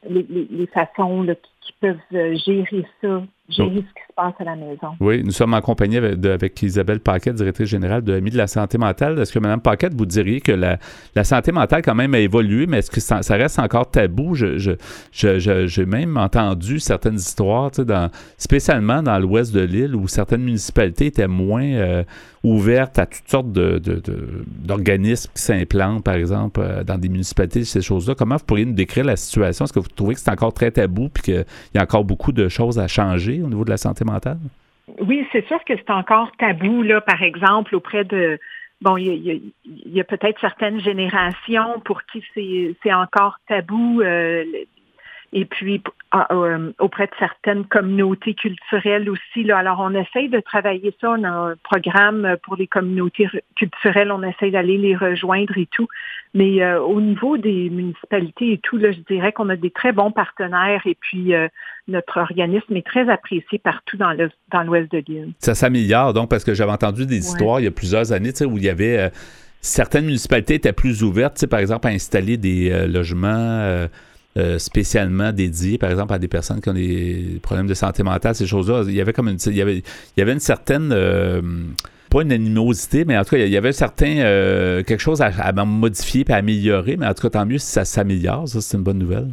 les, 0.08 0.26
les, 0.30 0.48
les, 0.52 0.68
façons 0.68 1.26
qui, 1.62 1.74
peuvent 1.82 1.98
gérer 2.12 2.86
ça 3.02 3.24
ce 3.52 3.62
qui 3.64 3.78
se 3.78 4.14
passe 4.16 4.34
à 4.40 4.44
la 4.44 4.56
maison. 4.56 4.90
Oui, 5.00 5.24
nous 5.24 5.32
sommes 5.32 5.54
en 5.54 5.62
compagnie 5.62 5.98
avec, 5.98 6.62
Isabelle 6.62 7.00
Paquette, 7.00 7.36
directrice 7.36 7.70
générale 7.70 8.04
de 8.04 8.14
l'AMI 8.14 8.32
de 8.32 8.38
la 8.38 8.48
santé 8.48 8.78
mentale. 8.78 9.20
Est-ce 9.20 9.32
que, 9.32 9.40
Mme 9.40 9.62
Paquette, 9.62 9.94
vous 9.94 10.06
diriez 10.06 10.42
que 10.42 10.52
la, 10.52 10.78
santé 11.24 11.52
mentale, 11.52 11.82
quand 11.82 11.96
même, 11.96 12.14
a 12.14 12.20
évolué, 12.20 12.68
mais 12.68 12.80
est-ce 12.80 12.92
que 12.92 13.00
ça, 13.00 13.20
reste 13.36 13.60
encore 13.60 13.90
tabou? 13.90 14.36
J'ai 14.36 14.58
je, 15.12 15.82
même 15.84 16.18
entendu 16.18 16.80
certaines 16.80 17.16
histoires, 17.16 17.72
dans, 17.72 18.10
spécialement 18.38 19.04
dans 19.04 19.20
l'ouest 19.20 19.54
de 19.54 19.62
l'île, 19.62 19.96
où 19.96 20.08
certaines 20.08 20.44
municipalités 20.44 21.08
étaient 21.08 21.28
moins 21.28 21.64
euh, 21.64 22.04
ouvertes 22.44 22.98
à 22.98 23.06
toutes 23.06 23.28
sortes 23.28 23.52
d'organismes 23.52 25.32
qui 25.36 25.42
s'implantent, 25.42 26.04
par 26.04 26.16
exemple, 26.16 26.60
euh, 26.62 26.84
dans 26.84 26.98
des 26.98 27.10
municipalités, 27.10 27.64
ces 27.64 27.82
choses-là. 27.82 28.16
Comment 28.16 28.38
vous 28.38 28.46
pourriez 28.46 28.66
nous 28.66 28.74
décrire 28.74 29.06
la 29.06 29.16
situation? 29.16 29.66
Est-ce 29.66 29.74
que 29.74 29.80
vous 29.80 29.88
trouvez 29.88 30.16
que 30.16 30.20
c'est 30.20 30.32
encore 30.32 30.54
très 30.54 30.72
tabou 30.72 31.06
et 31.06 31.22
qu'il 31.22 31.46
y 31.76 31.78
a 31.78 31.84
encore 31.84 32.04
beaucoup 32.04 32.32
de 32.32 32.50
choses 32.50 32.80
à 32.80 32.88
changer? 32.88 33.42
au 33.44 33.48
niveau 33.48 33.66
de 33.66 33.70
la 33.70 33.78
santé 33.78 34.04
mentale? 34.04 34.38
Oui, 35.00 35.26
c'est 35.32 35.46
sûr 35.48 35.64
que 35.64 35.74
c'est 35.76 35.92
encore 35.92 36.32
tabou, 36.38 36.82
là, 36.82 37.02
par 37.02 37.22
exemple, 37.22 37.76
auprès 37.76 38.04
de, 38.04 38.40
bon, 38.82 38.98
il 38.98 39.52
y 39.66 40.00
a, 40.00 40.04
peut-être 40.04 40.40
certaines 40.42 40.80
générations 40.82 41.80
pour 41.86 42.02
qui 42.04 42.24
c'est 42.36 42.94
encore 42.94 43.38
tabou. 43.48 44.02
Euh, 44.02 44.44
et 45.34 45.46
puis 45.46 45.82
auprès 46.80 47.06
de 47.06 47.12
certaines 47.20 47.66
communautés 47.66 48.34
culturelles 48.34 49.10
aussi. 49.10 49.44
Là. 49.44 49.58
Alors, 49.58 49.80
on 49.80 49.94
essaye 49.96 50.30
de 50.30 50.40
travailler 50.40 50.94
ça. 51.00 51.12
On 51.12 51.24
a 51.24 51.30
un 51.30 51.56
programme 51.64 52.36
pour 52.44 52.56
les 52.58 52.68
communautés 52.68 53.28
culturelles. 53.56 54.12
On 54.12 54.24
essaye 54.24 54.52
d'aller 54.52 54.78
les 54.78 54.96
rejoindre 54.96 55.58
et 55.58 55.68
tout. 55.68 55.88
Mais 56.34 56.62
euh, 56.62 56.82
au 56.82 57.02
niveau 57.02 57.38
des 57.38 57.70
municipalités 57.70 58.54
et 58.54 58.58
tout, 58.58 58.78
là, 58.78 58.92
je 58.92 59.00
dirais 59.10 59.32
qu'on 59.32 59.50
a 59.50 59.56
des 59.56 59.72
très 59.72 59.92
bons 59.92 60.12
partenaires 60.12 60.82
et 60.86 60.96
puis 61.00 61.34
euh, 61.34 61.48
notre 61.88 62.20
organisme 62.20 62.76
est 62.76 62.86
très 62.86 63.10
apprécié 63.10 63.60
partout 63.60 63.98
dans 63.98 64.12
l'ouest 64.12 64.34
dans 64.52 64.64
de 64.64 65.04
l'île. 65.08 65.34
Ça 65.40 65.56
s'améliore 65.56 66.14
donc 66.14 66.30
parce 66.30 66.44
que 66.44 66.54
j'avais 66.54 66.72
entendu 66.72 67.06
des 67.06 67.18
histoires 67.18 67.60
il 67.60 67.64
y 67.64 67.68
a 67.68 67.72
plusieurs 67.72 68.14
années 68.14 68.32
où 68.46 68.58
il 68.58 68.64
y 68.64 68.70
avait 68.70 69.12
certaines 69.60 70.06
municipalités 70.06 70.56
étaient 70.56 70.74
plus 70.74 71.04
ouvertes, 71.04 71.46
par 71.48 71.60
exemple, 71.60 71.88
à 71.88 71.90
installer 71.90 72.38
des 72.38 72.88
logements 72.88 73.88
euh, 74.38 74.58
spécialement 74.60 75.34
dédié, 75.34 75.78
par 75.78 75.90
exemple, 75.90 76.14
à 76.14 76.20
des 76.20 76.30
personnes 76.30 76.62
qui 76.62 76.70
ont 76.70 76.74
des 76.74 77.40
problèmes 77.44 77.68
de 77.68 77.74
santé 77.74 78.02
mentale, 78.02 78.34
ces 78.34 78.48
choses-là. 78.48 78.84
Il 78.88 78.94
y 78.94 79.02
avait 79.02 79.12
comme 79.12 79.28
une, 79.28 79.38
il 79.46 79.56
y 79.56 79.62
avait, 79.62 79.80
il 79.80 79.84
y 80.18 80.22
avait 80.22 80.32
une 80.32 80.40
certaine, 80.40 80.92
euh, 80.94 81.42
pas 82.10 82.22
une 82.22 82.32
animosité, 82.32 83.04
mais 83.04 83.18
en 83.18 83.26
tout 83.26 83.32
cas, 83.36 83.40
il 83.40 83.52
y 83.52 83.58
avait 83.58 83.70
un 83.70 83.74
certain, 83.74 84.20
euh, 84.20 84.84
quelque 84.84 85.02
chose 85.02 85.22
à, 85.22 85.52
modifier 85.66 86.24
et 86.26 86.32
à 86.32 86.38
améliorer, 86.38 86.96
mais 86.96 87.08
en 87.08 87.14
tout 87.14 87.24
cas, 87.24 87.40
tant 87.40 87.46
mieux 87.46 87.58
si 87.58 87.68
ça 87.68 87.84
s'améliore. 87.84 88.48
Ça, 88.48 88.62
c'est 88.62 88.78
une 88.78 88.84
bonne 88.84 89.00
nouvelle. 89.00 89.28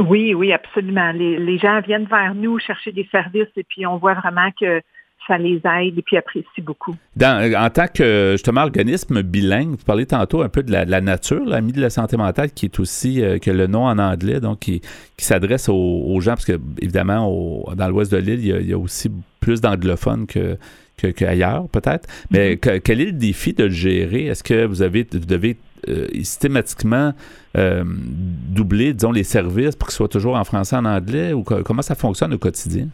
Oui, 0.00 0.34
oui, 0.34 0.52
absolument. 0.52 1.12
Les, 1.12 1.38
les 1.38 1.58
gens 1.58 1.80
viennent 1.80 2.06
vers 2.06 2.34
nous 2.34 2.58
chercher 2.58 2.90
des 2.90 3.06
services 3.12 3.46
et 3.56 3.62
puis 3.62 3.86
on 3.86 3.98
voit 3.98 4.14
vraiment 4.14 4.50
que 4.58 4.82
ça 5.26 5.38
les 5.38 5.56
aide 5.64 5.98
et 5.98 6.02
puis 6.02 6.16
apprécie 6.16 6.60
beaucoup. 6.60 6.96
en 7.20 7.70
tant 7.70 7.86
que, 7.92 8.30
justement, 8.32 8.62
organisme 8.62 9.22
bilingue, 9.22 9.70
vous 9.70 9.84
parlez 9.84 10.06
tantôt 10.06 10.42
un 10.42 10.48
peu 10.48 10.62
de 10.62 10.72
la, 10.72 11.00
nature, 11.00 11.44
l'ami 11.44 11.72
de 11.72 11.80
la 11.80 11.90
santé 11.90 12.16
mentale, 12.16 12.50
qui 12.52 12.66
est 12.66 12.80
aussi, 12.80 13.22
euh, 13.22 13.38
que 13.38 13.50
le 13.50 13.66
nom 13.66 13.86
en 13.86 13.98
anglais, 13.98 14.40
donc 14.40 14.60
qui, 14.60 14.82
s'adresse 15.18 15.68
aux, 15.68 16.20
gens, 16.20 16.32
parce 16.32 16.44
que, 16.44 16.60
évidemment, 16.80 17.64
dans 17.76 17.88
l'ouest 17.88 18.12
de 18.12 18.18
l'île, 18.18 18.44
il, 18.44 18.68
y 18.68 18.72
a 18.72 18.78
aussi 18.78 19.10
plus 19.40 19.60
d'anglophones 19.60 20.26
que 20.26 20.58
qu'ailleurs, 20.96 21.68
peut-être. 21.68 22.08
Mais 22.30 22.54
mm-hmm. 22.54 22.80
quel 22.80 23.00
est 23.00 23.06
le 23.06 23.12
défi 23.12 23.52
de 23.52 23.64
le 23.64 23.70
gérer? 23.70 24.26
Est-ce 24.26 24.42
que 24.42 24.64
vous 24.64 24.82
avez 24.82 25.06
vous 25.12 25.18
devez 25.20 25.56
euh, 25.88 26.08
systématiquement 26.14 27.12
euh, 27.56 27.84
doubler, 27.84 28.94
disons, 28.94 29.12
les 29.12 29.24
services 29.24 29.76
pour 29.76 29.88
qu'ils 29.88 29.96
soient 29.96 30.08
toujours 30.08 30.36
en 30.36 30.44
français 30.44 30.76
en 30.76 30.84
anglais? 30.84 31.32
Ou 31.32 31.42
comment 31.42 31.82
ça 31.82 31.94
fonctionne 31.94 32.32
au 32.34 32.38
quotidien? 32.38 32.88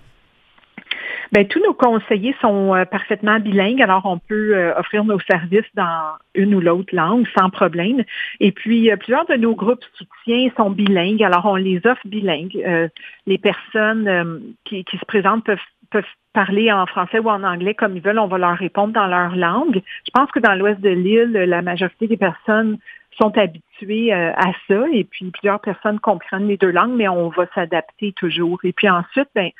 Ben, 1.32 1.46
tous 1.46 1.60
nos 1.60 1.74
conseillers 1.74 2.34
sont 2.40 2.74
euh, 2.74 2.84
parfaitement 2.84 3.38
bilingues, 3.38 3.80
alors 3.80 4.02
on 4.04 4.18
peut 4.18 4.56
euh, 4.56 4.74
offrir 4.76 5.04
nos 5.04 5.20
services 5.20 5.70
dans 5.74 6.16
une 6.34 6.54
ou 6.56 6.60
l'autre 6.60 6.92
langue 6.92 7.24
sans 7.38 7.50
problème. 7.50 8.02
Et 8.40 8.50
puis, 8.50 8.90
euh, 8.90 8.96
plusieurs 8.96 9.26
de 9.26 9.36
nos 9.36 9.54
groupes 9.54 9.84
soutien 9.94 10.50
sont 10.56 10.70
bilingues, 10.70 11.22
alors 11.22 11.46
on 11.46 11.54
les 11.54 11.80
offre 11.86 12.06
bilingues. 12.06 12.90
les 13.26 13.38
personnes 13.38 14.54
qui, 14.64 14.84
qui, 14.84 14.98
se 14.98 15.04
présentent 15.04 15.44
peuvent, 15.44 15.58
peuvent 15.90 16.04
parler 16.32 16.72
en 16.72 16.86
français 16.86 17.20
ou 17.20 17.28
en 17.28 17.44
anglais 17.44 17.74
comme 17.74 17.96
ils 17.96 18.02
veulent, 18.02 18.18
on 18.18 18.26
va 18.26 18.38
leur 18.38 18.56
répondre 18.56 18.92
dans 18.92 19.06
leur 19.06 19.36
langue. 19.36 19.82
Je 20.06 20.10
pense 20.12 20.30
que 20.32 20.40
dans 20.40 20.54
l'ouest 20.54 20.80
de 20.80 20.90
l'île, 20.90 21.32
la 21.32 21.62
majorité 21.62 22.08
des 22.08 22.16
personnes 22.16 22.78
sont 23.20 23.36
habituées 23.38 24.12
à 24.12 24.52
ça 24.66 24.84
et 24.92 25.04
puis 25.04 25.30
plusieurs 25.30 25.60
personnes 25.60 26.00
comprennent 26.00 26.48
les 26.48 26.56
deux 26.56 26.70
langues, 26.70 26.94
mais 26.96 27.08
on 27.08 27.28
va 27.28 27.46
s'adapter 27.54 28.12
toujours. 28.12 28.58
Et 28.64 28.72
puis 28.72 28.88
ensuite, 28.88 29.28
ben, 29.34 29.50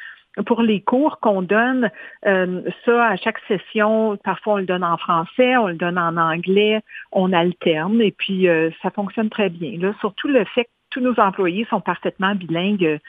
pour 0.46 0.62
les 0.62 0.80
cours 0.80 1.18
qu'on 1.20 1.42
donne, 1.42 1.90
euh, 2.26 2.62
ça, 2.84 3.06
à 3.06 3.16
chaque 3.16 3.38
session, 3.48 4.16
parfois 4.22 4.54
on 4.54 4.56
le 4.58 4.66
donne 4.66 4.84
en 4.84 4.96
français, 4.96 5.56
on 5.56 5.68
le 5.68 5.74
donne 5.74 5.98
en 5.98 6.16
anglais, 6.16 6.80
on 7.12 7.32
alterne 7.32 8.00
et 8.00 8.12
puis 8.12 8.48
euh, 8.48 8.70
ça 8.82 8.90
fonctionne 8.90 9.30
très 9.30 9.48
bien. 9.48 9.78
Là, 9.78 9.92
surtout 10.00 10.28
le 10.28 10.44
fait 10.44 10.64
que 10.64 10.70
tous 10.90 11.00
nos 11.00 11.18
employés 11.18 11.66
sont 11.70 11.80
parfaitement 11.80 12.34
bilingues, 12.34 13.00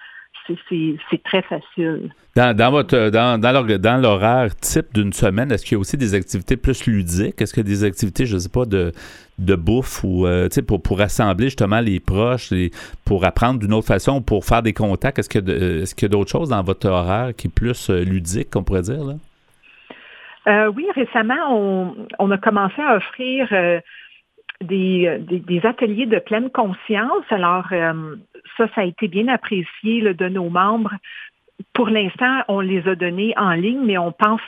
c'est 0.48 1.24
très 1.24 1.42
facile. 1.42 2.12
Dans, 2.36 2.56
dans, 2.56 2.72
votre 2.72 3.10
dans, 3.10 3.40
dans 3.40 4.02
l'horaire 4.02 4.56
type 4.56 4.94
d'une 4.94 5.12
semaine, 5.12 5.52
est-ce 5.52 5.66
qu'il 5.66 5.76
y 5.76 5.78
a 5.78 5.80
aussi 5.80 5.98
des 5.98 6.14
activités 6.14 6.56
plus 6.56 6.86
ludiques? 6.86 7.42
Est-ce 7.42 7.54
qu'il 7.54 7.64
y 7.64 7.68
a 7.68 7.70
des 7.70 7.84
activités, 7.84 8.26
je 8.26 8.36
ne 8.36 8.40
sais 8.40 8.50
pas, 8.50 8.66
de, 8.66 8.94
de 9.38 9.56
bouffe 9.56 10.04
ou 10.04 10.26
euh, 10.26 10.48
pour, 10.68 10.82
pour 10.82 11.00
rassembler 11.00 11.48
justement 11.48 11.82
les 11.82 12.00
proches, 12.00 12.54
pour 13.06 13.26
apprendre 13.26 13.60
d'une 13.60 13.74
autre 13.74 13.88
façon, 13.88 14.22
pour 14.22 14.46
faire 14.46 14.62
des 14.62 14.74
contacts? 14.74 15.20
Est-ce 15.20 15.30
qu'il 15.30 15.48
y 15.48 15.52
a, 15.52 15.56
est 15.82 15.94
qu'il 15.94 16.04
y 16.04 16.06
a 16.06 16.10
d'autres 16.10 16.32
choses 16.32 16.50
dans 16.50 16.64
votre 16.64 16.88
horaire 16.88 17.32
qui 17.36 17.48
est 17.48 17.54
plus 17.54 17.90
euh, 17.90 18.04
ludique, 18.04 18.50
qu'on 18.50 18.64
pourrait 18.64 18.84
dire? 18.84 19.04
Là? 19.04 19.14
Euh, 20.48 20.72
oui, 20.76 20.86
récemment, 20.96 21.36
on, 21.50 21.96
on, 22.18 22.32
a 22.32 22.38
commencé 22.38 22.82
à 22.82 22.96
offrir 22.96 23.48
des, 24.62 25.18
des, 25.20 25.66
ateliers 25.66 26.06
de 26.06 26.20
pleine 26.20 26.50
conscience. 26.50 27.26
Alors, 27.30 27.68
ça, 28.58 28.68
ça 28.76 28.82
a 28.82 28.84
été 28.84 29.08
bien 29.08 29.28
apprécié 29.28 30.14
de 30.14 30.30
nos 30.30 30.50
membres. 30.50 30.94
Pour 31.74 31.90
l'instant, 31.90 32.42
on 32.48 32.60
les 32.60 32.88
a 32.88 32.96
donnés 32.96 33.34
en 33.38 33.52
ligne, 33.52 33.84
mais 33.84 33.98
on 33.98 34.12
pense 34.12 34.42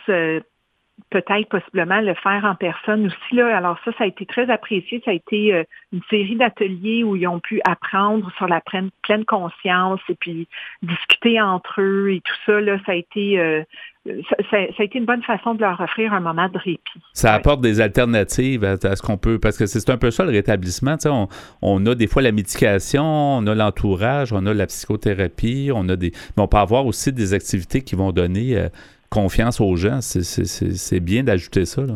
peut-être 1.09 1.49
possiblement 1.49 2.01
le 2.01 2.14
faire 2.16 2.43
en 2.45 2.55
personne 2.55 3.07
aussi. 3.07 3.36
Là. 3.36 3.55
Alors 3.55 3.78
ça, 3.86 3.91
ça 3.97 4.03
a 4.03 4.07
été 4.07 4.26
très 4.26 4.49
apprécié. 4.49 5.01
Ça 5.05 5.11
a 5.11 5.14
été 5.14 5.53
euh, 5.53 5.64
une 5.91 6.01
série 6.09 6.36
d'ateliers 6.36 7.03
où 7.03 7.16
ils 7.16 7.28
ont 7.28 7.39
pu 7.39 7.61
apprendre 7.66 8.32
sur 8.38 8.47
la 8.47 8.61
pleine, 8.61 8.89
pleine, 9.03 9.26
conscience 9.26 9.99
et 10.09 10.16
puis 10.16 10.47
discuter 10.82 11.39
entre 11.41 11.82
eux 11.82 12.11
et 12.11 12.22
tout 12.22 12.36
ça. 12.45 12.59
Là, 12.61 12.78
ça 12.86 12.93
a 12.93 12.95
été 12.95 13.39
euh, 13.39 13.64
ça, 14.06 14.58
a 14.58 14.84
été 14.84 14.97
une 14.97 15.06
bonne 15.06 15.24
façon 15.24 15.54
de 15.54 15.62
leur 15.62 15.80
offrir 15.80 16.14
un 16.14 16.20
moment 16.20 16.49
de 16.49 16.58
répit. 16.58 16.82
Ça 17.14 17.34
apporte 17.34 17.62
des 17.62 17.80
alternatives 17.80 18.64
à, 18.64 18.78
ce 18.78 19.01
qu'on 19.01 19.18
peut, 19.18 19.39
parce 19.39 19.58
que 19.58 19.66
c'est 19.66 19.89
un 19.89 19.97
peu 19.97 20.12
ça 20.12 20.26
le 20.26 20.32
rétablissement. 20.32 20.97
On, 21.06 21.28
on, 21.62 21.86
a 21.86 21.95
des 21.95 22.08
fois 22.08 22.22
la 22.22 22.34
médication, 22.34 23.04
on 23.04 23.47
a 23.47 23.56
l'entourage, 23.56 24.34
on 24.34 24.45
a 24.45 24.54
la 24.54 24.68
psychothérapie, 24.68 25.72
on 25.74 25.88
a 25.88 25.95
des, 25.95 26.12
mais 26.36 26.43
on 26.43 26.47
peut 26.47 26.58
avoir 26.58 26.86
aussi 26.86 27.14
des 27.14 27.34
activités 27.34 27.82
qui 27.82 27.95
vont 27.95 28.12
donner 28.12 28.58
euh, 28.58 28.68
confiance 29.10 29.62
aux 29.62 29.76
gens. 29.78 29.99
C'est 30.01 30.99
bien 30.99 31.24
d'ajouter 31.24 31.66
ça. 31.66 31.84
Là. 31.84 31.95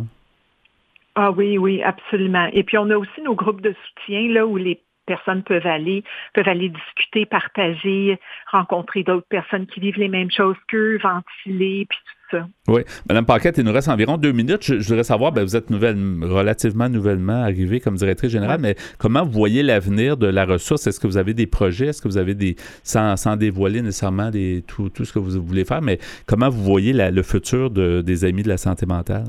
Ah 1.16 1.32
oui, 1.32 1.58
oui, 1.58 1.82
absolument. 1.84 2.48
Et 2.54 2.64
puis 2.64 2.78
on 2.78 2.90
a 2.90 2.96
aussi 2.96 3.22
nos 3.24 3.36
groupes 3.36 3.62
de 3.62 3.74
soutien 3.88 4.32
là 4.32 4.46
où 4.46 4.56
les 4.56 4.80
personnes 5.08 5.42
peuvent 5.42 5.66
aller, 5.66 6.04
peuvent 6.34 6.48
aller 6.48 6.70
discuter, 6.70 7.26
partager, 7.26 8.20
rencontrer 8.52 9.04
d'autres 9.04 9.28
personnes 9.28 9.66
qui 9.66 9.80
vivent 9.80 9.98
les 9.98 10.10
mêmes 10.10 10.30
choses 10.30 10.56
qu'eux, 10.68 11.00
ventiler, 11.02 11.88
puis 11.90 11.98
tout 12.06 12.38
ça. 12.38 12.48
Oui. 12.68 12.82
Madame 13.10 13.26
Paquette, 13.26 13.58
il 13.58 13.64
nous 13.64 13.72
reste 13.72 13.88
environ 13.88 14.18
deux 14.18 14.34
minutes. 14.34 14.62
Je, 14.64 14.88
voudrais 14.88 15.04
savoir, 15.04 15.32
ben, 15.32 15.44
vous 15.44 15.56
êtes 15.56 15.70
nouvelle, 15.70 15.98
relativement 16.22 16.90
nouvellement 16.90 17.42
arrivée 17.42 17.80
comme 17.80 17.96
directrice 17.96 18.32
générale, 18.32 18.60
mais 18.62 18.76
comment 19.00 19.24
vous 19.24 19.32
voyez 19.32 19.64
l'avenir 19.64 20.18
de 20.18 20.28
la 20.28 20.46
ressource? 20.46 20.86
Est-ce 20.86 21.00
que 21.00 21.08
vous 21.08 21.18
avez 21.18 21.34
des 21.34 21.48
projets? 21.48 21.88
Est-ce 21.88 22.02
que 22.02 22.08
vous 22.08 22.18
avez 22.18 22.36
des, 22.36 22.56
sans, 22.84 23.16
sans 23.16 23.38
dévoiler 23.38 23.82
nécessairement 23.82 24.30
des, 24.30 24.64
tout, 24.68 24.90
tout, 24.90 25.06
ce 25.06 25.14
que 25.14 25.20
vous 25.20 25.42
voulez 25.42 25.66
faire, 25.66 25.82
mais 25.82 26.00
comment 26.28 26.50
vous 26.50 26.64
voyez 26.64 26.94
le 26.94 27.24
futur 27.24 27.72
de, 27.72 28.02
des 28.02 28.26
Amis 28.26 28.44
de 28.44 28.50
la 28.50 28.58
santé 28.58 28.86
mentale? 28.86 29.26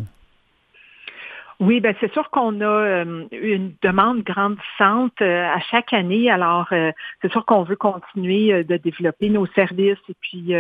Oui, 1.61 1.81
ben 1.81 1.93
c'est 1.99 2.13
sûr 2.13 2.31
qu'on 2.31 2.61
a 2.61 2.65
euh, 2.65 3.25
une 3.33 3.75
demande 3.83 4.23
grandissante 4.23 5.21
euh, 5.21 5.45
à 5.45 5.59
chaque 5.59 5.93
année. 5.93 6.31
Alors, 6.31 6.69
euh, 6.71 6.93
c'est 7.21 7.33
sûr 7.33 7.45
qu'on 7.45 7.65
veut 7.65 7.75
continuer 7.75 8.63
de 8.63 8.77
développer 8.77 9.29
nos 9.29 9.45
services 9.47 9.99
et 10.09 10.15
puis 10.21 10.53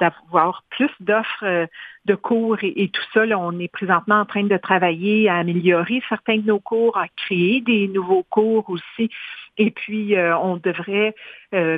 d'avoir 0.00 0.64
plus 0.70 0.90
d'offres 1.00 1.68
de 2.06 2.14
cours 2.14 2.56
et, 2.62 2.88
tout 2.88 3.02
ça. 3.12 3.26
Là, 3.26 3.38
on 3.38 3.58
est 3.58 3.68
présentement 3.68 4.20
en 4.20 4.24
train 4.24 4.44
de 4.44 4.56
travailler 4.56 5.28
à 5.28 5.36
améliorer 5.36 6.02
certains 6.08 6.38
de 6.38 6.46
nos 6.46 6.58
cours, 6.58 6.96
à 6.96 7.08
créer 7.08 7.60
des 7.60 7.88
nouveaux 7.88 8.24
cours 8.30 8.70
aussi. 8.70 9.10
Et 9.58 9.70
puis, 9.70 10.14
on 10.16 10.56
devrait 10.56 11.14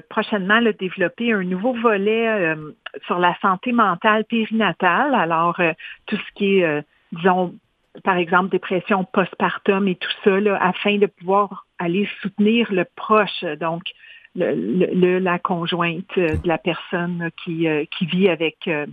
prochainement 0.09 0.61
le 0.61 0.73
développer 0.73 1.33
un 1.33 1.43
nouveau 1.43 1.73
volet 1.73 2.55
sur 3.07 3.19
la 3.19 3.37
santé 3.43 3.73
mentale 3.73 4.25
périnatale. 4.25 5.15
Alors, 5.15 5.61
tout 6.07 6.17
ce 6.17 6.33
qui 6.37 6.61
est, 6.61 6.85
disons, 7.11 7.55
par 8.05 8.17
exemple, 8.17 8.51
dépression 8.51 9.05
postpartum 9.05 9.87
et 9.89 9.97
tout 9.97 10.11
ça, 10.25 10.37
afin 10.61 10.99
de 10.99 11.07
pouvoir 11.07 11.67
aller 11.79 12.09
soutenir 12.23 12.73
le 12.73 12.85
proche, 12.97 13.45
donc 13.61 13.83
le, 14.35 15.19
la 15.19 15.39
conjointe 15.39 16.17
de 16.17 16.39
la 16.47 16.59
personne 16.59 17.31
qui, 17.45 17.69
euh, 17.69 17.85
qui 17.97 18.07
vit 18.07 18.29
avec 18.29 18.57
euh, 18.67 18.87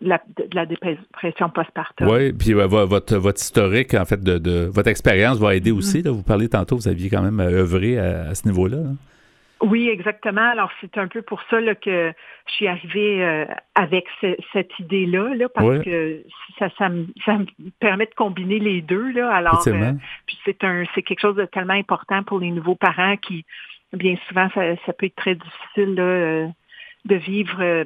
la, 0.00 0.20
la 0.52 0.66
dépression 0.66 1.48
postpartum. 1.48 2.08
Oui, 2.08 2.32
puis 2.32 2.52
votre, 2.52 3.16
votre 3.16 3.40
historique, 3.40 3.94
en 3.94 4.04
fait, 4.04 4.22
de, 4.22 4.66
votre 4.66 4.88
expérience 4.88 5.38
va 5.38 5.54
aider 5.54 5.70
aussi. 5.70 6.00
Mm-hmm. 6.00 6.04
Là, 6.04 6.10
vous 6.10 6.22
parlez 6.22 6.48
tantôt, 6.48 6.76
vous 6.76 6.88
aviez 6.88 7.08
quand 7.08 7.22
même 7.22 7.40
œuvré 7.40 7.98
à, 7.98 8.34
ce 8.34 8.46
niveau-là. 8.46 8.78
Hein? 8.78 8.96
Oui, 9.64 9.88
exactement. 9.88 10.50
Alors, 10.50 10.70
c'est 10.80 10.98
un 10.98 11.08
peu 11.08 11.22
pour 11.22 11.40
ça 11.48 11.58
que 11.74 12.12
je 12.46 12.52
suis 12.52 12.66
arrivée 12.66 13.24
euh, 13.24 13.46
avec 13.74 14.04
cette 14.52 14.78
idée-là, 14.78 15.34
là, 15.34 15.48
parce 15.48 15.82
que 15.82 16.22
ça, 16.58 16.68
ça, 16.76 16.90
me, 16.90 17.06
permet 17.80 18.04
de 18.04 18.14
combiner 18.14 18.58
les 18.58 18.82
deux. 18.82 19.10
Là. 19.12 19.34
Alors, 19.34 19.66
euh, 19.66 19.92
puis 20.26 20.38
c'est 20.44 20.62
un 20.64 20.84
c'est 20.94 21.02
quelque 21.02 21.20
chose 21.20 21.36
de 21.36 21.46
tellement 21.46 21.74
important 21.74 22.22
pour 22.24 22.40
les 22.40 22.50
nouveaux 22.50 22.74
parents 22.74 23.16
qui, 23.16 23.46
bien 23.94 24.16
souvent, 24.28 24.48
ça, 24.54 24.92
peut 24.92 25.06
être 25.06 25.16
très 25.16 25.34
difficile 25.34 25.96
euh, 25.98 26.46
de 27.06 27.16
vivre 27.16 27.84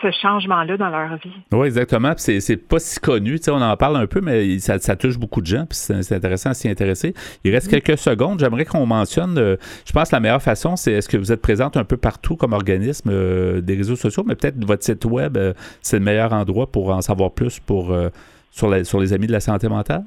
ce 0.00 0.10
changement-là 0.10 0.76
dans 0.76 0.88
leur 0.88 1.16
vie. 1.16 1.32
Oui, 1.52 1.66
exactement. 1.66 2.12
C'est, 2.16 2.40
c'est 2.40 2.56
pas 2.56 2.78
si 2.78 2.98
connu. 2.98 3.38
on 3.48 3.60
en 3.60 3.76
parle 3.76 3.96
un 3.96 4.06
peu, 4.06 4.20
mais 4.20 4.58
ça, 4.58 4.78
touche 4.96 5.18
beaucoup 5.18 5.40
de 5.40 5.46
gens. 5.46 5.66
Puis 5.66 5.76
c'est, 5.76 6.12
intéressant 6.14 6.50
à 6.50 6.54
s'y 6.54 6.68
intéresser. 6.68 7.14
Il 7.44 7.52
reste 7.52 7.68
quelques 7.68 7.98
secondes. 7.98 8.40
J'aimerais 8.40 8.64
qu'on 8.64 8.86
mentionne, 8.86 9.36
euh, 9.38 9.56
je 9.86 9.92
pense 9.92 10.10
que 10.10 10.16
la 10.16 10.20
meilleure 10.20 10.42
façon, 10.42 10.76
c'est 10.76 10.92
est-ce 10.92 11.08
que 11.08 11.16
vous 11.16 11.32
êtes 11.32 11.42
présente 11.42 11.76
un 11.76 11.84
peu 11.84 11.96
partout 11.96 12.36
comme 12.36 12.52
organisme 12.52 13.10
euh, 13.12 13.60
des 13.60 13.76
réseaux 13.76 13.96
sociaux, 13.96 14.24
mais 14.26 14.34
peut-être 14.34 14.64
votre 14.64 14.82
site 14.82 15.04
web, 15.04 15.36
euh, 15.36 15.52
c'est 15.82 15.98
le 15.98 16.04
meilleur 16.04 16.32
endroit 16.32 16.70
pour 16.70 16.90
en 16.90 17.02
savoir 17.02 17.32
plus 17.32 17.60
pour, 17.60 17.94
sur, 18.50 18.86
sur 18.86 19.00
les 19.00 19.12
amis 19.12 19.26
de 19.26 19.32
la 19.32 19.40
santé 19.40 19.68
mentale? 19.68 20.04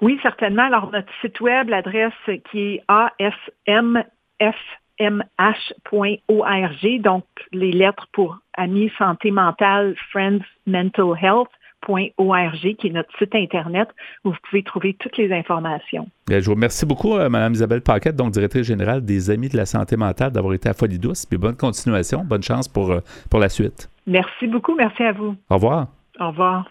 Oui, 0.00 0.18
certainement. 0.22 0.64
Alors, 0.64 0.90
notre 0.92 1.12
site 1.20 1.40
web, 1.40 1.68
l'adresse 1.68 2.12
qui 2.50 2.74
est 2.74 2.84
ASMF 2.88 4.56
mh.org, 5.00 7.00
donc 7.00 7.24
les 7.52 7.72
lettres 7.72 8.08
pour 8.12 8.38
Amis 8.54 8.90
Santé 8.98 9.30
Mentale, 9.30 9.94
Friends 10.10 10.40
Mental 10.66 11.14
Health. 11.20 11.48
.org, 11.86 12.76
qui 12.76 12.88
est 12.88 12.90
notre 12.90 13.16
site 13.18 13.34
Internet 13.34 13.88
où 14.24 14.30
vous 14.30 14.36
pouvez 14.48 14.62
trouver 14.62 14.96
toutes 14.98 15.16
les 15.16 15.32
informations. 15.32 16.08
je 16.28 16.38
vous 16.40 16.54
remercie 16.54 16.86
beaucoup, 16.86 17.14
euh, 17.14 17.28
Mme 17.28 17.52
Isabelle 17.52 17.82
Paquette, 17.82 18.16
donc 18.16 18.32
directrice 18.32 18.66
générale 18.66 19.04
des 19.04 19.30
Amis 19.30 19.48
de 19.48 19.56
la 19.56 19.66
santé 19.66 19.96
mentale, 19.96 20.32
d'avoir 20.32 20.54
été 20.54 20.68
à 20.68 20.74
Folie 20.74 20.98
Douce. 20.98 21.26
Puis 21.26 21.38
bonne 21.38 21.56
continuation, 21.56 22.24
bonne 22.24 22.42
chance 22.42 22.68
pour, 22.68 22.90
euh, 22.90 23.00
pour 23.30 23.40
la 23.40 23.48
suite. 23.48 23.88
Merci 24.06 24.46
beaucoup, 24.46 24.74
merci 24.74 25.02
à 25.02 25.12
vous. 25.12 25.36
Au 25.50 25.54
revoir. 25.54 25.88
Au 26.18 26.28
revoir. 26.28 26.70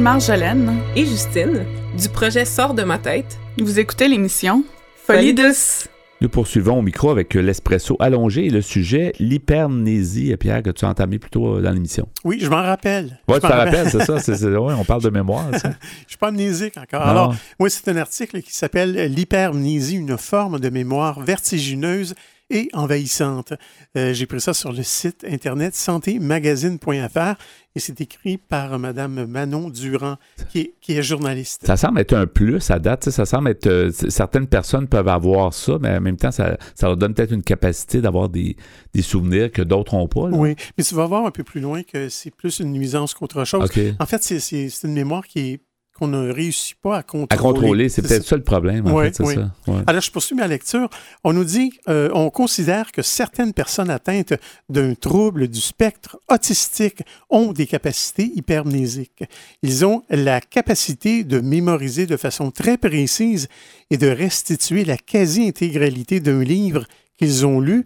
Marjolaine 0.00 0.78
et 0.96 1.04
Justine 1.04 1.64
du 2.00 2.08
projet 2.08 2.44
Sort 2.46 2.72
de 2.74 2.82
ma 2.82 2.98
tête. 2.98 3.38
Vous 3.58 3.78
écoutez 3.78 4.08
l'émission 4.08 4.64
Folie 5.06 5.34
douce. 5.34 5.88
Nous 6.22 6.28
poursuivons 6.28 6.78
au 6.78 6.82
micro 6.82 7.10
avec 7.10 7.36
euh, 7.36 7.40
l'espresso 7.40 7.96
allongé 8.00 8.46
et 8.46 8.50
le 8.50 8.62
sujet 8.62 9.12
l'hypermnésie, 9.18 10.34
Pierre, 10.38 10.62
que 10.62 10.70
tu 10.70 10.84
as 10.84 10.88
entamé 10.88 11.18
plus 11.18 11.30
tôt 11.30 11.56
euh, 11.56 11.62
dans 11.62 11.70
l'émission? 11.70 12.08
Oui, 12.24 12.38
je 12.40 12.48
m'en 12.48 12.62
rappelle. 12.62 13.20
Ouais, 13.28 13.36
Je 13.36 13.40
tu 13.40 13.46
te 13.46 13.46
m'en 13.52 13.58
rappelles, 13.58 13.90
c'est 13.90 14.00
ça? 14.04 14.18
c'est- 14.18 14.34
c'est- 14.36 14.46
ouais, 14.48 14.74
on 14.74 14.84
parle 14.84 15.02
de 15.02 15.10
mémoire. 15.10 15.46
ça. 15.58 15.70
Je 16.04 16.08
suis 16.08 16.18
pas 16.18 16.28
amnésique 16.28 16.76
encore. 16.78 17.00
Non. 17.04 17.10
Alors, 17.10 17.34
oui, 17.58 17.70
c'est 17.70 17.88
un 17.88 17.96
article 17.96 18.40
qui 18.42 18.54
s'appelle 18.54 18.92
L'hypermnésie, 19.14 19.96
une 19.96 20.16
forme 20.18 20.58
de 20.60 20.68
mémoire 20.70 21.20
vertigineuse 21.20 22.14
et 22.50 22.68
envahissante. 22.72 23.52
Euh, 23.96 24.12
J'ai 24.12 24.26
pris 24.26 24.40
ça 24.40 24.52
sur 24.54 24.72
le 24.72 24.82
site 24.82 25.24
internet 25.28 25.74
santémagazine.fr 25.74 27.34
et 27.76 27.78
c'est 27.80 28.00
écrit 28.00 28.36
par 28.36 28.78
Madame 28.80 29.26
Manon 29.26 29.70
Durand, 29.70 30.16
qui 30.50 30.58
est, 30.60 30.74
qui 30.80 30.94
est 30.96 31.02
journaliste. 31.02 31.64
Ça 31.66 31.76
semble 31.76 32.00
être 32.00 32.14
un 32.14 32.26
plus 32.26 32.68
à 32.70 32.78
date. 32.80 33.08
Ça 33.10 33.24
semble 33.24 33.48
être. 33.50 33.66
euh, 33.68 33.92
certaines 33.92 34.48
personnes 34.48 34.88
peuvent 34.88 35.06
avoir 35.08 35.54
ça, 35.54 35.78
mais 35.80 35.96
en 35.96 36.00
même 36.00 36.16
temps, 36.16 36.32
ça, 36.32 36.56
ça 36.74 36.88
leur 36.88 36.96
donne 36.96 37.14
peut-être 37.14 37.32
une 37.32 37.44
capacité 37.44 38.00
d'avoir 38.00 38.28
des, 38.28 38.56
des 38.92 39.02
souvenirs 39.02 39.52
que 39.52 39.62
d'autres 39.62 39.94
n'ont 39.94 40.08
pas. 40.08 40.28
là. 40.28 40.36
Oui, 40.36 40.56
mais 40.76 40.82
tu 40.84 40.94
vas 40.96 41.06
voir 41.06 41.26
un 41.26 41.30
peu 41.30 41.44
plus 41.44 41.60
loin 41.60 41.82
que 41.84 42.08
c'est 42.08 42.34
plus 42.34 42.58
une 42.58 42.72
nuisance 42.72 43.14
qu'autre 43.14 43.44
chose. 43.44 43.70
En 44.00 44.06
fait, 44.06 44.22
c'est 44.24 44.68
une 44.82 44.92
mémoire 44.92 45.24
qui 45.26 45.38
est 45.38 45.60
qu'on 46.00 46.08
ne 46.08 46.32
réussit 46.32 46.76
pas 46.80 46.96
à 46.96 47.02
contrôler. 47.02 47.28
À 47.30 47.36
contrôler, 47.36 47.88
c'est 47.90 48.00
peut-être 48.00 48.26
ça 48.26 48.36
le 48.36 48.42
problème. 48.42 48.86
En 48.86 48.94
Oui, 48.96 49.04
fait, 49.04 49.16
c'est 49.16 49.22
oui. 49.22 49.34
ça. 49.34 49.50
Alors, 49.86 50.00
je 50.00 50.10
poursuis 50.10 50.34
ma 50.34 50.46
lecture. 50.46 50.88
On 51.24 51.34
nous 51.34 51.44
dit, 51.44 51.72
euh, 51.88 52.08
on 52.14 52.30
considère 52.30 52.90
que 52.90 53.02
certaines 53.02 53.52
personnes 53.52 53.90
atteintes 53.90 54.32
d'un 54.70 54.94
trouble 54.94 55.46
du 55.48 55.60
spectre 55.60 56.18
autistique 56.30 57.02
ont 57.28 57.52
des 57.52 57.66
capacités 57.66 58.32
hypermnésiques. 58.34 59.24
Ils 59.62 59.84
ont 59.84 60.02
la 60.08 60.40
capacité 60.40 61.22
de 61.22 61.40
mémoriser 61.40 62.06
de 62.06 62.16
façon 62.16 62.50
très 62.50 62.78
précise 62.78 63.48
et 63.90 63.98
de 63.98 64.08
restituer 64.08 64.86
la 64.86 64.96
quasi-intégralité 64.96 66.20
d'un 66.20 66.42
livre 66.42 66.86
qu'ils 67.18 67.44
ont 67.44 67.60
lu 67.60 67.84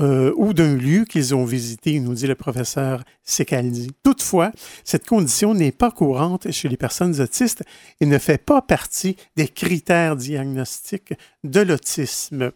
euh, 0.00 0.32
ou 0.36 0.52
d'un 0.52 0.76
lieu 0.76 1.04
qu'ils 1.04 1.34
ont 1.34 1.44
visité, 1.44 2.00
nous 2.00 2.14
dit 2.14 2.26
le 2.26 2.34
professeur 2.34 3.04
Secaldi. 3.22 3.92
Toutefois, 4.02 4.50
cette 4.82 5.06
condition 5.06 5.54
n'est 5.54 5.72
pas 5.72 5.92
courante 5.92 6.50
chez 6.50 6.68
les 6.68 6.76
personnes 6.76 7.20
autistes 7.20 7.62
et 8.00 8.06
ne 8.06 8.18
fait 8.18 8.38
pas 8.38 8.60
partie 8.60 9.16
des 9.36 9.46
critères 9.46 10.16
diagnostiques 10.16 11.14
de 11.44 11.60
l'autisme. 11.60 12.50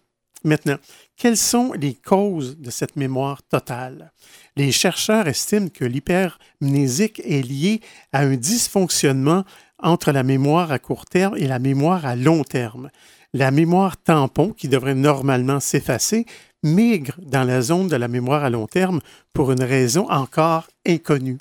Maintenant, 0.44 0.78
quelles 1.16 1.36
sont 1.36 1.72
les 1.72 1.94
causes 1.94 2.58
de 2.58 2.70
cette 2.70 2.96
mémoire 2.96 3.42
totale? 3.42 4.12
Les 4.56 4.70
chercheurs 4.70 5.26
estiment 5.26 5.68
que 5.68 5.84
l'hypermnésique 5.84 7.20
est 7.24 7.42
lié 7.42 7.80
à 8.12 8.20
un 8.20 8.36
dysfonctionnement 8.36 9.44
entre 9.80 10.12
la 10.12 10.22
mémoire 10.22 10.72
à 10.72 10.78
court 10.78 11.06
terme 11.06 11.36
et 11.36 11.46
la 11.46 11.58
mémoire 11.58 12.06
à 12.06 12.16
long 12.16 12.42
terme. 12.42 12.90
La 13.38 13.52
mémoire 13.52 13.96
tampon, 13.96 14.50
qui 14.50 14.66
devrait 14.66 14.96
normalement 14.96 15.60
s'effacer, 15.60 16.26
migre 16.64 17.14
dans 17.22 17.44
la 17.44 17.60
zone 17.60 17.86
de 17.86 17.94
la 17.94 18.08
mémoire 18.08 18.42
à 18.42 18.50
long 18.50 18.66
terme 18.66 18.98
pour 19.32 19.52
une 19.52 19.62
raison 19.62 20.10
encore 20.10 20.66
inconnue. 20.84 21.38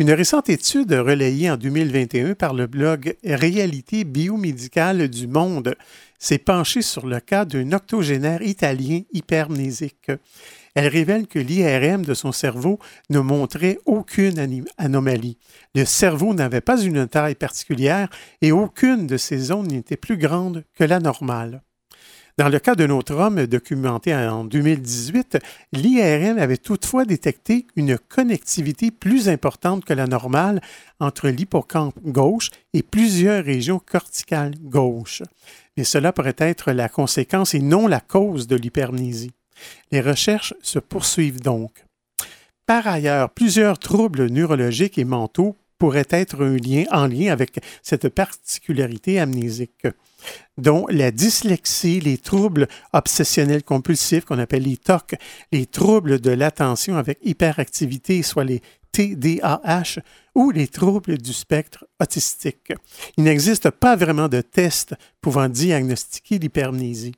Une 0.00 0.10
récente 0.10 0.48
étude 0.48 0.92
relayée 0.92 1.48
en 1.48 1.56
2021 1.56 2.34
par 2.34 2.54
le 2.54 2.66
blog 2.66 3.14
Réalité 3.22 4.02
biomédicale 4.02 5.06
du 5.06 5.28
monde 5.28 5.76
s'est 6.18 6.38
penchée 6.38 6.82
sur 6.82 7.06
le 7.06 7.20
cas 7.20 7.44
d'un 7.44 7.70
octogénaire 7.70 8.42
italien 8.42 9.02
hypermnésique. 9.12 10.10
Elle 10.76 10.88
révèle 10.88 11.26
que 11.26 11.38
l'IRM 11.38 12.04
de 12.04 12.12
son 12.12 12.32
cerveau 12.32 12.78
ne 13.08 13.20
montrait 13.20 13.78
aucune 13.86 14.66
anomalie. 14.76 15.38
Le 15.74 15.86
cerveau 15.86 16.34
n'avait 16.34 16.60
pas 16.60 16.78
une 16.78 17.08
taille 17.08 17.34
particulière 17.34 18.10
et 18.42 18.52
aucune 18.52 19.06
de 19.06 19.16
ses 19.16 19.38
zones 19.38 19.68
n'était 19.68 19.96
plus 19.96 20.18
grande 20.18 20.64
que 20.74 20.84
la 20.84 21.00
normale. 21.00 21.62
Dans 22.36 22.50
le 22.50 22.58
cas 22.58 22.74
d'un 22.74 22.90
autre 22.90 23.14
homme 23.14 23.46
documenté 23.46 24.14
en 24.14 24.44
2018, 24.44 25.38
l'IRM 25.72 26.36
avait 26.36 26.58
toutefois 26.58 27.06
détecté 27.06 27.66
une 27.76 27.96
connectivité 27.96 28.90
plus 28.90 29.30
importante 29.30 29.86
que 29.86 29.94
la 29.94 30.06
normale 30.06 30.60
entre 31.00 31.30
l'hippocampe 31.30 31.98
gauche 32.04 32.50
et 32.74 32.82
plusieurs 32.82 33.42
régions 33.42 33.78
corticales 33.78 34.54
gauches. 34.60 35.22
Mais 35.78 35.84
cela 35.84 36.12
pourrait 36.12 36.36
être 36.36 36.72
la 36.72 36.90
conséquence 36.90 37.54
et 37.54 37.60
non 37.60 37.86
la 37.86 38.00
cause 38.00 38.46
de 38.46 38.56
l'hypermnésie. 38.56 39.32
Les 39.90 40.00
recherches 40.00 40.54
se 40.62 40.78
poursuivent 40.78 41.40
donc. 41.40 41.84
Par 42.66 42.86
ailleurs, 42.86 43.30
plusieurs 43.30 43.78
troubles 43.78 44.26
neurologiques 44.26 44.98
et 44.98 45.04
mentaux 45.04 45.56
pourraient 45.78 46.08
être 46.10 46.42
en 46.90 47.06
lien 47.06 47.32
avec 47.32 47.60
cette 47.82 48.08
particularité 48.08 49.20
amnésique 49.20 49.86
dont 50.56 50.86
la 50.88 51.10
dyslexie, 51.10 52.00
les 52.00 52.18
troubles 52.18 52.66
obsessionnels 52.92 53.62
compulsifs 53.62 54.24
qu'on 54.24 54.38
appelle 54.38 54.62
les 54.62 54.78
TOC, 54.78 55.14
les 55.52 55.66
troubles 55.66 56.20
de 56.20 56.30
l'attention 56.30 56.96
avec 56.96 57.18
hyperactivité, 57.22 58.22
soit 58.22 58.44
les 58.44 58.62
TDAH, 58.92 60.00
ou 60.34 60.50
les 60.50 60.68
troubles 60.68 61.18
du 61.18 61.32
spectre 61.32 61.86
autistique. 62.00 62.72
Il 63.16 63.24
n'existe 63.24 63.70
pas 63.70 63.96
vraiment 63.96 64.28
de 64.28 64.40
test 64.40 64.94
pouvant 65.20 65.48
diagnostiquer 65.48 66.38
l'hypermnésie. 66.38 67.14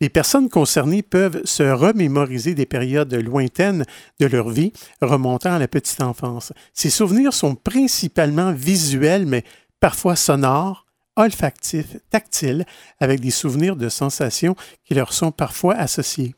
Les 0.00 0.08
personnes 0.08 0.48
concernées 0.48 1.02
peuvent 1.02 1.42
se 1.44 1.62
remémoriser 1.62 2.54
des 2.54 2.66
périodes 2.66 3.14
lointaines 3.14 3.84
de 4.20 4.26
leur 4.26 4.48
vie 4.50 4.72
remontant 5.00 5.52
à 5.52 5.58
la 5.58 5.68
petite 5.68 6.00
enfance. 6.00 6.52
Ces 6.72 6.90
souvenirs 6.90 7.32
sont 7.32 7.54
principalement 7.54 8.52
visuels, 8.52 9.26
mais 9.26 9.44
parfois 9.80 10.16
sonores, 10.16 10.86
olfactifs, 11.16 11.96
tactiles, 12.10 12.64
avec 13.00 13.20
des 13.20 13.30
souvenirs 13.30 13.76
de 13.76 13.88
sensations 13.88 14.56
qui 14.84 14.94
leur 14.94 15.12
sont 15.12 15.30
parfois 15.30 15.74
associés. 15.74 16.34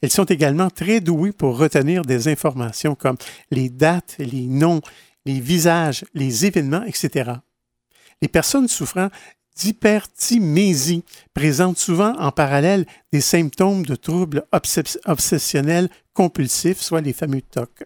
Elles 0.00 0.10
sont 0.10 0.24
également 0.24 0.70
très 0.70 1.00
douées 1.00 1.32
pour 1.32 1.58
retenir 1.58 2.02
des 2.02 2.28
informations 2.28 2.94
comme 2.94 3.16
les 3.50 3.68
dates, 3.68 4.16
les 4.18 4.46
noms, 4.46 4.80
les 5.24 5.40
visages, 5.40 6.04
les 6.14 6.46
événements, 6.46 6.84
etc. 6.84 7.32
Les 8.22 8.28
personnes 8.28 8.68
souffrant 8.68 9.08
d'hypertimésie 9.58 11.04
présentent 11.34 11.78
souvent 11.78 12.16
en 12.18 12.30
parallèle 12.32 12.86
des 13.12 13.20
symptômes 13.20 13.84
de 13.84 13.96
troubles 13.96 14.44
obsess- 14.52 14.98
obsessionnels 15.06 15.88
compulsifs, 16.14 16.80
soit 16.80 17.00
les 17.00 17.12
fameux 17.12 17.42
TOC. 17.42 17.84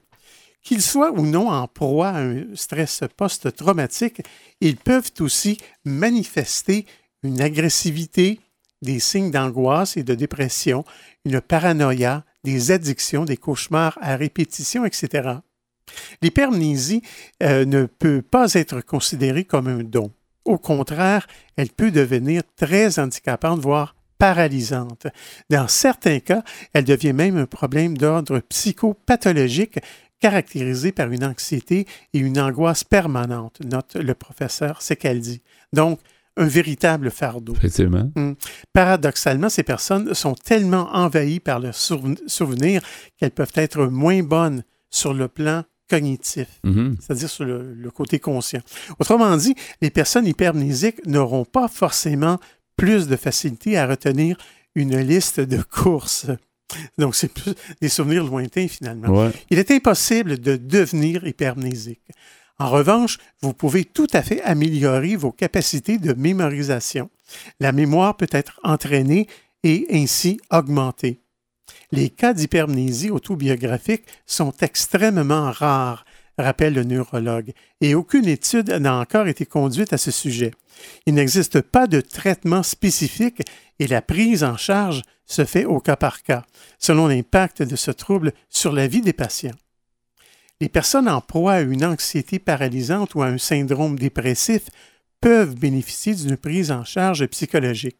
Qu'ils 0.63 0.83
soient 0.83 1.13
ou 1.13 1.27
non 1.27 1.51
en 1.51 1.67
proie 1.67 2.11
à 2.11 2.21
un 2.21 2.45
stress 2.55 3.03
post-traumatique, 3.17 4.23
ils 4.61 4.77
peuvent 4.77 5.11
aussi 5.21 5.59
manifester 5.85 6.87
une 7.25 7.41
agressivité, 7.41 8.39
des 8.81 9.01
signes 9.01 9.31
d'angoisse 9.31 9.97
et 9.97 10.03
de 10.03 10.15
dépression, 10.15 10.85
une 11.25 11.41
paranoïa, 11.41 12.25
des 12.45 12.71
addictions, 12.71 13.25
des 13.25 13.37
cauchemars 13.37 13.99
à 14.01 14.17
répétition, 14.17 14.85
etc. 14.85 15.39
L'hypermnésie 16.21 17.03
euh, 17.43 17.65
ne 17.65 17.87
peut 17.87 18.23
pas 18.23 18.55
être 18.55 18.81
considérée 18.81 19.45
comme 19.45 19.69
un 19.69 19.83
don. 19.83 20.11
Au 20.45 20.59
contraire, 20.59 21.27
elle 21.57 21.71
peut 21.71 21.91
devenir 21.91 22.43
très 22.57 22.99
handicapante, 22.99 23.61
voire 23.61 23.95
paralysante. 24.19 25.07
Dans 25.51 25.69
certains 25.69 26.21
cas, 26.21 26.43
elle 26.73 26.85
devient 26.85 27.13
même 27.13 27.37
un 27.37 27.47
problème 27.47 27.97
d'ordre 27.97 28.41
psychopathologique 28.41 29.79
caractérisé 30.21 30.93
par 30.93 31.11
une 31.11 31.25
anxiété 31.25 31.87
et 32.13 32.19
une 32.19 32.39
angoisse 32.39 32.85
permanente, 32.85 33.59
note 33.65 33.97
le 33.97 34.15
professeur 34.15 34.81
Secaldi. 34.81 35.43
Donc, 35.73 35.99
un 36.37 36.47
véritable 36.47 37.11
fardeau. 37.11 37.55
Effectivement. 37.57 38.11
Mm. 38.15 38.33
Paradoxalement, 38.73 39.49
ces 39.49 39.65
personnes 39.65 40.15
sont 40.15 40.35
tellement 40.35 40.89
envahies 40.95 41.41
par 41.41 41.59
leurs 41.59 41.75
souven- 41.75 42.17
souvenirs 42.27 42.81
qu'elles 43.19 43.33
peuvent 43.33 43.53
être 43.57 43.87
moins 43.87 44.23
bonnes 44.23 44.63
sur 44.91 45.13
le 45.13 45.29
plan 45.29 45.65
cognitif, 45.93 46.49
Mhm. 46.65 46.97
c'est-à-dire 47.01 47.31
sur 47.37 47.45
le, 47.45 47.75
le 47.75 47.91
côté 47.91 48.19
conscient. 48.19 48.63
Autrement 48.99 49.37
dit, 49.37 49.55
les 49.83 49.91
personnes 49.91 50.27
hypermnésiques 50.27 51.05
n'auront 51.07 51.45
pas 51.45 51.69
forcément 51.69 52.39
plus 52.77 53.07
de 53.13 53.17
facilité 53.17 53.77
à 53.77 53.87
retenir 53.87 54.37
une 54.75 54.97
liste 54.99 55.41
de 55.41 55.61
courses. 55.63 56.27
Donc, 56.97 57.15
c'est 57.15 57.33
plus 57.33 57.55
des 57.83 57.91
souvenirs 57.91 58.25
lointains 58.25 58.69
finalement. 58.69 59.09
Ouais. 59.09 59.31
Il 59.51 59.59
est 59.59 59.71
impossible 59.71 60.39
de 60.39 60.57
devenir 60.57 61.27
hypermnésique. 61.27 62.01
En 62.59 62.71
revanche, 62.71 63.19
vous 63.43 63.53
pouvez 63.53 63.85
tout 63.85 64.07
à 64.15 64.23
fait 64.23 64.41
améliorer 64.43 65.17
vos 65.17 65.33
capacités 65.33 65.99
de 65.99 66.13
mémorisation. 66.15 67.11
La 67.61 67.73
mémoire 67.73 68.17
peut 68.17 68.31
être 68.31 68.59
entraînée 68.63 69.27
et 69.65 69.87
ainsi 69.91 70.41
augmentée. 70.51 71.19
Les 71.93 72.09
cas 72.09 72.33
d'hypermnésie 72.33 73.11
autobiographique 73.11 74.05
sont 74.27 74.55
extrêmement 74.61 75.51
rares, 75.51 76.05
rappelle 76.39 76.73
le 76.73 76.85
neurologue, 76.85 77.53
et 77.83 77.95
aucune 77.95 78.27
étude 78.27 78.71
n'a 78.71 78.97
encore 78.97 79.29
été 79.29 79.45
conduite 79.45 79.93
à 79.93 79.99
ce 79.99 80.11
sujet. 80.11 80.53
Il 81.05 81.15
n'existe 81.15 81.61
pas 81.61 81.87
de 81.87 82.01
traitement 82.01 82.63
spécifique 82.63 83.43
et 83.79 83.87
la 83.87 84.01
prise 84.01 84.43
en 84.43 84.57
charge 84.57 85.03
se 85.27 85.45
fait 85.45 85.67
au 85.67 85.81
cas 85.81 85.97
par 85.97 86.23
cas, 86.23 86.45
selon 86.79 87.07
l'impact 87.09 87.63
de 87.63 87.77
ce 87.77 87.91
trouble 87.91 88.33
sur 88.49 88.73
la 88.73 88.87
vie 88.87 89.03
des 89.03 89.13
patients. 89.13 89.55
Les 90.63 90.69
personnes 90.71 91.09
en 91.09 91.21
proie 91.21 91.55
à 91.55 91.61
une 91.61 91.85
anxiété 91.85 92.39
paralysante 92.39 93.15
ou 93.15 93.23
à 93.23 93.27
un 93.27 93.39
syndrome 93.39 93.99
dépressif 93.99 94.63
peuvent 95.21 95.57
bénéficier 95.57 96.15
d'une 96.15 96.37
prise 96.37 96.71
en 96.71 96.85
charge 96.85 97.27
psychologique. 97.27 97.99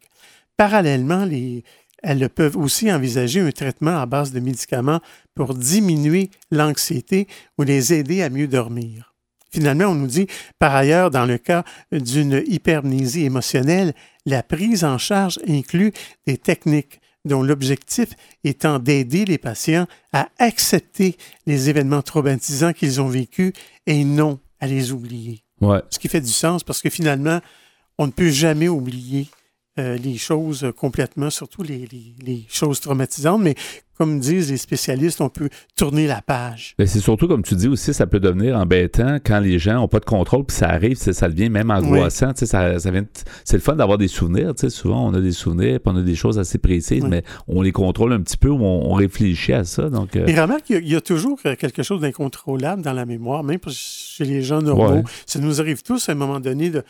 Parallèlement, 0.57 1.25
les- 1.25 1.63
elles 2.03 2.29
peuvent 2.29 2.57
aussi 2.57 2.91
envisager 2.91 3.39
un 3.39 3.51
traitement 3.51 3.97
à 3.97 4.05
base 4.05 4.31
de 4.31 4.39
médicaments 4.39 4.99
pour 5.33 5.55
diminuer 5.55 6.29
l'anxiété 6.51 7.27
ou 7.57 7.63
les 7.63 7.93
aider 7.93 8.21
à 8.21 8.29
mieux 8.29 8.47
dormir. 8.47 9.13
Finalement, 9.51 9.85
on 9.85 9.95
nous 9.95 10.07
dit, 10.07 10.27
par 10.59 10.75
ailleurs, 10.75 11.11
dans 11.11 11.25
le 11.25 11.37
cas 11.37 11.63
d'une 11.91 12.43
hypermnésie 12.47 13.23
émotionnelle, 13.23 13.93
la 14.25 14.43
prise 14.43 14.83
en 14.83 14.97
charge 14.97 15.39
inclut 15.47 15.93
des 16.25 16.37
techniques 16.37 16.99
dont 17.25 17.43
l'objectif 17.43 18.09
étant 18.43 18.79
d'aider 18.79 19.25
les 19.25 19.37
patients 19.37 19.87
à 20.11 20.27
accepter 20.39 21.15
les 21.45 21.69
événements 21.69 22.01
traumatisants 22.01 22.73
qu'ils 22.73 22.99
ont 22.99 23.07
vécus 23.07 23.53
et 23.85 24.03
non 24.03 24.39
à 24.59 24.67
les 24.67 24.91
oublier. 24.91 25.43
Ouais. 25.61 25.81
Ce 25.89 25.99
qui 25.99 26.09
fait 26.09 26.19
du 26.19 26.31
sens 26.31 26.63
parce 26.63 26.81
que 26.81 26.89
finalement, 26.89 27.39
on 27.97 28.07
ne 28.07 28.11
peut 28.11 28.29
jamais 28.29 28.67
oublier 28.67 29.29
euh, 29.79 29.97
les 29.97 30.17
choses 30.17 30.67
complètement, 30.77 31.29
surtout 31.29 31.63
les, 31.63 31.87
les- 31.91 32.13
les 32.23 32.45
choses 32.49 32.79
traumatisantes, 32.79 33.41
mais 33.41 33.55
comme 33.97 34.19
disent 34.19 34.49
les 34.51 34.57
spécialistes, 34.57 35.21
on 35.21 35.29
peut 35.29 35.49
tourner 35.75 36.07
la 36.07 36.21
page. 36.21 36.75
C'est 36.79 36.99
surtout, 36.99 37.27
comme 37.27 37.43
tu 37.43 37.55
dis 37.55 37.67
aussi, 37.67 37.93
ça 37.93 38.07
peut 38.07 38.19
devenir 38.19 38.57
embêtant 38.57 39.17
quand 39.23 39.39
les 39.39 39.59
gens 39.59 39.75
n'ont 39.75 39.87
pas 39.87 39.99
de 39.99 40.05
contrôle, 40.05 40.45
puis 40.45 40.55
ça 40.57 40.67
arrive, 40.69 40.95
ça 40.97 41.27
devient 41.29 41.49
même 41.49 41.69
angoissant. 41.71 42.31
Ça, 42.35 42.79
c'est 42.79 43.53
le 43.57 43.59
fun 43.59 43.75
d'avoir 43.75 43.97
des 43.99 44.07
souvenirs. 44.07 44.53
Souvent, 44.69 45.07
on 45.07 45.13
a 45.13 45.21
des 45.21 45.31
souvenirs, 45.31 45.79
puis 45.79 45.93
on 45.93 45.97
a 45.97 46.01
des 46.01 46.15
choses 46.15 46.39
assez 46.39 46.57
précises, 46.57 47.03
Oui. 47.03 47.09
mais 47.09 47.23
on 47.47 47.61
les 47.61 47.71
contrôle 47.71 48.13
un 48.13 48.21
petit 48.21 48.37
peu, 48.37 48.49
ou 48.49 48.63
on, 48.63 48.91
on 48.91 48.93
réfléchit 48.93 49.53
à 49.53 49.63
ça. 49.63 49.89
Donc, 49.89 50.15
euh, 50.15 50.25
Et 50.25 50.39
remarque 50.39 50.69
y 50.71 50.73
il 50.73 50.87
y, 50.87 50.95
a 50.95 51.01
toujours 51.01 51.39
euh, 51.45 51.55
quelque 51.55 51.83
chose 51.83 52.01
d'incontrôlable 52.01 52.81
dans 52.81 52.93
la 52.93 53.05
mémoire, 53.05 53.43
même 53.43 53.59
chez 53.69 54.25
les 54.25 54.41
gens 54.41 54.61
normaux. 54.61 54.97
Ouais. 54.97 55.03
Ça 55.27 55.39
nous 55.39 55.61
arrive 55.61 55.83
tous 55.83 56.09
à 56.09 56.13
un 56.13 56.15
moment 56.15 56.39
donné 56.39 56.71
de, 56.71 56.83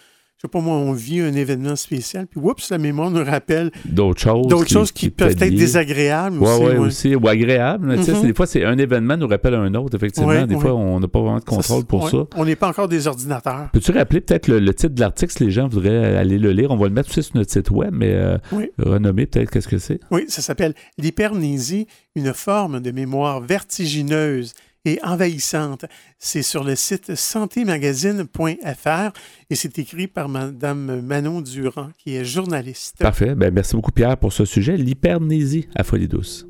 sais 0.46 0.50
pas 0.50 0.60
moi, 0.60 0.76
on 0.76 0.92
vit 0.92 1.22
un 1.22 1.34
événement 1.34 1.78
spécial, 1.78 2.28
puis 2.28 2.38
oups, 2.44 2.70
la 2.70 2.78
mémoire 2.78 3.10
nous 3.10 3.24
rappelle 3.24 3.72
d'autres 3.86 4.20
choses. 4.20 4.46
d'autres 4.48 4.70
choses 4.70 4.92
qui, 4.92 5.10
peuvent 5.10 5.32
être 5.32 5.56
désagréables 5.56 6.38
Ouais, 6.38 6.50
aussi. 6.50 6.64
ouais, 6.64 6.72
ouais. 6.72 6.78
aussi. 6.80 7.16
Ou 7.16 7.28
agréables. 7.30 7.96
Mhm. 7.96 8.22
Des 8.24 8.34
fois, 8.34 8.46
c'est 8.46 8.66
un 8.66 8.78
événement 8.78 9.16
nous 9.16 9.28
rappelle 9.28 9.54
un 9.54 9.74
autre, 9.76 9.96
effectivement. 9.96 10.28
Ouais, 10.28 10.46
des 10.46 10.56
ouais. 10.56 10.62
fois, 10.62 10.74
on 10.74 11.00
n'a 11.00 11.08
pas 11.08 11.22
vraiment 11.22 11.40
de 11.40 11.46
contrôle 11.46 11.86
pour 11.86 12.04
ouais. 12.04 12.12
ça. 12.12 12.18
On 12.36 12.44
n'est 12.44 12.58
pas 12.58 12.68
encore 12.68 12.90
des 12.90 13.08
ordinateurs. 13.08 13.70
Peux-tu 13.72 13.92
rappeler 13.94 14.20
peut-être 14.20 14.50
le, 14.50 14.60
le 14.60 14.74
titre 14.74 14.94
de 14.96 15.00
l'article 15.00 15.32
si 15.32 15.46
les 15.46 15.52
gens 15.52 15.70
voudraient 15.70 16.18
aller 16.18 16.38
le 16.38 16.52
lire? 16.52 16.72
On 16.72 16.78
va 16.78 16.88
le 16.90 16.94
mettre 16.94 17.10
aussi 17.10 17.24
sur 17.24 17.38
notre 17.38 17.52
site 17.52 17.72
web, 17.72 17.92
mais 17.94 18.12
euh, 18.14 18.38
Oui. 18.52 18.70
renommer 18.80 19.28
peut-être 19.28 19.50
qu'est-ce 19.50 19.70
que 19.70 19.78
c'est? 19.78 20.02
Oui, 20.12 20.26
ça 20.28 20.42
s'appelle 20.42 20.74
l'hypermnésie, 20.98 21.88
une 22.18 22.34
forme 22.34 22.82
de 22.82 22.92
mémoire 22.92 23.40
vertigineuse 23.40 24.54
et 24.86 25.00
envahissante. 25.04 25.86
C'est 26.20 26.44
sur 26.44 26.64
le 26.64 26.76
site 26.76 27.16
santémagazine.fr 27.16 29.12
et 29.50 29.56
c'est 29.56 29.80
écrit 29.80 30.08
par 30.08 30.30
Mme 30.30 31.02
Manon 31.02 31.42
Durand, 31.42 31.90
qui 31.98 32.16
est 32.16 32.26
journaliste. 32.26 32.98
Parfait. 33.00 33.36
Ben, 33.36 33.54
merci 33.54 33.76
beaucoup, 33.76 33.92
Pierre, 33.92 34.18
pour 34.18 34.34
ce 34.34 34.46
sujet. 34.46 34.78
L'hypermnésie 34.78 35.68
à 35.76 35.84
Folie 35.84 36.08
Douce. 36.08 36.48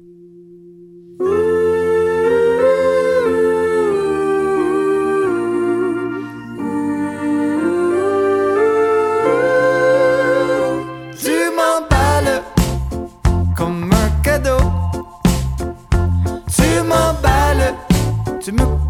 Tu 18.43 18.51
me 18.51 18.82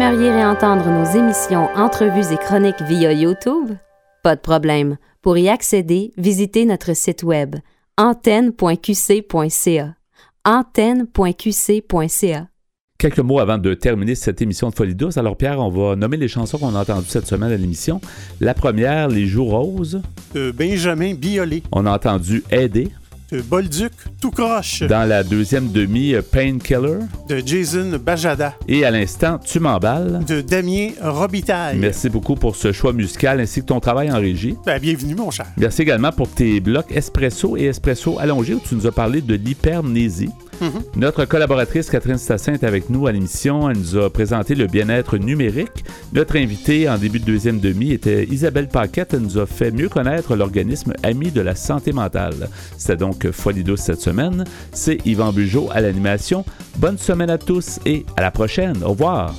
aimeriez 0.00 0.30
réentendre 0.30 0.86
nos 0.86 1.18
émissions, 1.18 1.68
entrevues 1.74 2.32
et 2.32 2.36
chroniques 2.36 2.80
via 2.82 3.12
YouTube? 3.12 3.72
Pas 4.22 4.36
de 4.36 4.40
problème. 4.40 4.96
Pour 5.22 5.36
y 5.38 5.48
accéder, 5.48 6.12
visitez 6.16 6.66
notre 6.66 6.94
site 6.94 7.24
web 7.24 7.56
antenne.qc.ca. 7.96 9.94
antenne.qc.ca. 10.44 12.46
Quelques 12.96 13.18
mots 13.18 13.40
avant 13.40 13.58
de 13.58 13.74
terminer 13.74 14.14
cette 14.14 14.40
émission 14.40 14.70
de 14.70 14.76
Folie 14.76 14.94
douce. 14.94 15.16
Alors 15.16 15.36
Pierre, 15.36 15.58
on 15.58 15.68
va 15.68 15.96
nommer 15.96 16.16
les 16.16 16.28
chansons 16.28 16.58
qu'on 16.58 16.76
a 16.76 16.82
entendues 16.82 17.08
cette 17.08 17.26
semaine 17.26 17.50
à 17.50 17.56
l'émission. 17.56 18.00
La 18.40 18.54
première, 18.54 19.08
Les 19.08 19.26
Jours 19.26 19.50
roses. 19.50 20.00
De 20.32 20.52
Benjamin 20.52 21.14
Biolay. 21.14 21.64
On 21.72 21.86
a 21.86 21.92
entendu 21.92 22.44
Aider. 22.52 22.92
De 23.30 23.42
Bolduc 23.42 23.92
Tout 24.22 24.30
croche. 24.30 24.82
Dans 24.84 25.06
la 25.06 25.22
deuxième 25.22 25.70
demi, 25.70 26.14
Painkiller. 26.32 27.00
De 27.28 27.42
Jason 27.44 27.98
Bajada. 28.02 28.54
Et 28.66 28.86
à 28.86 28.90
l'instant, 28.90 29.38
Tu 29.38 29.60
m'emballes. 29.60 30.24
De 30.26 30.40
Damien 30.40 30.92
Robitaille. 31.02 31.76
Merci 31.78 32.08
beaucoup 32.08 32.36
pour 32.36 32.56
ce 32.56 32.72
choix 32.72 32.94
musical 32.94 33.38
ainsi 33.40 33.60
que 33.60 33.66
ton 33.66 33.80
travail 33.80 34.10
en 34.10 34.18
régie. 34.18 34.56
Ben, 34.64 34.80
bienvenue, 34.80 35.14
mon 35.14 35.30
cher. 35.30 35.44
Merci 35.58 35.82
également 35.82 36.10
pour 36.10 36.30
tes 36.30 36.58
blocs 36.60 36.90
espresso 36.90 37.58
et 37.58 37.64
espresso 37.64 38.18
allongé 38.18 38.54
où 38.54 38.60
tu 38.66 38.74
nous 38.74 38.86
as 38.86 38.92
parlé 38.92 39.20
de 39.20 39.36
Mm-hmm. 40.60 40.96
Notre 40.96 41.24
collaboratrice 41.24 41.90
Catherine 41.90 42.18
Stassin 42.18 42.54
est 42.54 42.64
avec 42.64 42.90
nous 42.90 43.06
à 43.06 43.12
l'émission. 43.12 43.70
Elle 43.70 43.78
nous 43.78 43.96
a 43.96 44.10
présenté 44.10 44.54
le 44.54 44.66
bien-être 44.66 45.16
numérique. 45.18 45.84
Notre 46.12 46.36
invitée 46.36 46.88
en 46.88 46.98
début 46.98 47.20
de 47.20 47.24
deuxième 47.24 47.60
demi 47.60 47.92
était 47.92 48.24
Isabelle 48.24 48.68
Paquette. 48.68 49.14
Elle 49.14 49.20
nous 49.20 49.38
a 49.38 49.46
fait 49.46 49.70
mieux 49.70 49.88
connaître 49.88 50.36
l'organisme 50.36 50.94
Ami 51.02 51.30
de 51.30 51.40
la 51.40 51.54
santé 51.54 51.92
mentale. 51.92 52.48
C'était 52.76 52.96
donc 52.96 53.30
Folie 53.30 53.64
cette 53.76 54.00
semaine. 54.00 54.44
C'est 54.72 55.04
Yvan 55.06 55.32
Bugeaud 55.32 55.68
à 55.72 55.80
l'animation. 55.80 56.44
Bonne 56.76 56.98
semaine 56.98 57.30
à 57.30 57.38
tous 57.38 57.80
et 57.86 58.04
à 58.16 58.22
la 58.22 58.30
prochaine. 58.30 58.82
Au 58.82 58.90
revoir. 58.90 59.34